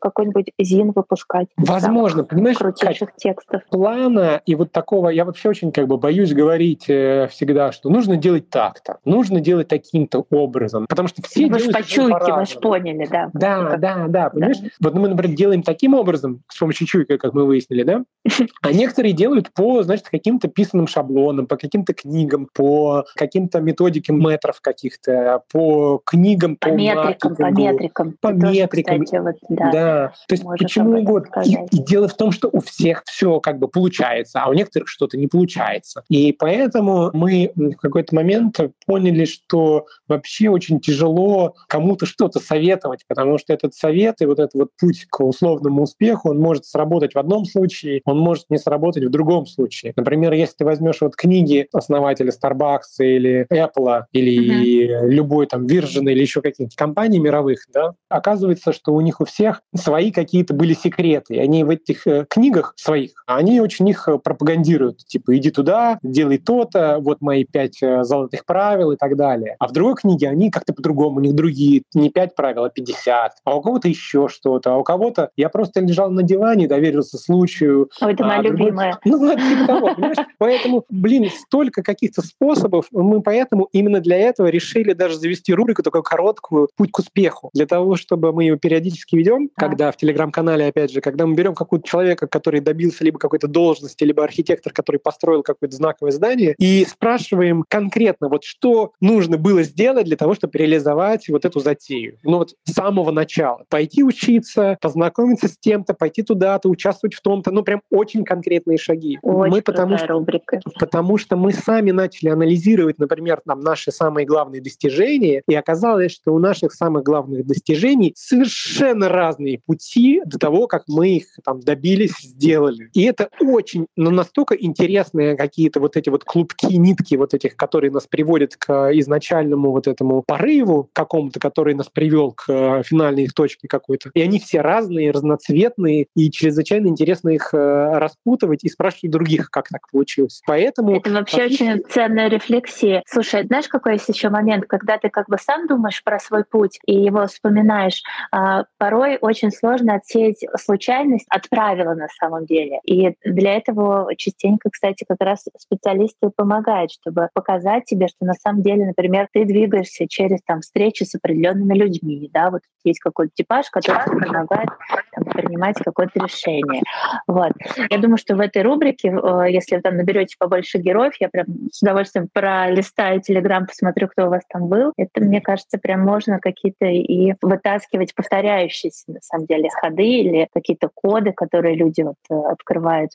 какой-нибудь 0.00 0.52
зин 0.58 0.92
выпускать. 0.94 1.48
Возможно, 1.56 2.24
понимаешь, 2.24 2.58
крутейших 2.58 3.14
текстов. 3.16 3.62
Плана 3.70 4.42
и 4.44 4.54
вот 4.54 4.72
такого, 4.72 5.08
я 5.08 5.24
вообще 5.24 5.48
очень 5.48 5.72
как 5.72 5.86
бы 5.86 5.98
боюсь 5.98 6.32
говорить 6.32 6.88
э, 6.88 7.28
всегда, 7.30 7.72
что 7.72 7.90
нужно 7.90 8.16
делать 8.16 8.50
так-то, 8.50 8.98
нужно 9.04 9.40
делать 9.40 9.68
таким-то 9.68 10.24
образом, 10.30 10.86
потому 10.88 11.08
что 11.08 11.22
все 11.22 11.46
вы 11.46 11.58
делают 11.58 11.76
по 11.76 11.82
чуйке, 11.82 12.44
же 12.44 12.60
поняли, 12.60 13.06
да. 13.10 13.30
Да, 13.32 13.76
да, 13.76 14.06
да, 14.08 14.30
понимаешь? 14.30 14.58
Да. 14.58 14.68
Вот 14.80 14.94
мы, 14.94 15.08
например, 15.08 15.36
делаем 15.36 15.62
таким 15.62 15.94
образом, 15.94 16.42
с 16.48 16.58
помощью 16.58 16.86
чуйки, 16.86 17.16
как 17.16 17.34
мы 17.34 17.44
выяснили, 17.44 17.82
да, 17.82 18.04
а 18.62 18.72
некоторые 18.72 19.12
делают 19.12 19.52
по, 19.52 19.82
значит, 19.82 20.08
каким-то 20.08 20.48
писанным 20.48 20.86
шаблонам, 20.86 21.46
по 21.46 21.56
каким-то 21.56 21.94
книгам, 21.94 22.48
по 22.52 23.04
каким-то 23.14 23.58
методикам 23.68 24.20
метров 24.20 24.61
каких-то, 24.61 25.42
по 25.52 26.00
книгам, 26.04 26.57
по, 26.57 26.68
по 26.68 26.72
метрикам, 26.72 27.37
по 27.37 27.50
метрикам. 27.50 28.14
По 28.20 28.33
метрикам. 28.33 29.04
Кстати, 29.04 29.22
вот, 29.22 29.37
да, 29.48 29.72
да. 29.72 30.12
То 30.26 30.35
есть 30.35 30.44
почему 30.59 30.98
угодно. 31.00 31.42
И, 31.44 31.54
и 31.76 31.83
дело 31.83 32.09
в 32.09 32.14
том, 32.14 32.33
что 32.33 32.48
у 32.52 32.61
всех 32.61 33.02
все 33.07 33.40
как 33.40 33.59
бы 33.59 33.68
получается, 33.68 34.40
а 34.42 34.50
у 34.50 34.54
некоторых 34.54 34.88
что-то 34.88 35.16
не 35.16 35.26
получается. 35.26 36.02
И 36.09 36.33
поэтому 36.33 37.11
мы 37.12 37.52
в 37.54 37.76
какой-то 37.76 38.14
момент 38.14 38.59
поняли, 38.87 39.24
что 39.24 39.87
вообще 40.09 40.48
очень 40.48 40.81
тяжело 40.81 41.54
кому-то 41.68 42.07
что-то 42.07 42.40
советовать, 42.40 43.04
потому 43.07 43.38
что 43.38 43.52
этот 43.52 43.74
совет 43.74 44.20
и 44.20 44.26
вот 44.26 44.38
этот 44.38 44.54
вот 44.54 44.70
путь 44.78 45.07
к 45.09 45.20
условному 45.20 45.83
успеху, 45.83 46.31
он 46.31 46.38
может 46.38 46.64
сработать 46.64 47.14
в 47.14 47.18
одном 47.18 47.44
случае, 47.44 48.00
он 48.04 48.18
может 48.18 48.46
не 48.48 48.59
сработать 48.59 49.04
в 49.04 49.11
другом 49.11 49.46
случае. 49.46 49.92
Например, 49.96 50.33
если 50.33 50.57
ты 50.59 50.64
возьмешь 50.64 51.00
вот 51.00 51.16
книги 51.16 51.68
основателя 51.72 52.33
Starbucks 52.33 53.00
или 53.00 53.46
Apple 53.59 54.05
или 54.12 54.88
uh-huh. 54.88 55.09
любой 55.09 55.47
там 55.47 55.66
Virgin 55.66 56.11
или 56.11 56.21
еще 56.21 56.42
каких-то 56.42 56.77
компаний 56.77 57.18
мировых, 57.18 57.61
да, 57.73 57.92
оказывается, 58.09 58.73
что 58.73 58.92
у 58.94 59.01
них 59.01 59.21
у 59.21 59.25
всех 59.25 59.62
свои 59.75 60.11
какие-то 60.11 60.55
были 60.55 60.75
секреты. 60.75 61.38
Они 61.38 61.64
в 61.64 61.71
этих 61.71 62.07
э, 62.07 62.27
книгах 62.29 62.75
своих, 62.77 63.11
они 63.27 63.61
очень 63.61 63.88
их 63.88 64.09
э, 64.09 64.18
пропагандируют. 64.18 64.99
Типа, 65.07 65.37
иди 65.37 65.51
туда, 65.51 65.99
делай 66.03 66.38
то-то, 66.38 66.99
вот 67.01 67.21
мои 67.21 67.44
пять 67.44 67.83
э, 67.83 68.05
золотых 68.05 68.44
правил 68.44 68.92
и 68.92 68.97
так 68.97 69.16
далее. 69.16 69.57
А 69.59 69.68
в 69.68 69.73
другой 69.73 69.94
книге 69.97 70.29
они 70.29 70.51
как-то 70.51 70.73
по-другому, 70.73 71.16
у 71.16 71.21
них 71.21 71.35
другие, 71.35 71.83
не 71.94 72.11
пять 72.11 72.35
правил, 72.35 72.64
а 72.64 72.71
50. 72.71 73.33
А 73.44 73.57
у 73.57 73.62
кого-то 73.62 73.88
еще 73.88 74.29
что-то. 74.29 74.75
А 74.75 74.77
у 74.77 74.85
кого-то 74.85 75.31
я 75.37 75.49
просто 75.49 75.81
лежал 75.81 76.11
на 76.11 76.23
диване, 76.23 76.68
доверился 76.68 77.18
случаю. 77.18 77.90
Ой, 78.01 78.12
это 78.12 78.25
моя 78.25 78.40
а, 78.40 78.42
любимая. 78.42 78.99
Ну, 79.05 79.35
типа 79.35 79.66
того, 79.66 79.94
понимаешь? 79.94 80.16
Поэтому, 80.38 80.85
блин, 80.90 81.29
столько 81.47 81.83
каких-то 81.83 82.23
способов. 82.23 82.87
Мы 82.92 83.21
поэтому 83.21 83.47
именно 83.72 84.00
для 84.00 84.16
этого 84.16 84.48
решили 84.48 84.92
даже 84.92 85.18
завести 85.18 85.54
рубрику 85.54 85.82
такую 85.82 86.02
короткую 86.02 86.68
«Путь 86.76 86.90
к 86.92 86.98
успеху». 86.98 87.50
Для 87.54 87.66
того, 87.66 87.96
чтобы 87.96 88.32
мы 88.32 88.44
ее 88.44 88.58
периодически 88.58 89.16
ведем, 89.16 89.50
когда 89.56 89.90
в 89.92 89.96
Телеграм-канале, 89.96 90.66
опять 90.66 90.92
же, 90.92 91.00
когда 91.00 91.26
мы 91.26 91.34
берем 91.34 91.54
какого-то 91.54 91.87
человека, 91.87 92.26
который 92.26 92.61
добился 92.61 93.04
либо 93.04 93.18
какой-то 93.18 93.48
должности, 93.48 94.04
либо 94.04 94.24
архитектор, 94.24 94.72
который 94.72 94.98
построил 94.98 95.42
какое-то 95.42 95.76
знаковое 95.76 96.12
здание, 96.12 96.54
и 96.58 96.84
спрашиваем 96.88 97.64
конкретно, 97.68 98.28
вот 98.28 98.44
что 98.44 98.92
нужно 99.00 99.38
было 99.38 99.62
сделать 99.62 100.06
для 100.06 100.16
того, 100.16 100.34
чтобы 100.34 100.58
реализовать 100.58 101.28
вот 101.28 101.44
эту 101.44 101.61
затею. 101.61 102.18
Ну 102.22 102.38
вот 102.38 102.54
с 102.64 102.72
самого 102.72 103.11
начала. 103.11 103.64
Пойти 103.68 104.02
учиться, 104.02 104.78
познакомиться 104.80 105.48
с 105.48 105.58
тем-то, 105.58 105.94
пойти 105.94 106.22
туда-то, 106.22 106.68
участвовать 106.68 107.14
в 107.14 107.20
том-то. 107.20 107.50
Ну 107.50 107.62
прям 107.62 107.82
очень 107.90 108.24
конкретные 108.24 108.78
шаги. 108.78 109.18
Очень 109.22 109.56
мы 109.56 109.62
потому, 109.62 109.98
что, 109.98 110.08
рубрика. 110.08 110.61
потому 110.78 111.18
что 111.18 111.37
мы 111.37 111.52
сами 111.52 111.90
начали 111.90 112.30
анализировать, 112.30 112.98
например, 112.98 113.27
там, 113.44 113.60
наши 113.60 113.92
самые 113.92 114.26
главные 114.26 114.60
достижения, 114.60 115.42
и 115.46 115.54
оказалось, 115.54 116.12
что 116.12 116.32
у 116.32 116.38
наших 116.38 116.72
самых 116.72 117.02
главных 117.02 117.46
достижений 117.46 118.12
совершенно 118.16 119.08
разные 119.08 119.60
пути 119.64 120.22
до 120.24 120.38
того, 120.38 120.66
как 120.66 120.84
мы 120.88 121.16
их 121.16 121.26
там 121.44 121.60
добились, 121.60 122.14
сделали. 122.20 122.90
И 122.94 123.04
это 123.04 123.28
очень, 123.40 123.86
ну, 123.96 124.10
настолько 124.10 124.54
интересные 124.54 125.36
какие-то 125.36 125.80
вот 125.80 125.96
эти 125.96 126.08
вот 126.08 126.24
клубки, 126.24 126.66
нитки 126.74 127.14
вот 127.14 127.34
этих, 127.34 127.56
которые 127.56 127.90
нас 127.90 128.06
приводят 128.06 128.56
к 128.56 128.90
изначальному 128.94 129.70
вот 129.70 129.86
этому 129.86 130.22
порыву 130.26 130.88
какому-то, 130.92 131.40
который 131.40 131.74
нас 131.74 131.88
привел 131.88 132.32
к 132.32 132.44
э, 132.48 132.82
финальной 132.84 133.24
их 133.24 133.34
точке 133.34 133.68
какой-то. 133.68 134.10
И 134.14 134.20
они 134.20 134.38
все 134.38 134.60
разные, 134.60 135.10
разноцветные, 135.10 136.06
и 136.14 136.30
чрезвычайно 136.30 136.86
интересно 136.88 137.30
их 137.30 137.52
э, 137.52 137.98
распутывать 137.98 138.64
и 138.64 138.68
спрашивать 138.68 139.10
других, 139.10 139.50
как 139.50 139.68
так 139.68 139.90
получилось. 139.90 140.42
Поэтому... 140.46 140.96
Это 140.96 141.10
вообще 141.10 141.44
очень 141.44 141.82
ценная 141.88 142.28
рефлексия. 142.28 143.02
Слушай, 143.18 143.44
знаешь, 143.46 143.66
какой 143.66 143.94
есть 143.94 144.09
еще 144.09 144.28
момент, 144.28 144.66
когда 144.68 144.96
ты 144.96 145.09
как 145.09 145.26
бы 145.28 145.38
сам 145.38 145.66
думаешь 145.66 146.04
про 146.04 146.20
свой 146.20 146.44
путь 146.44 146.78
и 146.87 146.94
его 146.94 147.26
вспоминаешь, 147.26 148.00
а, 148.31 148.62
порой 148.78 149.18
очень 149.20 149.50
сложно 149.50 149.94
отсеять 149.94 150.44
случайность 150.57 151.26
от 151.28 151.48
правила 151.48 151.94
на 151.94 152.07
самом 152.20 152.46
деле. 152.46 152.78
И 152.85 153.16
для 153.24 153.57
этого 153.57 154.14
частенько, 154.14 154.70
кстати, 154.70 155.04
как 155.09 155.16
раз 155.20 155.46
специалисты 155.59 156.31
помогают, 156.31 156.92
чтобы 156.92 157.28
показать 157.35 157.87
тебе, 157.87 158.07
что 158.07 158.24
на 158.24 158.35
самом 158.35 158.62
деле, 158.62 158.87
например, 158.87 159.26
ты 159.33 159.44
двигаешься 159.44 160.07
через 160.07 160.38
там, 160.46 160.61
встречи 160.61 161.02
с 161.02 161.16
определенными 161.16 161.74
людьми, 161.74 162.31
да, 162.33 162.50
вот 162.50 162.61
есть 162.85 163.00
какой-то 163.00 163.33
типаж, 163.35 163.68
который 163.70 164.04
помогает 164.04 164.68
там, 165.12 165.24
принимать 165.24 165.76
какое-то 165.85 166.20
решение. 166.20 166.83
Вот. 167.26 167.50
Я 167.90 167.98
думаю, 167.98 168.16
что 168.16 168.37
в 168.37 168.40
этой 168.40 168.62
рубрике, 168.62 169.09
э, 169.09 169.50
если 169.50 169.74
вы 169.74 169.83
там 169.83 169.96
наберете 169.96 170.37
побольше 170.38 170.78
героев, 170.78 171.14
я 171.18 171.28
прям 171.28 171.46
с 171.72 171.83
удовольствием 171.83 172.28
пролистаю 172.33 173.08
Телеграм, 173.21 173.66
посмотрю, 173.66 174.09
кто 174.09 174.27
у 174.27 174.31
вас 174.31 174.42
там 174.49 174.68
был. 174.68 174.92
Это, 174.97 175.21
мне 175.21 175.40
кажется, 175.40 175.79
прям 175.79 176.01
можно 176.01 176.38
какие-то 176.38 176.87
и 176.87 177.35
вытаскивать 177.42 178.14
повторяющиеся, 178.14 179.05
на 179.09 179.21
самом 179.23 179.47
деле, 179.47 179.68
ходы 179.71 180.05
или 180.05 180.49
какие-то 180.53 180.90
коды, 180.94 181.33
которые 181.33 181.77
люди 181.77 182.03
вот 182.03 182.16
э, 182.31 182.35
открывают. 182.35 183.12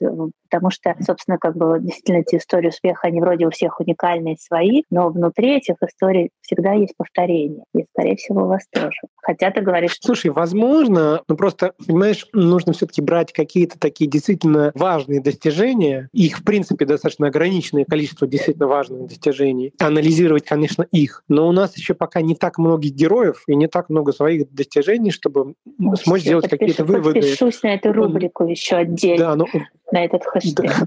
Потому 0.49 0.69
что, 0.71 0.95
собственно, 1.01 1.37
как 1.37 1.55
бы 1.55 1.79
действительно 1.79 2.17
эти 2.17 2.35
истории 2.35 2.67
успеха, 2.69 3.07
они 3.07 3.21
вроде 3.21 3.47
у 3.47 3.49
всех 3.49 3.79
уникальные 3.79 4.37
свои, 4.37 4.83
но 4.89 5.09
внутри 5.09 5.57
этих 5.57 5.75
историй 5.81 6.29
всегда 6.41 6.73
есть 6.73 6.95
повторение. 6.97 7.63
И, 7.75 7.85
скорее 7.93 8.15
всего, 8.15 8.43
у 8.43 8.47
вас 8.47 8.67
тоже. 8.71 9.01
Хотя 9.21 9.51
ты 9.51 9.61
говоришь... 9.61 9.97
Слушай, 10.01 10.31
возможно, 10.31 11.21
но 11.27 11.35
просто, 11.35 11.73
понимаешь, 11.85 12.27
нужно 12.33 12.73
все 12.73 12.85
таки 12.85 13.01
брать 13.01 13.33
какие-то 13.33 13.79
такие 13.79 14.09
действительно 14.09 14.71
важные 14.75 15.21
достижения, 15.21 16.09
их, 16.13 16.39
в 16.39 16.43
принципе, 16.43 16.85
достаточно 16.85 17.27
ограниченное 17.27 17.85
количество 17.85 18.27
действительно 18.27 18.67
важных 18.67 19.07
достижений, 19.07 19.73
анализировать, 19.83 20.45
конечно, 20.45 20.83
их. 20.91 21.23
Но 21.27 21.47
у 21.47 21.51
нас 21.51 21.77
еще 21.77 21.93
пока 21.93 22.21
не 22.21 22.35
так 22.35 22.57
много 22.57 22.87
героев 22.87 23.43
и 23.47 23.55
не 23.55 23.67
так 23.67 23.89
много 23.89 24.11
своих 24.11 24.51
достижений, 24.53 25.11
чтобы 25.11 25.53
ну, 25.77 25.95
смочь 25.95 26.21
сделать 26.21 26.49
какие-то 26.49 26.85
выводы. 26.85 27.21
Подпишусь 27.21 27.63
на 27.63 27.73
эту 27.73 27.93
рубрику 27.93 28.45
еще 28.45 28.77
отдельно. 28.77 29.25
Да, 29.25 29.35
но 29.35 29.47
на 29.93 30.05
этот 30.05 30.25
хэштег. 30.25 30.71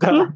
Да, 0.00 0.28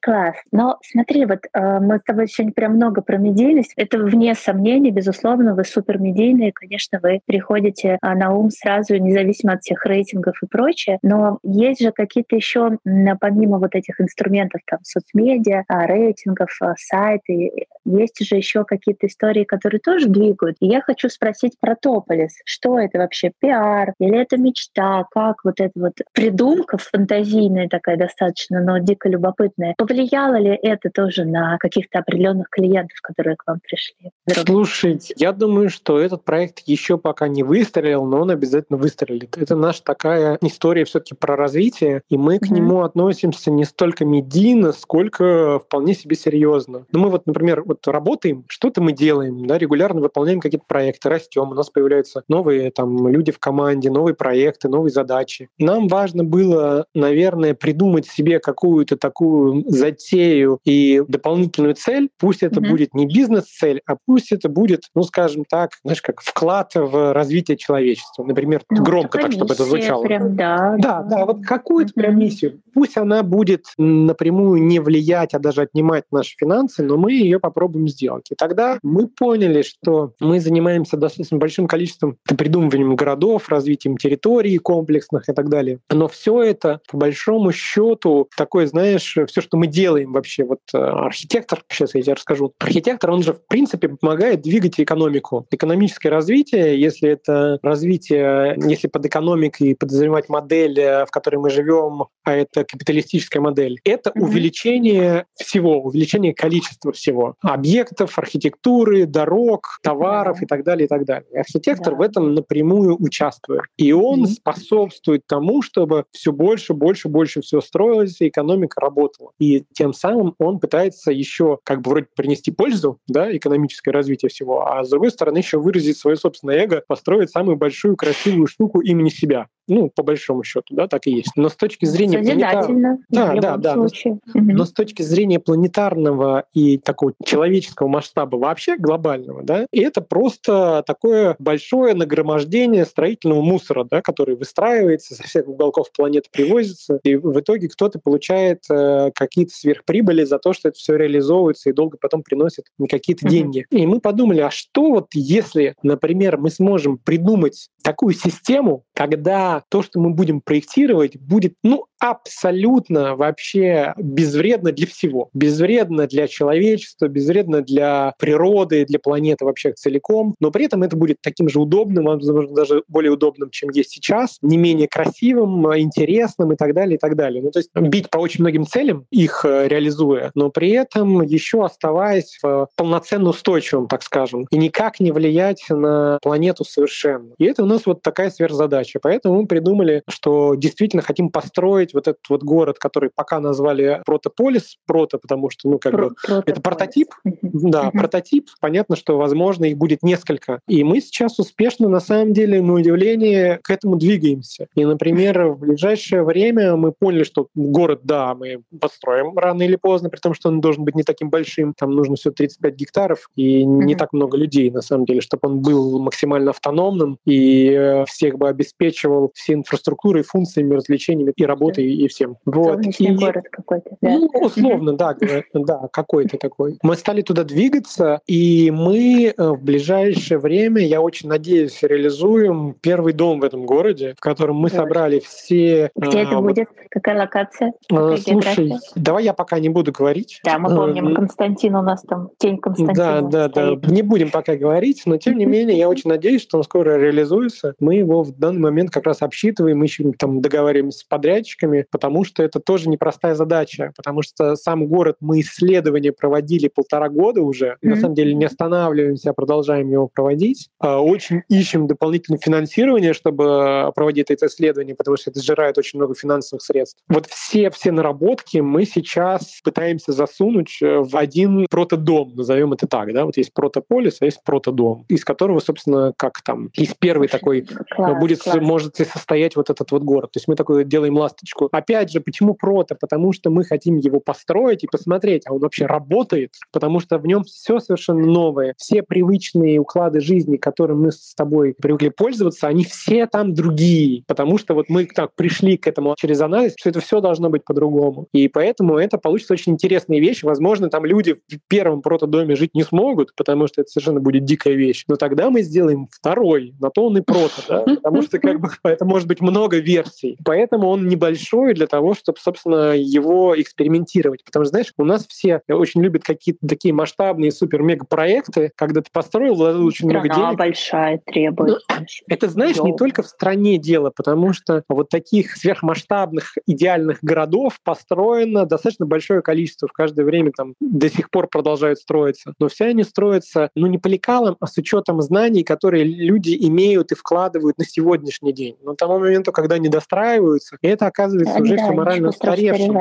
Класс. 0.00 0.34
Но 0.50 0.78
смотри, 0.82 1.26
вот 1.26 1.40
э, 1.52 1.78
мы 1.80 1.98
с 1.98 2.02
тобой 2.02 2.28
сегодня 2.28 2.52
прям 2.52 2.74
много 2.74 3.02
про 3.02 3.18
медийность. 3.18 3.72
Это 3.76 3.98
вне 3.98 4.34
сомнений, 4.34 4.90
безусловно, 4.90 5.54
вы 5.54 5.64
супер 5.64 5.98
медийные, 5.98 6.52
конечно, 6.52 6.98
вы 7.02 7.20
приходите 7.26 7.98
а, 8.00 8.14
на 8.14 8.32
ум 8.34 8.50
сразу, 8.50 8.96
независимо 8.96 9.54
от 9.54 9.62
всех 9.62 9.84
рейтингов 9.84 10.42
и 10.42 10.46
прочее. 10.46 10.98
Но 11.02 11.38
есть 11.42 11.80
же 11.80 11.92
какие-то 11.92 12.34
еще, 12.36 12.78
помимо 13.20 13.58
вот 13.58 13.74
этих 13.74 14.00
инструментов, 14.00 14.60
там, 14.66 14.80
соцмедиа, 14.82 15.64
а, 15.68 15.86
рейтингов, 15.86 16.50
а, 16.60 16.74
сайты, 16.82 17.66
есть 17.84 18.24
же 18.24 18.36
еще 18.36 18.64
какие-то 18.64 19.06
истории, 19.06 19.44
которые 19.44 19.80
тоже 19.80 20.06
двигают. 20.08 20.56
И 20.60 20.66
я 20.66 20.80
хочу 20.80 21.08
спросить 21.08 21.54
про 21.60 21.76
Тополис. 21.76 22.34
Что 22.44 22.78
это 22.78 22.98
вообще? 22.98 23.32
Пиар? 23.38 23.94
Или 23.98 24.18
это 24.18 24.36
мечта? 24.36 25.04
Как 25.10 25.44
вот 25.44 25.60
эта 25.60 25.72
вот 25.78 25.94
придумка 26.12 26.78
фантазийная 26.78 27.68
такая 27.68 27.96
достаточно, 27.96 28.60
но 28.60 28.78
дико 28.78 29.08
любопытная 29.08 29.74
Повлияло 29.78 30.36
ли 30.36 30.58
это 30.62 30.90
тоже 30.90 31.24
на 31.24 31.58
каких-то 31.58 31.98
определенных 31.98 32.48
клиентов, 32.50 32.98
которые 33.02 33.36
к 33.36 33.44
вам 33.46 33.60
пришли? 33.60 34.12
Слушайте, 34.28 35.14
я 35.16 35.32
думаю, 35.32 35.70
что 35.70 35.98
этот 35.98 36.24
проект 36.24 36.60
еще 36.60 36.98
пока 36.98 37.28
не 37.28 37.42
выстрелил, 37.42 38.04
но 38.04 38.20
он 38.20 38.30
обязательно 38.30 38.78
выстрелит. 38.78 39.36
Это 39.36 39.56
наша 39.56 39.82
такая 39.82 40.38
история 40.40 40.84
все-таки 40.84 41.14
про 41.14 41.36
развитие, 41.36 42.02
и 42.08 42.16
мы 42.16 42.38
к 42.38 42.44
mm-hmm. 42.44 42.54
нему 42.54 42.82
относимся 42.82 43.50
не 43.50 43.64
столько 43.64 44.04
медийно, 44.04 44.72
сколько 44.72 45.58
вполне 45.58 45.94
себе 45.94 46.16
серьезно. 46.16 46.71
Ну, 46.92 46.98
мы 46.98 47.10
вот, 47.10 47.26
например, 47.26 47.62
вот 47.64 47.86
работаем, 47.86 48.44
что-то 48.48 48.80
мы 48.82 48.92
делаем, 48.92 49.46
да, 49.46 49.58
регулярно 49.58 50.00
выполняем 50.00 50.40
какие-то 50.40 50.66
проекты, 50.66 51.08
растем, 51.08 51.50
у 51.50 51.54
нас 51.54 51.70
появляются 51.70 52.22
новые 52.28 52.70
там 52.70 53.08
люди 53.08 53.32
в 53.32 53.38
команде, 53.38 53.90
новые 53.90 54.14
проекты, 54.14 54.68
новые 54.68 54.92
задачи. 54.92 55.48
Нам 55.58 55.88
важно 55.88 56.24
было, 56.24 56.86
наверное, 56.94 57.54
придумать 57.54 58.06
себе 58.06 58.38
какую-то 58.38 58.96
такую 58.96 59.64
затею 59.68 60.58
и 60.64 61.02
дополнительную 61.08 61.74
цель, 61.74 62.08
пусть 62.18 62.42
это 62.42 62.60
mm-hmm. 62.60 62.68
будет 62.68 62.94
не 62.94 63.06
бизнес-цель, 63.06 63.80
а 63.86 63.96
пусть 64.06 64.32
это 64.32 64.48
будет, 64.48 64.82
ну, 64.94 65.02
скажем 65.02 65.44
так, 65.48 65.72
знаешь, 65.84 66.02
как 66.02 66.20
вклад 66.20 66.72
в 66.74 67.12
развитие 67.12 67.56
человечества. 67.56 68.24
Например, 68.24 68.62
ну, 68.70 68.82
громко 68.82 69.18
так, 69.18 69.32
чтобы 69.32 69.54
это 69.54 69.64
звучало. 69.64 70.02
Прям, 70.04 70.36
да, 70.36 70.76
да, 70.78 71.02
да, 71.02 71.26
вот 71.26 71.44
какую-то 71.44 71.90
mm-hmm. 71.90 71.94
прям 71.94 72.18
миссию. 72.18 72.60
Пусть 72.74 72.96
она 72.96 73.22
будет 73.22 73.66
напрямую 73.78 74.62
не 74.62 74.80
влиять, 74.80 75.34
а 75.34 75.38
даже 75.38 75.62
отнимать 75.62 76.04
наши 76.10 76.34
финансы, 76.36 76.61
но 76.78 76.96
мы 76.96 77.12
ее 77.12 77.40
попробуем 77.40 77.88
сделать. 77.88 78.26
И 78.30 78.34
тогда 78.34 78.78
мы 78.82 79.08
поняли, 79.08 79.62
что 79.62 80.12
мы 80.20 80.40
занимаемся 80.40 80.96
достаточно 80.96 81.38
большим 81.38 81.66
количеством 81.66 82.16
придумыванием 82.24 82.96
городов, 82.96 83.48
развитием 83.48 83.96
территорий 83.96 84.58
комплексных 84.58 85.28
и 85.28 85.32
так 85.32 85.48
далее. 85.48 85.78
Но 85.90 86.08
все 86.08 86.42
это, 86.42 86.80
по 86.90 86.96
большому 86.96 87.52
счету, 87.52 88.28
такое, 88.36 88.66
знаешь, 88.66 89.16
все, 89.26 89.40
что 89.40 89.56
мы 89.56 89.66
делаем 89.66 90.12
вообще. 90.12 90.44
Вот 90.44 90.60
э, 90.74 90.78
архитектор, 90.78 91.62
сейчас 91.68 91.94
я 91.94 92.02
тебе 92.02 92.14
расскажу, 92.14 92.52
архитектор, 92.58 93.10
он 93.10 93.22
же 93.22 93.32
в 93.32 93.46
принципе 93.46 93.88
помогает 93.88 94.42
двигать 94.42 94.80
экономику. 94.80 95.46
Экономическое 95.50 96.08
развитие, 96.10 96.80
если 96.80 97.10
это 97.10 97.58
развитие, 97.62 98.56
если 98.66 98.88
под 98.88 99.06
экономикой 99.06 99.74
подразумевать 99.74 100.28
модель, 100.28 100.78
э, 100.78 101.06
в 101.06 101.10
которой 101.10 101.36
мы 101.36 101.50
живем, 101.50 102.06
а 102.24 102.34
это 102.34 102.64
капиталистическая 102.64 103.40
модель, 103.40 103.80
это 103.84 104.10
mm-hmm. 104.10 104.20
увеличение 104.22 105.26
всего, 105.34 105.82
увеличение 105.82 106.34
количества 106.34 106.51
всего. 106.92 107.34
Объектов, 107.40 108.18
архитектуры, 108.18 109.06
дорог, 109.06 109.78
товаров 109.82 110.42
и 110.42 110.46
так 110.46 110.64
далее, 110.64 110.86
и 110.86 110.88
так 110.88 111.04
далее. 111.04 111.28
Архитектор 111.34 111.94
yeah. 111.94 111.98
в 111.98 112.00
этом 112.00 112.34
напрямую 112.34 112.96
участвует. 113.02 113.62
И 113.76 113.92
он 113.92 114.24
mm-hmm. 114.24 114.28
способствует 114.28 115.22
тому, 115.26 115.62
чтобы 115.62 116.04
все 116.12 116.32
больше, 116.32 116.74
больше, 116.74 117.08
больше 117.08 117.40
все 117.40 117.60
строилось, 117.60 118.20
и 118.20 118.28
экономика 118.28 118.80
работала. 118.80 119.30
И 119.38 119.64
тем 119.72 119.92
самым 119.92 120.34
он 120.38 120.58
пытается 120.58 121.10
еще 121.10 121.58
как 121.64 121.82
бы 121.82 121.90
вроде 121.90 122.06
принести 122.16 122.50
пользу, 122.50 122.98
да, 123.06 123.34
экономическое 123.34 123.90
развитие 123.90 124.28
всего, 124.28 124.66
а 124.66 124.84
с 124.84 124.90
другой 124.90 125.10
стороны 125.10 125.38
еще 125.38 125.58
выразить 125.58 125.98
свое 125.98 126.16
собственное 126.16 126.64
эго, 126.64 126.82
построить 126.86 127.30
самую 127.30 127.56
большую 127.56 127.96
красивую 127.96 128.46
штуку 128.46 128.80
имени 128.80 129.08
себя. 129.08 129.48
Ну, 129.68 129.90
по 129.94 130.02
большому 130.02 130.42
счету, 130.42 130.74
да, 130.74 130.88
так 130.88 131.06
и 131.06 131.12
есть. 131.12 131.32
Но 131.36 131.48
с 131.48 131.56
точки 131.56 131.84
зрения 131.84 132.18
планетарного... 132.18 132.98
Да, 133.08 133.34
да, 133.34 133.56
да. 133.56 133.76
Но, 133.76 133.88
но 134.34 134.64
с 134.64 134.72
точки 134.72 135.02
зрения 135.02 135.38
планетарного 135.38 136.44
и 136.52 136.78
такого 136.78 137.12
человеческого 137.24 137.88
масштаба 137.88 138.36
вообще 138.36 138.76
глобального, 138.76 139.42
да, 139.42 139.66
и 139.72 139.80
это 139.80 140.00
просто 140.00 140.82
такое 140.86 141.36
большое 141.38 141.94
нагромождение 141.94 142.84
строительного 142.84 143.42
мусора, 143.42 143.84
да, 143.84 144.02
который 144.02 144.36
выстраивается, 144.36 145.14
со 145.14 145.22
всех 145.22 145.48
уголков 145.48 145.92
планеты 145.96 146.28
привозится, 146.32 146.98
и 147.02 147.14
в 147.16 147.38
итоге 147.40 147.68
кто-то 147.68 147.98
получает 147.98 148.64
э, 148.70 149.10
какие-то 149.14 149.54
сверхприбыли 149.54 150.24
за 150.24 150.38
то, 150.38 150.52
что 150.52 150.68
это 150.68 150.78
все 150.78 150.96
реализовывается 150.96 151.70
и 151.70 151.72
долго 151.72 151.98
потом 152.00 152.22
приносит 152.22 152.66
какие-то 152.88 153.28
деньги. 153.28 153.66
И 153.70 153.86
мы 153.86 154.00
подумали, 154.00 154.40
а 154.40 154.50
что 154.50 154.90
вот 154.90 155.08
если, 155.14 155.74
например, 155.82 156.38
мы 156.38 156.50
сможем 156.50 156.98
придумать 156.98 157.68
такую 157.82 158.14
систему, 158.14 158.84
когда 158.94 159.51
то, 159.60 159.82
что 159.82 160.00
мы 160.00 160.10
будем 160.10 160.40
проектировать, 160.40 161.16
будет, 161.18 161.54
ну, 161.62 161.86
абсолютно 161.98 163.14
вообще 163.14 163.94
безвредно 163.96 164.72
для 164.72 164.86
всего. 164.86 165.30
Безвредно 165.34 166.06
для 166.06 166.26
человечества, 166.26 167.06
безвредно 167.06 167.62
для 167.62 168.14
природы, 168.18 168.84
для 168.84 168.98
планеты 168.98 169.44
вообще 169.44 169.72
целиком, 169.72 170.34
но 170.40 170.50
при 170.50 170.64
этом 170.64 170.82
это 170.82 170.96
будет 170.96 171.18
таким 171.22 171.48
же 171.48 171.60
удобным, 171.60 172.06
возможно, 172.06 172.54
даже 172.54 172.82
более 172.88 173.12
удобным, 173.12 173.50
чем 173.50 173.70
есть 173.70 173.90
сейчас, 173.90 174.38
не 174.42 174.56
менее 174.56 174.88
красивым, 174.88 175.78
интересным 175.78 176.52
и 176.52 176.56
так 176.56 176.74
далее, 176.74 176.96
и 176.96 176.98
так 176.98 177.14
далее. 177.14 177.42
Ну, 177.42 177.50
то 177.50 177.60
есть 177.60 177.70
бить 177.74 178.10
по 178.10 178.18
очень 178.18 178.42
многим 178.42 178.66
целям, 178.66 179.06
их 179.10 179.44
э, 179.44 179.68
реализуя, 179.68 180.32
но 180.34 180.50
при 180.50 180.70
этом 180.70 181.22
еще 181.22 181.64
оставаясь 181.64 182.40
полноценно 182.76 183.30
устойчивым, 183.30 183.86
так 183.86 184.02
скажем, 184.02 184.46
и 184.50 184.56
никак 184.56 184.98
не 184.98 185.12
влиять 185.12 185.64
на 185.68 186.18
планету 186.20 186.64
совершенно. 186.64 187.32
И 187.38 187.44
это 187.44 187.62
у 187.62 187.66
нас 187.66 187.86
вот 187.86 188.02
такая 188.02 188.30
сверхзадача. 188.30 188.98
Поэтому 189.00 189.41
мы 189.42 189.46
придумали, 189.46 190.02
что 190.08 190.54
действительно 190.54 191.02
хотим 191.02 191.30
построить 191.30 191.94
вот 191.94 192.08
этот 192.08 192.22
вот 192.28 192.42
город, 192.42 192.78
который 192.78 193.10
пока 193.14 193.40
назвали 193.40 194.00
Протополис, 194.06 194.78
прото, 194.86 195.18
потому 195.18 195.50
что, 195.50 195.68
ну, 195.68 195.78
как 195.78 195.92
Про- 195.92 196.08
бы, 196.08 196.14
это 196.46 196.60
прототип, 196.60 197.08
да, 197.42 197.90
прототип, 197.90 198.48
понятно, 198.60 198.96
что, 198.96 199.18
возможно, 199.18 199.64
их 199.64 199.76
будет 199.76 200.02
несколько. 200.02 200.60
И 200.68 200.84
мы 200.84 201.00
сейчас 201.00 201.38
успешно, 201.38 201.88
на 201.88 202.00
самом 202.00 202.32
деле, 202.32 202.62
на 202.62 202.74
удивление, 202.74 203.58
к 203.62 203.70
этому 203.70 203.96
двигаемся. 203.96 204.68
И, 204.74 204.84
например, 204.84 205.48
в 205.48 205.58
ближайшее 205.58 206.22
время 206.22 206.76
мы 206.76 206.92
поняли, 206.92 207.24
что 207.24 207.48
город, 207.54 208.00
да, 208.04 208.34
мы 208.34 208.62
построим 208.80 209.36
рано 209.36 209.62
или 209.62 209.76
поздно, 209.76 210.08
при 210.08 210.20
том, 210.20 210.34
что 210.34 210.48
он 210.48 210.60
должен 210.60 210.84
быть 210.84 210.94
не 210.94 211.02
таким 211.02 211.30
большим, 211.30 211.74
там 211.76 211.90
нужно 211.92 212.16
все 212.16 212.30
35 212.30 212.74
гектаров 212.74 213.28
и 213.36 213.64
не 213.64 213.94
так 213.94 214.12
много 214.12 214.36
людей, 214.36 214.70
на 214.70 214.82
самом 214.82 215.04
деле, 215.04 215.20
чтобы 215.20 215.48
он 215.48 215.60
был 215.60 215.98
максимально 215.98 216.50
автономным 216.50 217.18
и 217.26 217.70
э, 217.70 218.04
всех 218.06 218.38
бы 218.38 218.48
обеспечивал 218.48 219.31
все 219.34 219.54
инфраструктурой, 219.54 220.22
функциями, 220.22 220.74
развлечениями 220.74 221.32
и 221.36 221.44
работой 221.44 221.84
и 221.84 222.08
всем. 222.08 222.36
Вот. 222.44 222.80
и, 222.98 223.12
город 223.12 223.44
какой-то. 223.50 223.96
Да? 224.00 224.18
Ну, 224.18 224.30
условно, 224.40 224.94
да, 224.94 225.16
да, 225.54 225.88
какой-то 225.92 226.38
такой. 226.38 226.78
Мы 226.82 226.96
стали 226.96 227.22
туда 227.22 227.44
двигаться, 227.44 228.20
и 228.26 228.70
мы 228.70 229.34
э, 229.36 229.48
в 229.50 229.62
ближайшее 229.62 230.38
время, 230.38 230.82
я 230.82 231.00
очень 231.00 231.28
надеюсь, 231.28 231.82
реализуем 231.82 232.74
первый 232.80 233.12
дом 233.12 233.40
в 233.40 233.44
этом 233.44 233.66
городе, 233.66 234.14
в 234.16 234.20
котором 234.20 234.56
мы 234.56 234.68
собрали 234.68 235.20
все... 235.20 235.90
Где 235.96 236.18
а, 236.18 236.22
это 236.22 236.40
будет? 236.40 236.68
Какая 236.90 237.18
локация? 237.18 237.72
Какая 237.88 238.16
Слушай, 238.16 238.34
география? 238.34 238.78
давай 238.96 239.24
я 239.24 239.32
пока 239.32 239.58
не 239.58 239.68
буду 239.68 239.92
говорить. 239.92 240.40
Да, 240.44 240.58
мы 240.58 240.68
помним, 240.74 241.14
Константин 241.14 241.76
у 241.76 241.82
нас 241.82 242.02
там, 242.02 242.30
тень 242.38 242.58
Константина. 242.58 243.22
Да, 243.22 243.48
да, 243.48 243.76
да. 243.76 243.88
Не 243.88 244.02
будем 244.02 244.30
пока 244.30 244.56
говорить, 244.56 245.02
но 245.06 245.16
тем 245.16 245.38
не 245.38 245.46
менее, 245.52 245.78
я 245.78 245.88
очень 245.88 246.10
надеюсь, 246.10 246.42
что 246.42 246.58
он 246.58 246.64
скоро 246.64 246.98
реализуется. 246.98 247.74
Мы 247.80 247.96
его 247.96 248.22
в 248.22 248.32
данный 248.38 248.60
момент 248.60 248.90
как 248.90 249.06
раз 249.06 249.21
обсчитываем, 249.22 249.78
мы 249.78 249.86
еще 249.86 250.12
там 250.18 250.40
договариваемся 250.40 251.00
с 251.00 251.04
подрядчиками, 251.04 251.86
потому 251.90 252.24
что 252.24 252.42
это 252.42 252.60
тоже 252.60 252.88
непростая 252.88 253.34
задача, 253.34 253.92
потому 253.96 254.22
что 254.22 254.56
сам 254.56 254.86
город 254.86 255.16
мы 255.20 255.40
исследования 255.40 256.12
проводили 256.12 256.68
полтора 256.68 257.08
года 257.08 257.42
уже, 257.42 257.76
mm-hmm. 257.82 257.88
на 257.88 257.96
самом 257.96 258.14
деле 258.14 258.34
не 258.34 258.44
останавливаемся, 258.44 259.30
а 259.30 259.32
продолжаем 259.34 259.90
его 259.90 260.08
проводить. 260.08 260.68
А, 260.78 261.00
очень 261.00 261.42
ищем 261.48 261.86
дополнительное 261.86 262.38
финансирование, 262.38 263.12
чтобы 263.12 263.92
проводить 263.94 264.30
это 264.30 264.46
исследование, 264.46 264.94
потому 264.94 265.16
что 265.16 265.30
это 265.30 265.40
сжирает 265.40 265.78
очень 265.78 265.98
много 265.98 266.14
финансовых 266.14 266.62
средств. 266.62 266.98
Вот 267.08 267.26
все, 267.26 267.70
все 267.70 267.92
наработки 267.92 268.58
мы 268.58 268.84
сейчас 268.84 269.60
пытаемся 269.64 270.12
засунуть 270.12 270.78
э, 270.82 270.98
в 270.98 271.16
один 271.16 271.66
протодом, 271.70 272.34
назовем 272.34 272.72
это 272.72 272.86
так, 272.86 273.12
да, 273.12 273.24
вот 273.24 273.36
есть 273.36 273.52
протополис, 273.52 274.18
а 274.20 274.24
есть 274.24 274.42
протодом, 274.44 275.04
из 275.08 275.24
которого, 275.24 275.60
собственно, 275.60 276.12
как 276.16 276.42
там, 276.42 276.70
из 276.74 276.94
первый 276.94 277.28
такой 277.28 277.66
класс, 277.90 278.18
будет 278.18 278.42
класс. 278.42 278.58
Может 278.60 279.00
состоять 279.12 279.56
вот 279.56 279.70
этот 279.70 279.90
вот 279.90 280.02
город. 280.02 280.32
То 280.32 280.38
есть 280.38 280.48
мы 280.48 280.56
такой 280.56 280.84
делаем 280.84 281.16
ласточку. 281.16 281.68
Опять 281.70 282.10
же, 282.10 282.20
почему 282.20 282.54
прото? 282.54 282.94
Потому 282.94 283.32
что 283.32 283.50
мы 283.50 283.64
хотим 283.64 283.96
его 283.96 284.20
построить 284.20 284.84
и 284.84 284.86
посмотреть, 284.86 285.42
а 285.46 285.54
он 285.54 285.60
вообще 285.60 285.86
работает, 285.86 286.54
потому 286.72 287.00
что 287.00 287.18
в 287.18 287.26
нем 287.26 287.44
все 287.44 287.78
совершенно 287.80 288.26
новое. 288.26 288.74
Все 288.76 289.02
привычные 289.02 289.78
уклады 289.78 290.20
жизни, 290.20 290.56
которым 290.56 291.02
мы 291.02 291.12
с 291.12 291.34
тобой 291.34 291.74
привыкли 291.80 292.08
пользоваться, 292.08 292.68
они 292.68 292.84
все 292.84 293.26
там 293.26 293.54
другие, 293.54 294.24
потому 294.26 294.58
что 294.58 294.74
вот 294.74 294.86
мы 294.88 295.06
так 295.06 295.34
пришли 295.34 295.76
к 295.76 295.86
этому 295.86 296.14
через 296.18 296.40
анализ, 296.40 296.74
что 296.76 296.88
это 296.88 297.00
все 297.00 297.20
должно 297.20 297.50
быть 297.50 297.64
по-другому. 297.64 298.28
И 298.32 298.48
поэтому 298.48 298.96
это 298.96 299.18
получится 299.18 299.54
очень 299.54 299.72
интересная 299.72 300.18
вещь. 300.18 300.42
Возможно, 300.42 300.88
там 300.88 301.04
люди 301.04 301.34
в 301.34 301.58
первом 301.68 302.02
протодоме 302.02 302.56
жить 302.56 302.74
не 302.74 302.82
смогут, 302.82 303.34
потому 303.36 303.66
что 303.66 303.82
это 303.82 303.90
совершенно 303.90 304.20
будет 304.20 304.44
дикая 304.44 304.74
вещь. 304.74 305.04
Но 305.08 305.16
тогда 305.16 305.50
мы 305.50 305.62
сделаем 305.62 306.08
второй, 306.10 306.74
на 306.80 306.90
то 306.90 307.06
он 307.06 307.18
и 307.18 307.20
прото, 307.20 307.62
да? 307.68 307.82
потому 307.82 308.22
что 308.22 308.38
как 308.38 308.60
бы 308.60 308.68
это 309.02 309.08
может 309.08 309.26
быть 309.26 309.40
много 309.40 309.78
версий. 309.78 310.36
Поэтому 310.44 310.88
он 310.88 311.08
небольшой 311.08 311.74
для 311.74 311.86
того, 311.86 312.14
чтобы, 312.14 312.38
собственно, 312.40 312.96
его 312.96 313.60
экспериментировать. 313.60 314.44
Потому 314.44 314.64
что, 314.64 314.70
знаешь, 314.70 314.92
у 314.96 315.04
нас 315.04 315.26
все 315.26 315.60
очень 315.68 316.02
любят 316.02 316.22
какие-то 316.22 316.66
такие 316.68 316.94
масштабные 316.94 317.50
супер-мега 317.50 318.06
проекты, 318.06 318.70
когда 318.76 319.00
ты 319.02 319.10
построил, 319.12 319.54
вложил 319.54 319.86
очень 319.86 320.08
Страна 320.08 320.24
много 320.24 320.34
денег. 320.34 320.58
большая 320.58 321.20
требует. 321.24 321.80
Ну, 321.88 322.06
это, 322.28 322.48
знаешь, 322.48 322.78
не 322.78 322.96
только 322.96 323.22
в 323.22 323.26
стране 323.26 323.76
дело, 323.78 324.12
потому 324.14 324.52
что 324.52 324.84
вот 324.88 325.08
таких 325.08 325.56
сверхмасштабных 325.56 326.56
идеальных 326.66 327.18
городов 327.22 327.80
построено 327.82 328.66
достаточно 328.66 329.06
большое 329.06 329.42
количество. 329.42 329.88
В 329.88 329.92
каждое 329.92 330.24
время 330.24 330.52
там 330.56 330.74
до 330.80 331.10
сих 331.10 331.30
пор 331.30 331.48
продолжают 331.48 331.98
строиться. 331.98 332.54
Но 332.60 332.68
все 332.68 332.86
они 332.86 333.02
строятся, 333.02 333.70
ну, 333.74 333.88
не 333.88 333.98
по 333.98 334.06
лекалам, 334.06 334.56
а 334.60 334.66
с 334.66 334.78
учетом 334.78 335.20
знаний, 335.22 335.64
которые 335.64 336.04
люди 336.04 336.56
имеют 336.68 337.10
и 337.10 337.16
вкладывают 337.16 337.78
на 337.78 337.84
сегодняшний 337.84 338.52
день. 338.52 338.76
Но 338.92 338.96
тому 338.96 339.18
моменту, 339.18 339.52
когда 339.52 339.76
они 339.76 339.88
достраиваются, 339.88 340.76
это 340.82 341.06
оказывается 341.06 341.54
да, 341.54 341.60
уже 341.62 341.76
да, 341.76 341.82
все 341.82 341.92
морально 341.92 342.28
устаревшим. 342.28 342.94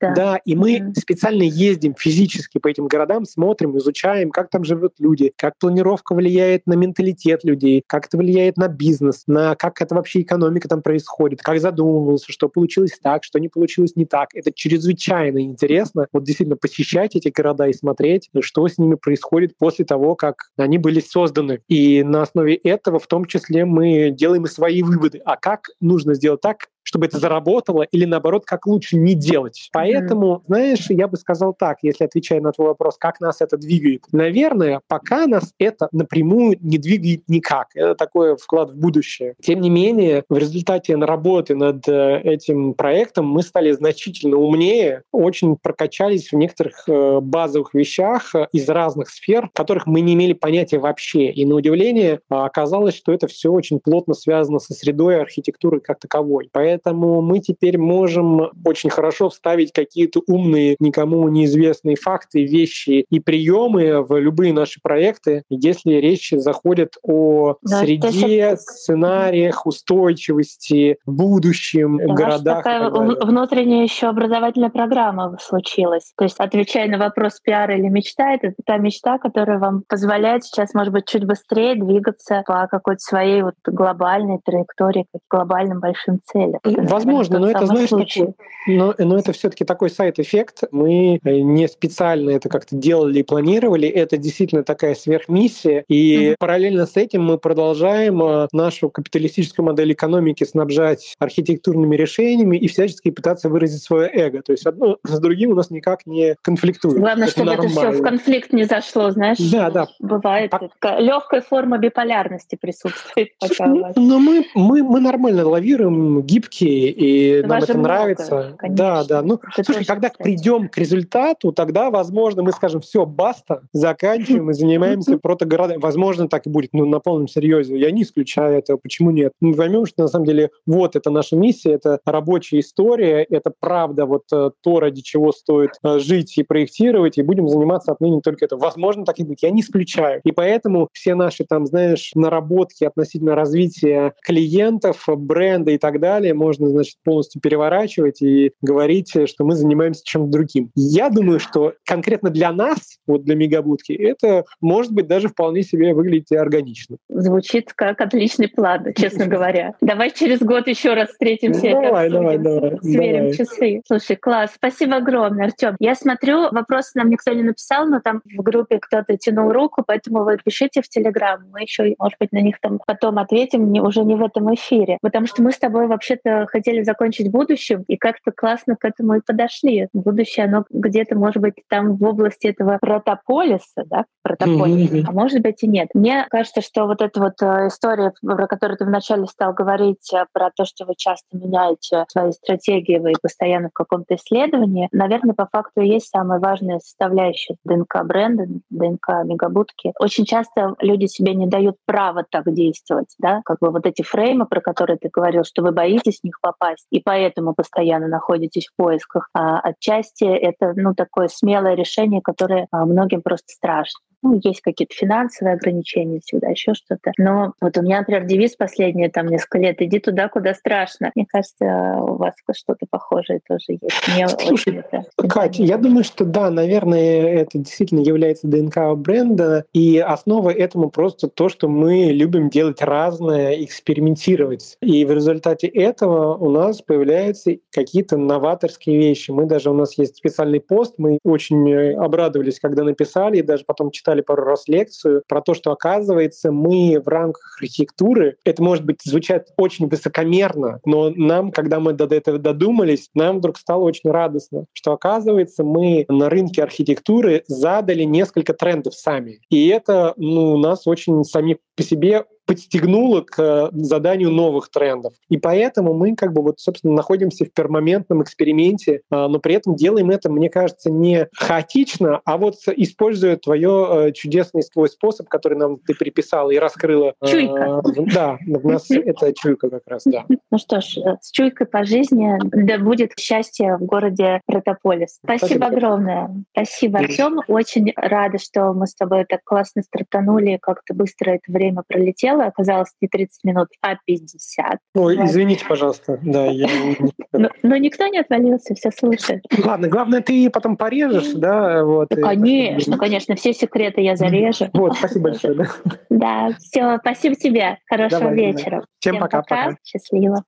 Да. 0.00 0.14
да, 0.14 0.40
и 0.44 0.56
мы 0.56 0.78
mm-hmm. 0.78 0.94
специально 0.98 1.42
ездим 1.42 1.94
физически 1.94 2.58
по 2.58 2.66
этим 2.66 2.88
городам, 2.88 3.24
смотрим, 3.24 3.78
изучаем, 3.78 4.30
как 4.30 4.50
там 4.50 4.64
живут 4.64 4.94
люди, 4.98 5.32
как 5.36 5.56
планировка 5.58 6.14
влияет 6.14 6.66
на 6.66 6.74
менталитет 6.74 7.44
людей, 7.44 7.84
как 7.86 8.06
это 8.06 8.16
влияет 8.16 8.56
на 8.56 8.66
бизнес, 8.66 9.22
на 9.28 9.54
как 9.54 9.80
это 9.80 9.94
вообще 9.94 10.22
экономика 10.22 10.68
там 10.68 10.82
происходит, 10.82 11.42
как 11.42 11.60
задумывался, 11.60 12.32
что 12.32 12.48
получилось 12.48 12.98
так, 13.00 13.22
что 13.22 13.38
не 13.38 13.48
получилось 13.48 13.94
не 13.94 14.04
так. 14.04 14.30
Это 14.34 14.52
чрезвычайно 14.52 15.40
интересно. 15.40 16.08
Вот 16.12 16.24
действительно 16.24 16.56
посещать 16.56 17.14
эти 17.14 17.28
города 17.28 17.68
и 17.68 17.72
смотреть, 17.72 18.30
что 18.40 18.66
с 18.66 18.78
ними 18.78 18.96
происходит 18.96 19.56
после 19.56 19.84
того, 19.84 20.16
как 20.16 20.50
они 20.56 20.78
были 20.78 20.98
созданы. 21.00 21.60
И 21.68 22.02
на 22.02 22.22
основе 22.22 22.56
этого 22.56 22.98
в 22.98 23.06
том 23.06 23.26
числе 23.26 23.64
мы 23.64 24.10
делаем 24.10 24.44
и 24.44 24.48
свои 24.48 24.82
выводы. 24.82 25.20
А 25.24 25.35
как 25.36 25.68
нужно 25.80 26.14
сделать 26.14 26.40
так, 26.40 26.68
чтобы 26.86 27.06
это 27.06 27.18
заработало, 27.18 27.82
или 27.82 28.04
наоборот, 28.04 28.44
как 28.46 28.66
лучше 28.66 28.96
не 28.96 29.14
делать. 29.14 29.68
Поэтому, 29.72 30.36
mm-hmm. 30.36 30.46
знаешь, 30.46 30.86
я 30.88 31.08
бы 31.08 31.16
сказал 31.16 31.52
так, 31.52 31.78
если 31.82 32.04
отвечая 32.04 32.40
на 32.40 32.52
твой 32.52 32.68
вопрос, 32.68 32.96
как 32.96 33.20
нас 33.20 33.40
это 33.40 33.56
двигает. 33.56 34.04
Наверное, 34.12 34.80
пока 34.86 35.26
нас 35.26 35.52
это 35.58 35.88
напрямую 35.90 36.56
не 36.60 36.78
двигает 36.78 37.22
никак. 37.28 37.68
Это 37.74 37.94
такой 37.96 38.36
вклад 38.36 38.70
в 38.70 38.78
будущее. 38.78 39.34
Тем 39.42 39.60
не 39.60 39.70
менее, 39.70 40.24
в 40.28 40.38
результате 40.38 40.94
работы 40.94 41.56
над 41.56 41.88
э, 41.88 42.20
этим 42.22 42.74
проектом 42.74 43.26
мы 43.26 43.42
стали 43.42 43.72
значительно 43.72 44.36
умнее, 44.36 45.02
очень 45.12 45.56
прокачались 45.56 46.30
в 46.30 46.36
некоторых 46.36 46.84
э, 46.88 47.20
базовых 47.20 47.74
вещах 47.74 48.34
э, 48.34 48.46
из 48.52 48.68
разных 48.68 49.10
сфер, 49.10 49.50
которых 49.52 49.86
мы 49.86 50.00
не 50.00 50.14
имели 50.14 50.32
понятия 50.34 50.78
вообще. 50.78 51.30
И 51.30 51.44
на 51.44 51.56
удивление 51.56 52.20
оказалось, 52.28 52.94
что 52.94 53.12
это 53.12 53.26
все 53.26 53.50
очень 53.50 53.80
плотно 53.80 54.14
связано 54.14 54.60
со 54.60 54.72
средой 54.72 55.20
архитектуры 55.20 55.80
как 55.80 55.98
таковой. 55.98 56.48
Поэтому 56.52 56.75
Поэтому 56.76 57.22
мы 57.22 57.38
теперь 57.38 57.78
можем 57.78 58.50
очень 58.64 58.90
хорошо 58.90 59.30
вставить 59.30 59.72
какие-то 59.72 60.20
умные, 60.26 60.76
никому 60.78 61.26
неизвестные 61.28 61.96
факты, 61.96 62.44
вещи 62.44 63.06
и 63.08 63.18
приемы 63.18 64.04
в 64.04 64.18
любые 64.20 64.52
наши 64.52 64.80
проекты, 64.82 65.42
если 65.48 65.92
речь 65.94 66.30
заходит 66.32 66.96
о 67.02 67.56
да, 67.62 67.80
среде, 67.80 68.56
сценариях, 68.58 69.66
устойчивости, 69.66 70.98
будущем, 71.06 71.96
да, 71.98 72.14
городах. 72.14 72.58
Такая 72.58 72.90
внутренняя 72.90 73.82
еще 73.82 74.08
образовательная 74.08 74.70
программа 74.70 75.38
случилась. 75.40 76.12
То 76.16 76.24
есть, 76.24 76.38
отвечая 76.38 76.88
на 76.88 76.98
вопрос 76.98 77.40
пиар 77.40 77.70
или 77.70 77.88
мечта, 77.88 78.34
это 78.34 78.52
та 78.66 78.76
мечта, 78.76 79.18
которая 79.18 79.58
вам 79.58 79.82
позволяет 79.88 80.44
сейчас, 80.44 80.74
может 80.74 80.92
быть, 80.92 81.06
чуть 81.06 81.24
быстрее 81.24 81.74
двигаться 81.74 82.42
по 82.46 82.66
какой-то 82.70 83.00
своей 83.00 83.42
вот 83.42 83.54
глобальной 83.64 84.40
траектории, 84.44 85.06
к 85.12 85.34
глобальным 85.34 85.80
большим 85.80 86.20
целям. 86.22 86.60
Возможно, 86.66 87.38
но 87.38 87.50
это, 87.50 87.66
знаешь, 87.66 87.90
такой, 87.90 88.34
но, 88.66 88.94
но 88.98 89.18
это 89.18 89.32
все-таки 89.32 89.64
такой 89.64 89.90
сайт-эффект. 89.90 90.64
Мы 90.70 91.20
э, 91.22 91.38
не 91.38 91.68
специально 91.68 92.30
это 92.30 92.48
как-то 92.48 92.76
делали 92.76 93.20
и 93.20 93.22
планировали. 93.22 93.88
Это 93.88 94.16
действительно 94.16 94.64
такая 94.64 94.94
сверхмиссия. 94.94 95.84
И 95.88 96.16
mm-hmm. 96.16 96.36
параллельно 96.38 96.86
с 96.86 96.96
этим 96.96 97.24
мы 97.24 97.38
продолжаем 97.38 98.22
э, 98.22 98.48
нашу 98.52 98.90
капиталистическую 98.90 99.64
модель 99.64 99.92
экономики 99.92 100.44
снабжать 100.44 101.14
архитектурными 101.18 101.94
решениями 101.96 102.56
и 102.56 102.66
всячески 102.66 103.10
пытаться 103.10 103.48
выразить 103.48 103.82
свое 103.82 104.10
эго. 104.12 104.42
То 104.42 104.52
есть 104.52 104.66
одно 104.66 104.98
с 105.04 105.18
другим 105.20 105.52
у 105.52 105.54
нас 105.54 105.70
никак 105.70 106.06
не 106.06 106.36
конфликтует. 106.42 106.98
Главное, 106.98 107.28
это 107.28 107.32
чтобы 107.32 107.50
нормально. 107.50 107.78
это 107.78 107.90
все 107.92 108.00
в 108.00 108.02
конфликт 108.02 108.52
не 108.52 108.64
зашло, 108.64 109.10
знаешь? 109.10 109.38
Да, 109.38 109.70
да. 109.70 109.88
Бывает 110.00 110.52
а... 110.80 111.00
легкая 111.00 111.40
форма 111.40 111.78
биполярности 111.78 112.56
присутствует. 112.60 113.28
Слушай, 113.44 113.68
ну, 113.68 113.92
но 113.96 114.18
мы, 114.18 114.44
мы, 114.54 114.82
мы 114.82 115.00
нормально 115.00 115.46
лавируем, 115.46 116.22
гибкие 116.22 116.55
гибкие, 116.56 116.90
и 116.90 117.42
нам 117.42 117.58
это 117.62 117.74
много, 117.74 117.88
нравится. 117.88 118.54
Конечно. 118.58 118.76
Да, 118.76 119.04
да. 119.04 119.22
Ну, 119.22 119.40
это 119.56 119.64
слушай, 119.64 119.84
когда 119.84 120.10
кстати. 120.10 120.22
придем 120.22 120.68
к 120.68 120.78
результату, 120.78 121.52
тогда, 121.52 121.90
возможно, 121.90 122.42
мы 122.42 122.52
скажем, 122.52 122.80
все, 122.80 123.06
баста, 123.06 123.62
заканчиваем 123.72 124.50
и 124.50 124.54
занимаемся 124.54 125.18
протогородами. 125.22 125.78
Возможно, 125.78 126.28
так 126.28 126.46
и 126.46 126.50
будет, 126.50 126.72
но 126.72 126.84
на 126.84 127.00
полном 127.00 127.28
серьезе. 127.28 127.76
Я 127.78 127.90
не 127.90 128.02
исключаю 128.02 128.58
этого. 128.58 128.78
Почему 128.78 129.10
нет? 129.10 129.32
Мы 129.40 129.54
поймем, 129.54 129.86
что 129.86 130.02
на 130.02 130.08
самом 130.08 130.26
деле 130.26 130.50
вот 130.66 130.96
это 130.96 131.10
наша 131.10 131.36
миссия, 131.36 131.72
это 131.72 132.00
рабочая 132.04 132.60
история, 132.60 133.22
это 133.22 133.52
правда 133.58 134.06
вот 134.06 134.24
э, 134.32 134.50
то, 134.62 134.80
ради 134.80 135.02
чего 135.02 135.32
стоит 135.32 135.72
э, 135.82 135.98
жить 135.98 136.36
и 136.38 136.42
проектировать, 136.42 137.18
и 137.18 137.22
будем 137.22 137.48
заниматься 137.48 137.92
отныне 137.92 138.20
только 138.20 138.44
это. 138.44 138.56
Возможно, 138.56 139.04
так 139.04 139.18
и 139.18 139.24
будет. 139.24 139.42
Я 139.42 139.50
не 139.50 139.60
исключаю. 139.60 140.20
И 140.24 140.32
поэтому 140.32 140.88
все 140.92 141.14
наши 141.14 141.44
там, 141.44 141.66
знаешь, 141.66 142.12
наработки 142.14 142.84
относительно 142.84 143.34
развития 143.34 144.14
клиентов, 144.22 145.04
бренда 145.06 145.72
и 145.72 145.78
так 145.78 146.00
далее 146.00 146.34
можно, 146.46 146.68
значит, 146.68 146.96
полностью 147.02 147.40
переворачивать 147.40 148.22
и 148.22 148.52
говорить, 148.62 149.12
что 149.26 149.44
мы 149.44 149.56
занимаемся 149.56 150.02
чем-то 150.04 150.30
другим. 150.30 150.70
Я 150.76 151.10
думаю, 151.10 151.40
что 151.40 151.74
конкретно 151.84 152.30
для 152.30 152.52
нас, 152.52 152.98
вот 153.06 153.24
для 153.24 153.34
Мегабудки, 153.34 153.92
это 153.92 154.44
может 154.60 154.92
быть 154.92 155.08
даже 155.08 155.28
вполне 155.28 155.62
себе 155.62 155.92
выглядеть 155.92 156.30
органично. 156.32 156.98
Звучит 157.08 157.72
как 157.74 158.00
отличный 158.00 158.48
план, 158.48 158.92
честно 158.96 159.26
говоря. 159.34 159.74
Давай 159.80 160.12
через 160.12 160.38
год 160.40 160.68
еще 160.68 160.94
раз 160.94 161.10
встретимся. 161.10 161.70
Давай, 161.72 162.10
давай, 162.10 162.38
давай. 162.38 162.78
Сверим 162.80 163.32
часы. 163.32 163.82
Слушай, 163.86 164.16
класс. 164.16 164.52
Спасибо 164.54 164.96
огромное, 164.96 165.46
Артем. 165.46 165.74
Я 165.80 165.96
смотрю, 165.96 166.52
вопросы 166.52 166.92
нам 166.94 167.10
никто 167.10 167.32
не 167.32 167.42
написал, 167.42 167.86
но 167.86 168.00
там 168.00 168.22
в 168.24 168.42
группе 168.42 168.78
кто-то 168.78 169.16
тянул 169.16 169.50
руку, 169.52 169.82
поэтому 169.84 170.22
вы 170.22 170.38
пишите 170.38 170.80
в 170.80 170.88
Телеграм. 170.88 171.40
Мы 171.52 171.62
еще, 171.62 171.94
может 171.98 172.18
быть, 172.20 172.30
на 172.30 172.40
них 172.40 172.60
там 172.60 172.78
потом 172.86 173.18
ответим, 173.18 173.72
не, 173.72 173.80
уже 173.80 174.04
не 174.04 174.14
в 174.14 174.22
этом 174.22 174.54
эфире. 174.54 174.98
Потому 175.02 175.26
что 175.26 175.42
мы 175.42 175.50
с 175.50 175.58
тобой 175.58 175.88
вообще-то 176.26 176.46
хотели 176.50 176.82
закончить 176.82 177.30
будущим, 177.30 177.84
и 177.88 177.96
как-то 177.96 178.32
классно 178.32 178.76
к 178.76 178.84
этому 178.84 179.14
и 179.14 179.20
подошли. 179.24 179.88
Будущее, 179.92 180.46
оно 180.46 180.64
где-то, 180.70 181.16
может 181.16 181.42
быть, 181.42 181.54
там 181.68 181.96
в 181.96 182.04
области 182.04 182.48
этого 182.48 182.78
протополиса, 182.80 183.84
да, 183.86 184.04
протополиса, 184.22 184.96
mm-hmm. 184.96 185.04
а 185.08 185.12
может 185.12 185.42
быть 185.42 185.62
и 185.62 185.68
нет. 185.68 185.88
Мне 185.94 186.26
кажется, 186.30 186.60
что 186.60 186.86
вот 186.86 187.02
эта 187.02 187.20
вот 187.20 187.34
э, 187.40 187.68
история, 187.68 188.12
про 188.22 188.46
которую 188.46 188.78
ты 188.78 188.84
вначале 188.84 189.26
стал 189.26 189.52
говорить, 189.52 190.12
э, 190.12 190.24
про 190.32 190.50
то, 190.54 190.64
что 190.64 190.84
вы 190.84 190.94
часто 190.96 191.36
меняете 191.36 192.04
свои 192.08 192.32
стратегии, 192.32 192.98
вы 192.98 193.12
постоянно 193.20 193.68
в 193.68 193.72
каком-то 193.72 194.16
исследовании, 194.16 194.88
наверное, 194.92 195.34
по 195.34 195.48
факту 195.50 195.80
и 195.80 195.88
есть 195.88 196.08
самая 196.08 196.40
важная 196.40 196.78
составляющая 196.78 197.56
ДНК 197.64 198.04
бренда, 198.04 198.46
ДНК 198.70 199.24
мегабутки. 199.24 199.92
Очень 199.98 200.24
часто 200.24 200.74
люди 200.80 201.06
себе 201.06 201.34
не 201.34 201.46
дают 201.46 201.76
права 201.86 202.24
так 202.28 202.52
действовать, 202.52 203.14
да, 203.18 203.40
как 203.44 203.58
бы 203.60 203.70
вот 203.70 203.86
эти 203.86 204.02
фреймы, 204.02 204.46
про 204.46 204.60
которые 204.60 204.98
ты 204.98 205.08
говорил, 205.08 205.44
что 205.44 205.62
вы 205.62 205.72
боитесь 205.72 206.15
них 206.22 206.38
попасть, 206.40 206.86
и 206.90 207.00
поэтому 207.00 207.54
постоянно 207.54 208.08
находитесь 208.08 208.68
в 208.68 208.76
поисках. 208.76 209.28
А 209.34 209.58
отчасти 209.60 210.24
это 210.24 210.72
ну, 210.76 210.94
такое 210.94 211.28
смелое 211.28 211.74
решение, 211.74 212.20
которое 212.22 212.66
а, 212.70 212.84
многим 212.84 213.22
просто 213.22 213.46
страшно. 213.48 214.00
Ну, 214.22 214.40
есть 214.42 214.60
какие-то 214.60 214.94
финансовые 214.94 215.54
ограничения 215.54 216.20
всегда, 216.24 216.48
еще 216.48 216.74
что-то. 216.74 217.12
Но 217.18 217.52
вот 217.60 217.76
у 217.76 217.82
меня, 217.82 217.98
например, 217.98 218.24
девиз 218.24 218.56
последние 218.56 219.10
там 219.10 219.26
несколько 219.26 219.58
лет 219.58 219.80
«иди 219.80 219.98
туда, 219.98 220.28
куда 220.28 220.54
страшно». 220.54 221.12
Мне 221.14 221.26
кажется, 221.28 221.64
у 222.00 222.16
вас 222.16 222.34
что-то 222.52 222.86
похожее 222.88 223.40
тоже 223.46 223.78
есть. 223.80 224.08
Мне 224.08 224.28
Слушай, 224.28 224.78
это 224.78 225.04
Катя, 225.28 225.62
я 225.62 225.78
думаю, 225.78 226.04
что 226.04 226.24
да, 226.24 226.50
наверное, 226.50 227.22
это 227.26 227.58
действительно 227.58 228.00
является 228.00 228.46
ДНК 228.48 228.96
бренда, 228.96 229.64
и 229.72 229.98
основой 229.98 230.54
этому 230.54 230.90
просто 230.90 231.28
то, 231.28 231.48
что 231.48 231.68
мы 231.68 232.06
любим 232.06 232.48
делать 232.48 232.82
разное, 232.82 233.62
экспериментировать. 233.62 234.76
И 234.80 235.04
в 235.04 235.12
результате 235.12 235.66
этого 235.66 236.34
у 236.36 236.50
нас 236.50 236.82
появляются 236.82 237.52
какие-то 237.72 238.16
новаторские 238.16 238.98
вещи. 238.98 239.30
Мы 239.30 239.46
даже, 239.46 239.70
у 239.70 239.74
нас 239.74 239.98
есть 239.98 240.16
специальный 240.16 240.60
пост, 240.60 240.94
мы 240.98 241.18
очень 241.24 241.68
э, 241.70 241.94
обрадовались, 241.94 242.60
когда 242.60 242.84
написали, 242.84 243.38
и 243.38 243.42
даже 243.42 243.64
потом 243.64 243.90
читали 243.90 244.05
пару 244.22 244.44
раз 244.44 244.68
лекцию 244.68 245.22
про 245.28 245.40
то, 245.40 245.54
что 245.54 245.72
оказывается 245.72 246.52
мы 246.52 247.00
в 247.04 247.08
рамках 247.08 247.58
архитектуры, 247.60 248.36
это 248.44 248.62
может 248.62 248.84
быть 248.84 249.00
звучать 249.04 249.48
очень 249.56 249.88
высокомерно, 249.88 250.80
но 250.84 251.10
нам, 251.10 251.52
когда 251.52 251.80
мы 251.80 251.92
до 251.92 252.04
этого 252.06 252.38
додумались, 252.38 253.10
нам 253.14 253.38
вдруг 253.38 253.58
стало 253.58 253.82
очень 253.84 254.10
радостно, 254.10 254.66
что 254.72 254.92
оказывается 254.92 255.64
мы 255.64 256.04
на 256.08 256.28
рынке 256.28 256.62
архитектуры 256.62 257.44
задали 257.46 258.04
несколько 258.04 258.54
трендов 258.54 258.94
сами. 258.94 259.40
И 259.50 259.68
это 259.68 260.14
ну, 260.16 260.56
нас 260.58 260.86
очень 260.86 261.24
сами 261.24 261.58
по 261.76 261.82
себе 261.82 262.24
подстегнуло 262.46 263.22
к 263.22 263.38
э, 263.38 263.68
заданию 263.72 264.30
новых 264.30 264.70
трендов. 264.70 265.12
И 265.28 265.36
поэтому 265.36 265.94
мы 265.94 266.14
как 266.14 266.32
бы 266.32 266.42
вот, 266.42 266.60
собственно, 266.60 266.94
находимся 266.94 267.44
в 267.44 267.52
перманентном 267.52 268.22
эксперименте, 268.22 269.02
а, 269.10 269.28
но 269.28 269.40
при 269.40 269.54
этом 269.54 269.74
делаем 269.74 270.10
это, 270.10 270.30
мне 270.30 270.48
кажется, 270.48 270.90
не 270.90 271.28
хаотично, 271.34 272.20
а 272.24 272.38
вот 272.38 272.54
используя 272.76 273.36
твое 273.36 273.88
э, 273.90 274.12
чудесный 274.12 274.62
твой 274.72 274.88
способ, 274.88 275.28
который 275.28 275.58
нам 275.58 275.78
ты 275.78 275.94
приписала 275.94 276.50
и 276.50 276.58
раскрыла. 276.58 277.14
Э, 277.20 277.26
чуйка. 277.26 277.82
Да, 278.14 278.38
у 278.46 278.68
нас 278.68 278.90
это 278.90 279.32
чуйка 279.34 279.68
как 279.68 279.82
раз, 279.86 280.02
да. 280.04 280.24
Ну 280.50 280.58
что 280.58 280.80
ж, 280.80 280.98
с 281.20 281.30
чуйкой 281.32 281.66
по 281.66 281.84
жизни, 281.84 282.38
да 282.42 282.78
будет 282.78 283.12
счастье 283.18 283.76
в 283.76 283.84
городе 283.84 284.40
Протополис. 284.46 285.18
Спасибо, 285.22 285.46
Спасибо. 285.46 285.66
огромное. 285.66 286.44
Спасибо, 286.52 286.98
Артем. 287.00 287.40
Очень 287.48 287.92
рада, 287.96 288.38
что 288.38 288.72
мы 288.72 288.86
с 288.86 288.94
тобой 288.94 289.24
так 289.28 289.40
классно 289.44 289.82
стартанули, 289.82 290.58
как-то 290.60 290.94
быстро 290.94 291.32
это 291.32 291.50
время 291.50 291.82
пролетело 291.86 292.35
сначала 292.36 292.46
оказалось 292.46 292.90
не 293.00 293.08
30 293.08 293.44
минут, 293.44 293.68
а 293.82 293.96
50. 294.06 294.78
Ой, 294.94 295.16
вот. 295.16 295.24
извините, 295.24 295.64
пожалуйста. 295.66 296.18
Да, 296.22 296.46
я... 296.46 296.68
но, 297.32 297.48
но 297.62 297.76
никто 297.76 298.06
не 298.06 298.18
отвалился, 298.18 298.74
все 298.74 298.90
слушают. 298.90 299.44
Ладно, 299.64 299.88
главное, 299.88 300.20
ты 300.20 300.50
потом 300.50 300.76
порежешь, 300.76 301.32
да? 301.34 301.84
Вот, 301.84 302.08
да, 302.10 302.20
конечно, 302.20 302.98
конечно, 302.98 303.34
все 303.36 303.52
секреты 303.52 304.00
я 304.00 304.16
зарежу. 304.16 304.66
Вот, 304.72 304.94
спасибо 304.96 305.30
большое. 305.30 305.54
Да, 305.54 305.68
да 306.10 306.48
все, 306.58 306.98
спасибо 306.98 307.34
тебе. 307.34 307.78
Хорошего 307.86 308.20
Давай, 308.20 308.36
вечера. 308.36 308.84
Всем 308.98 309.18
пока-пока. 309.18 309.76
Счастливо. 309.84 310.42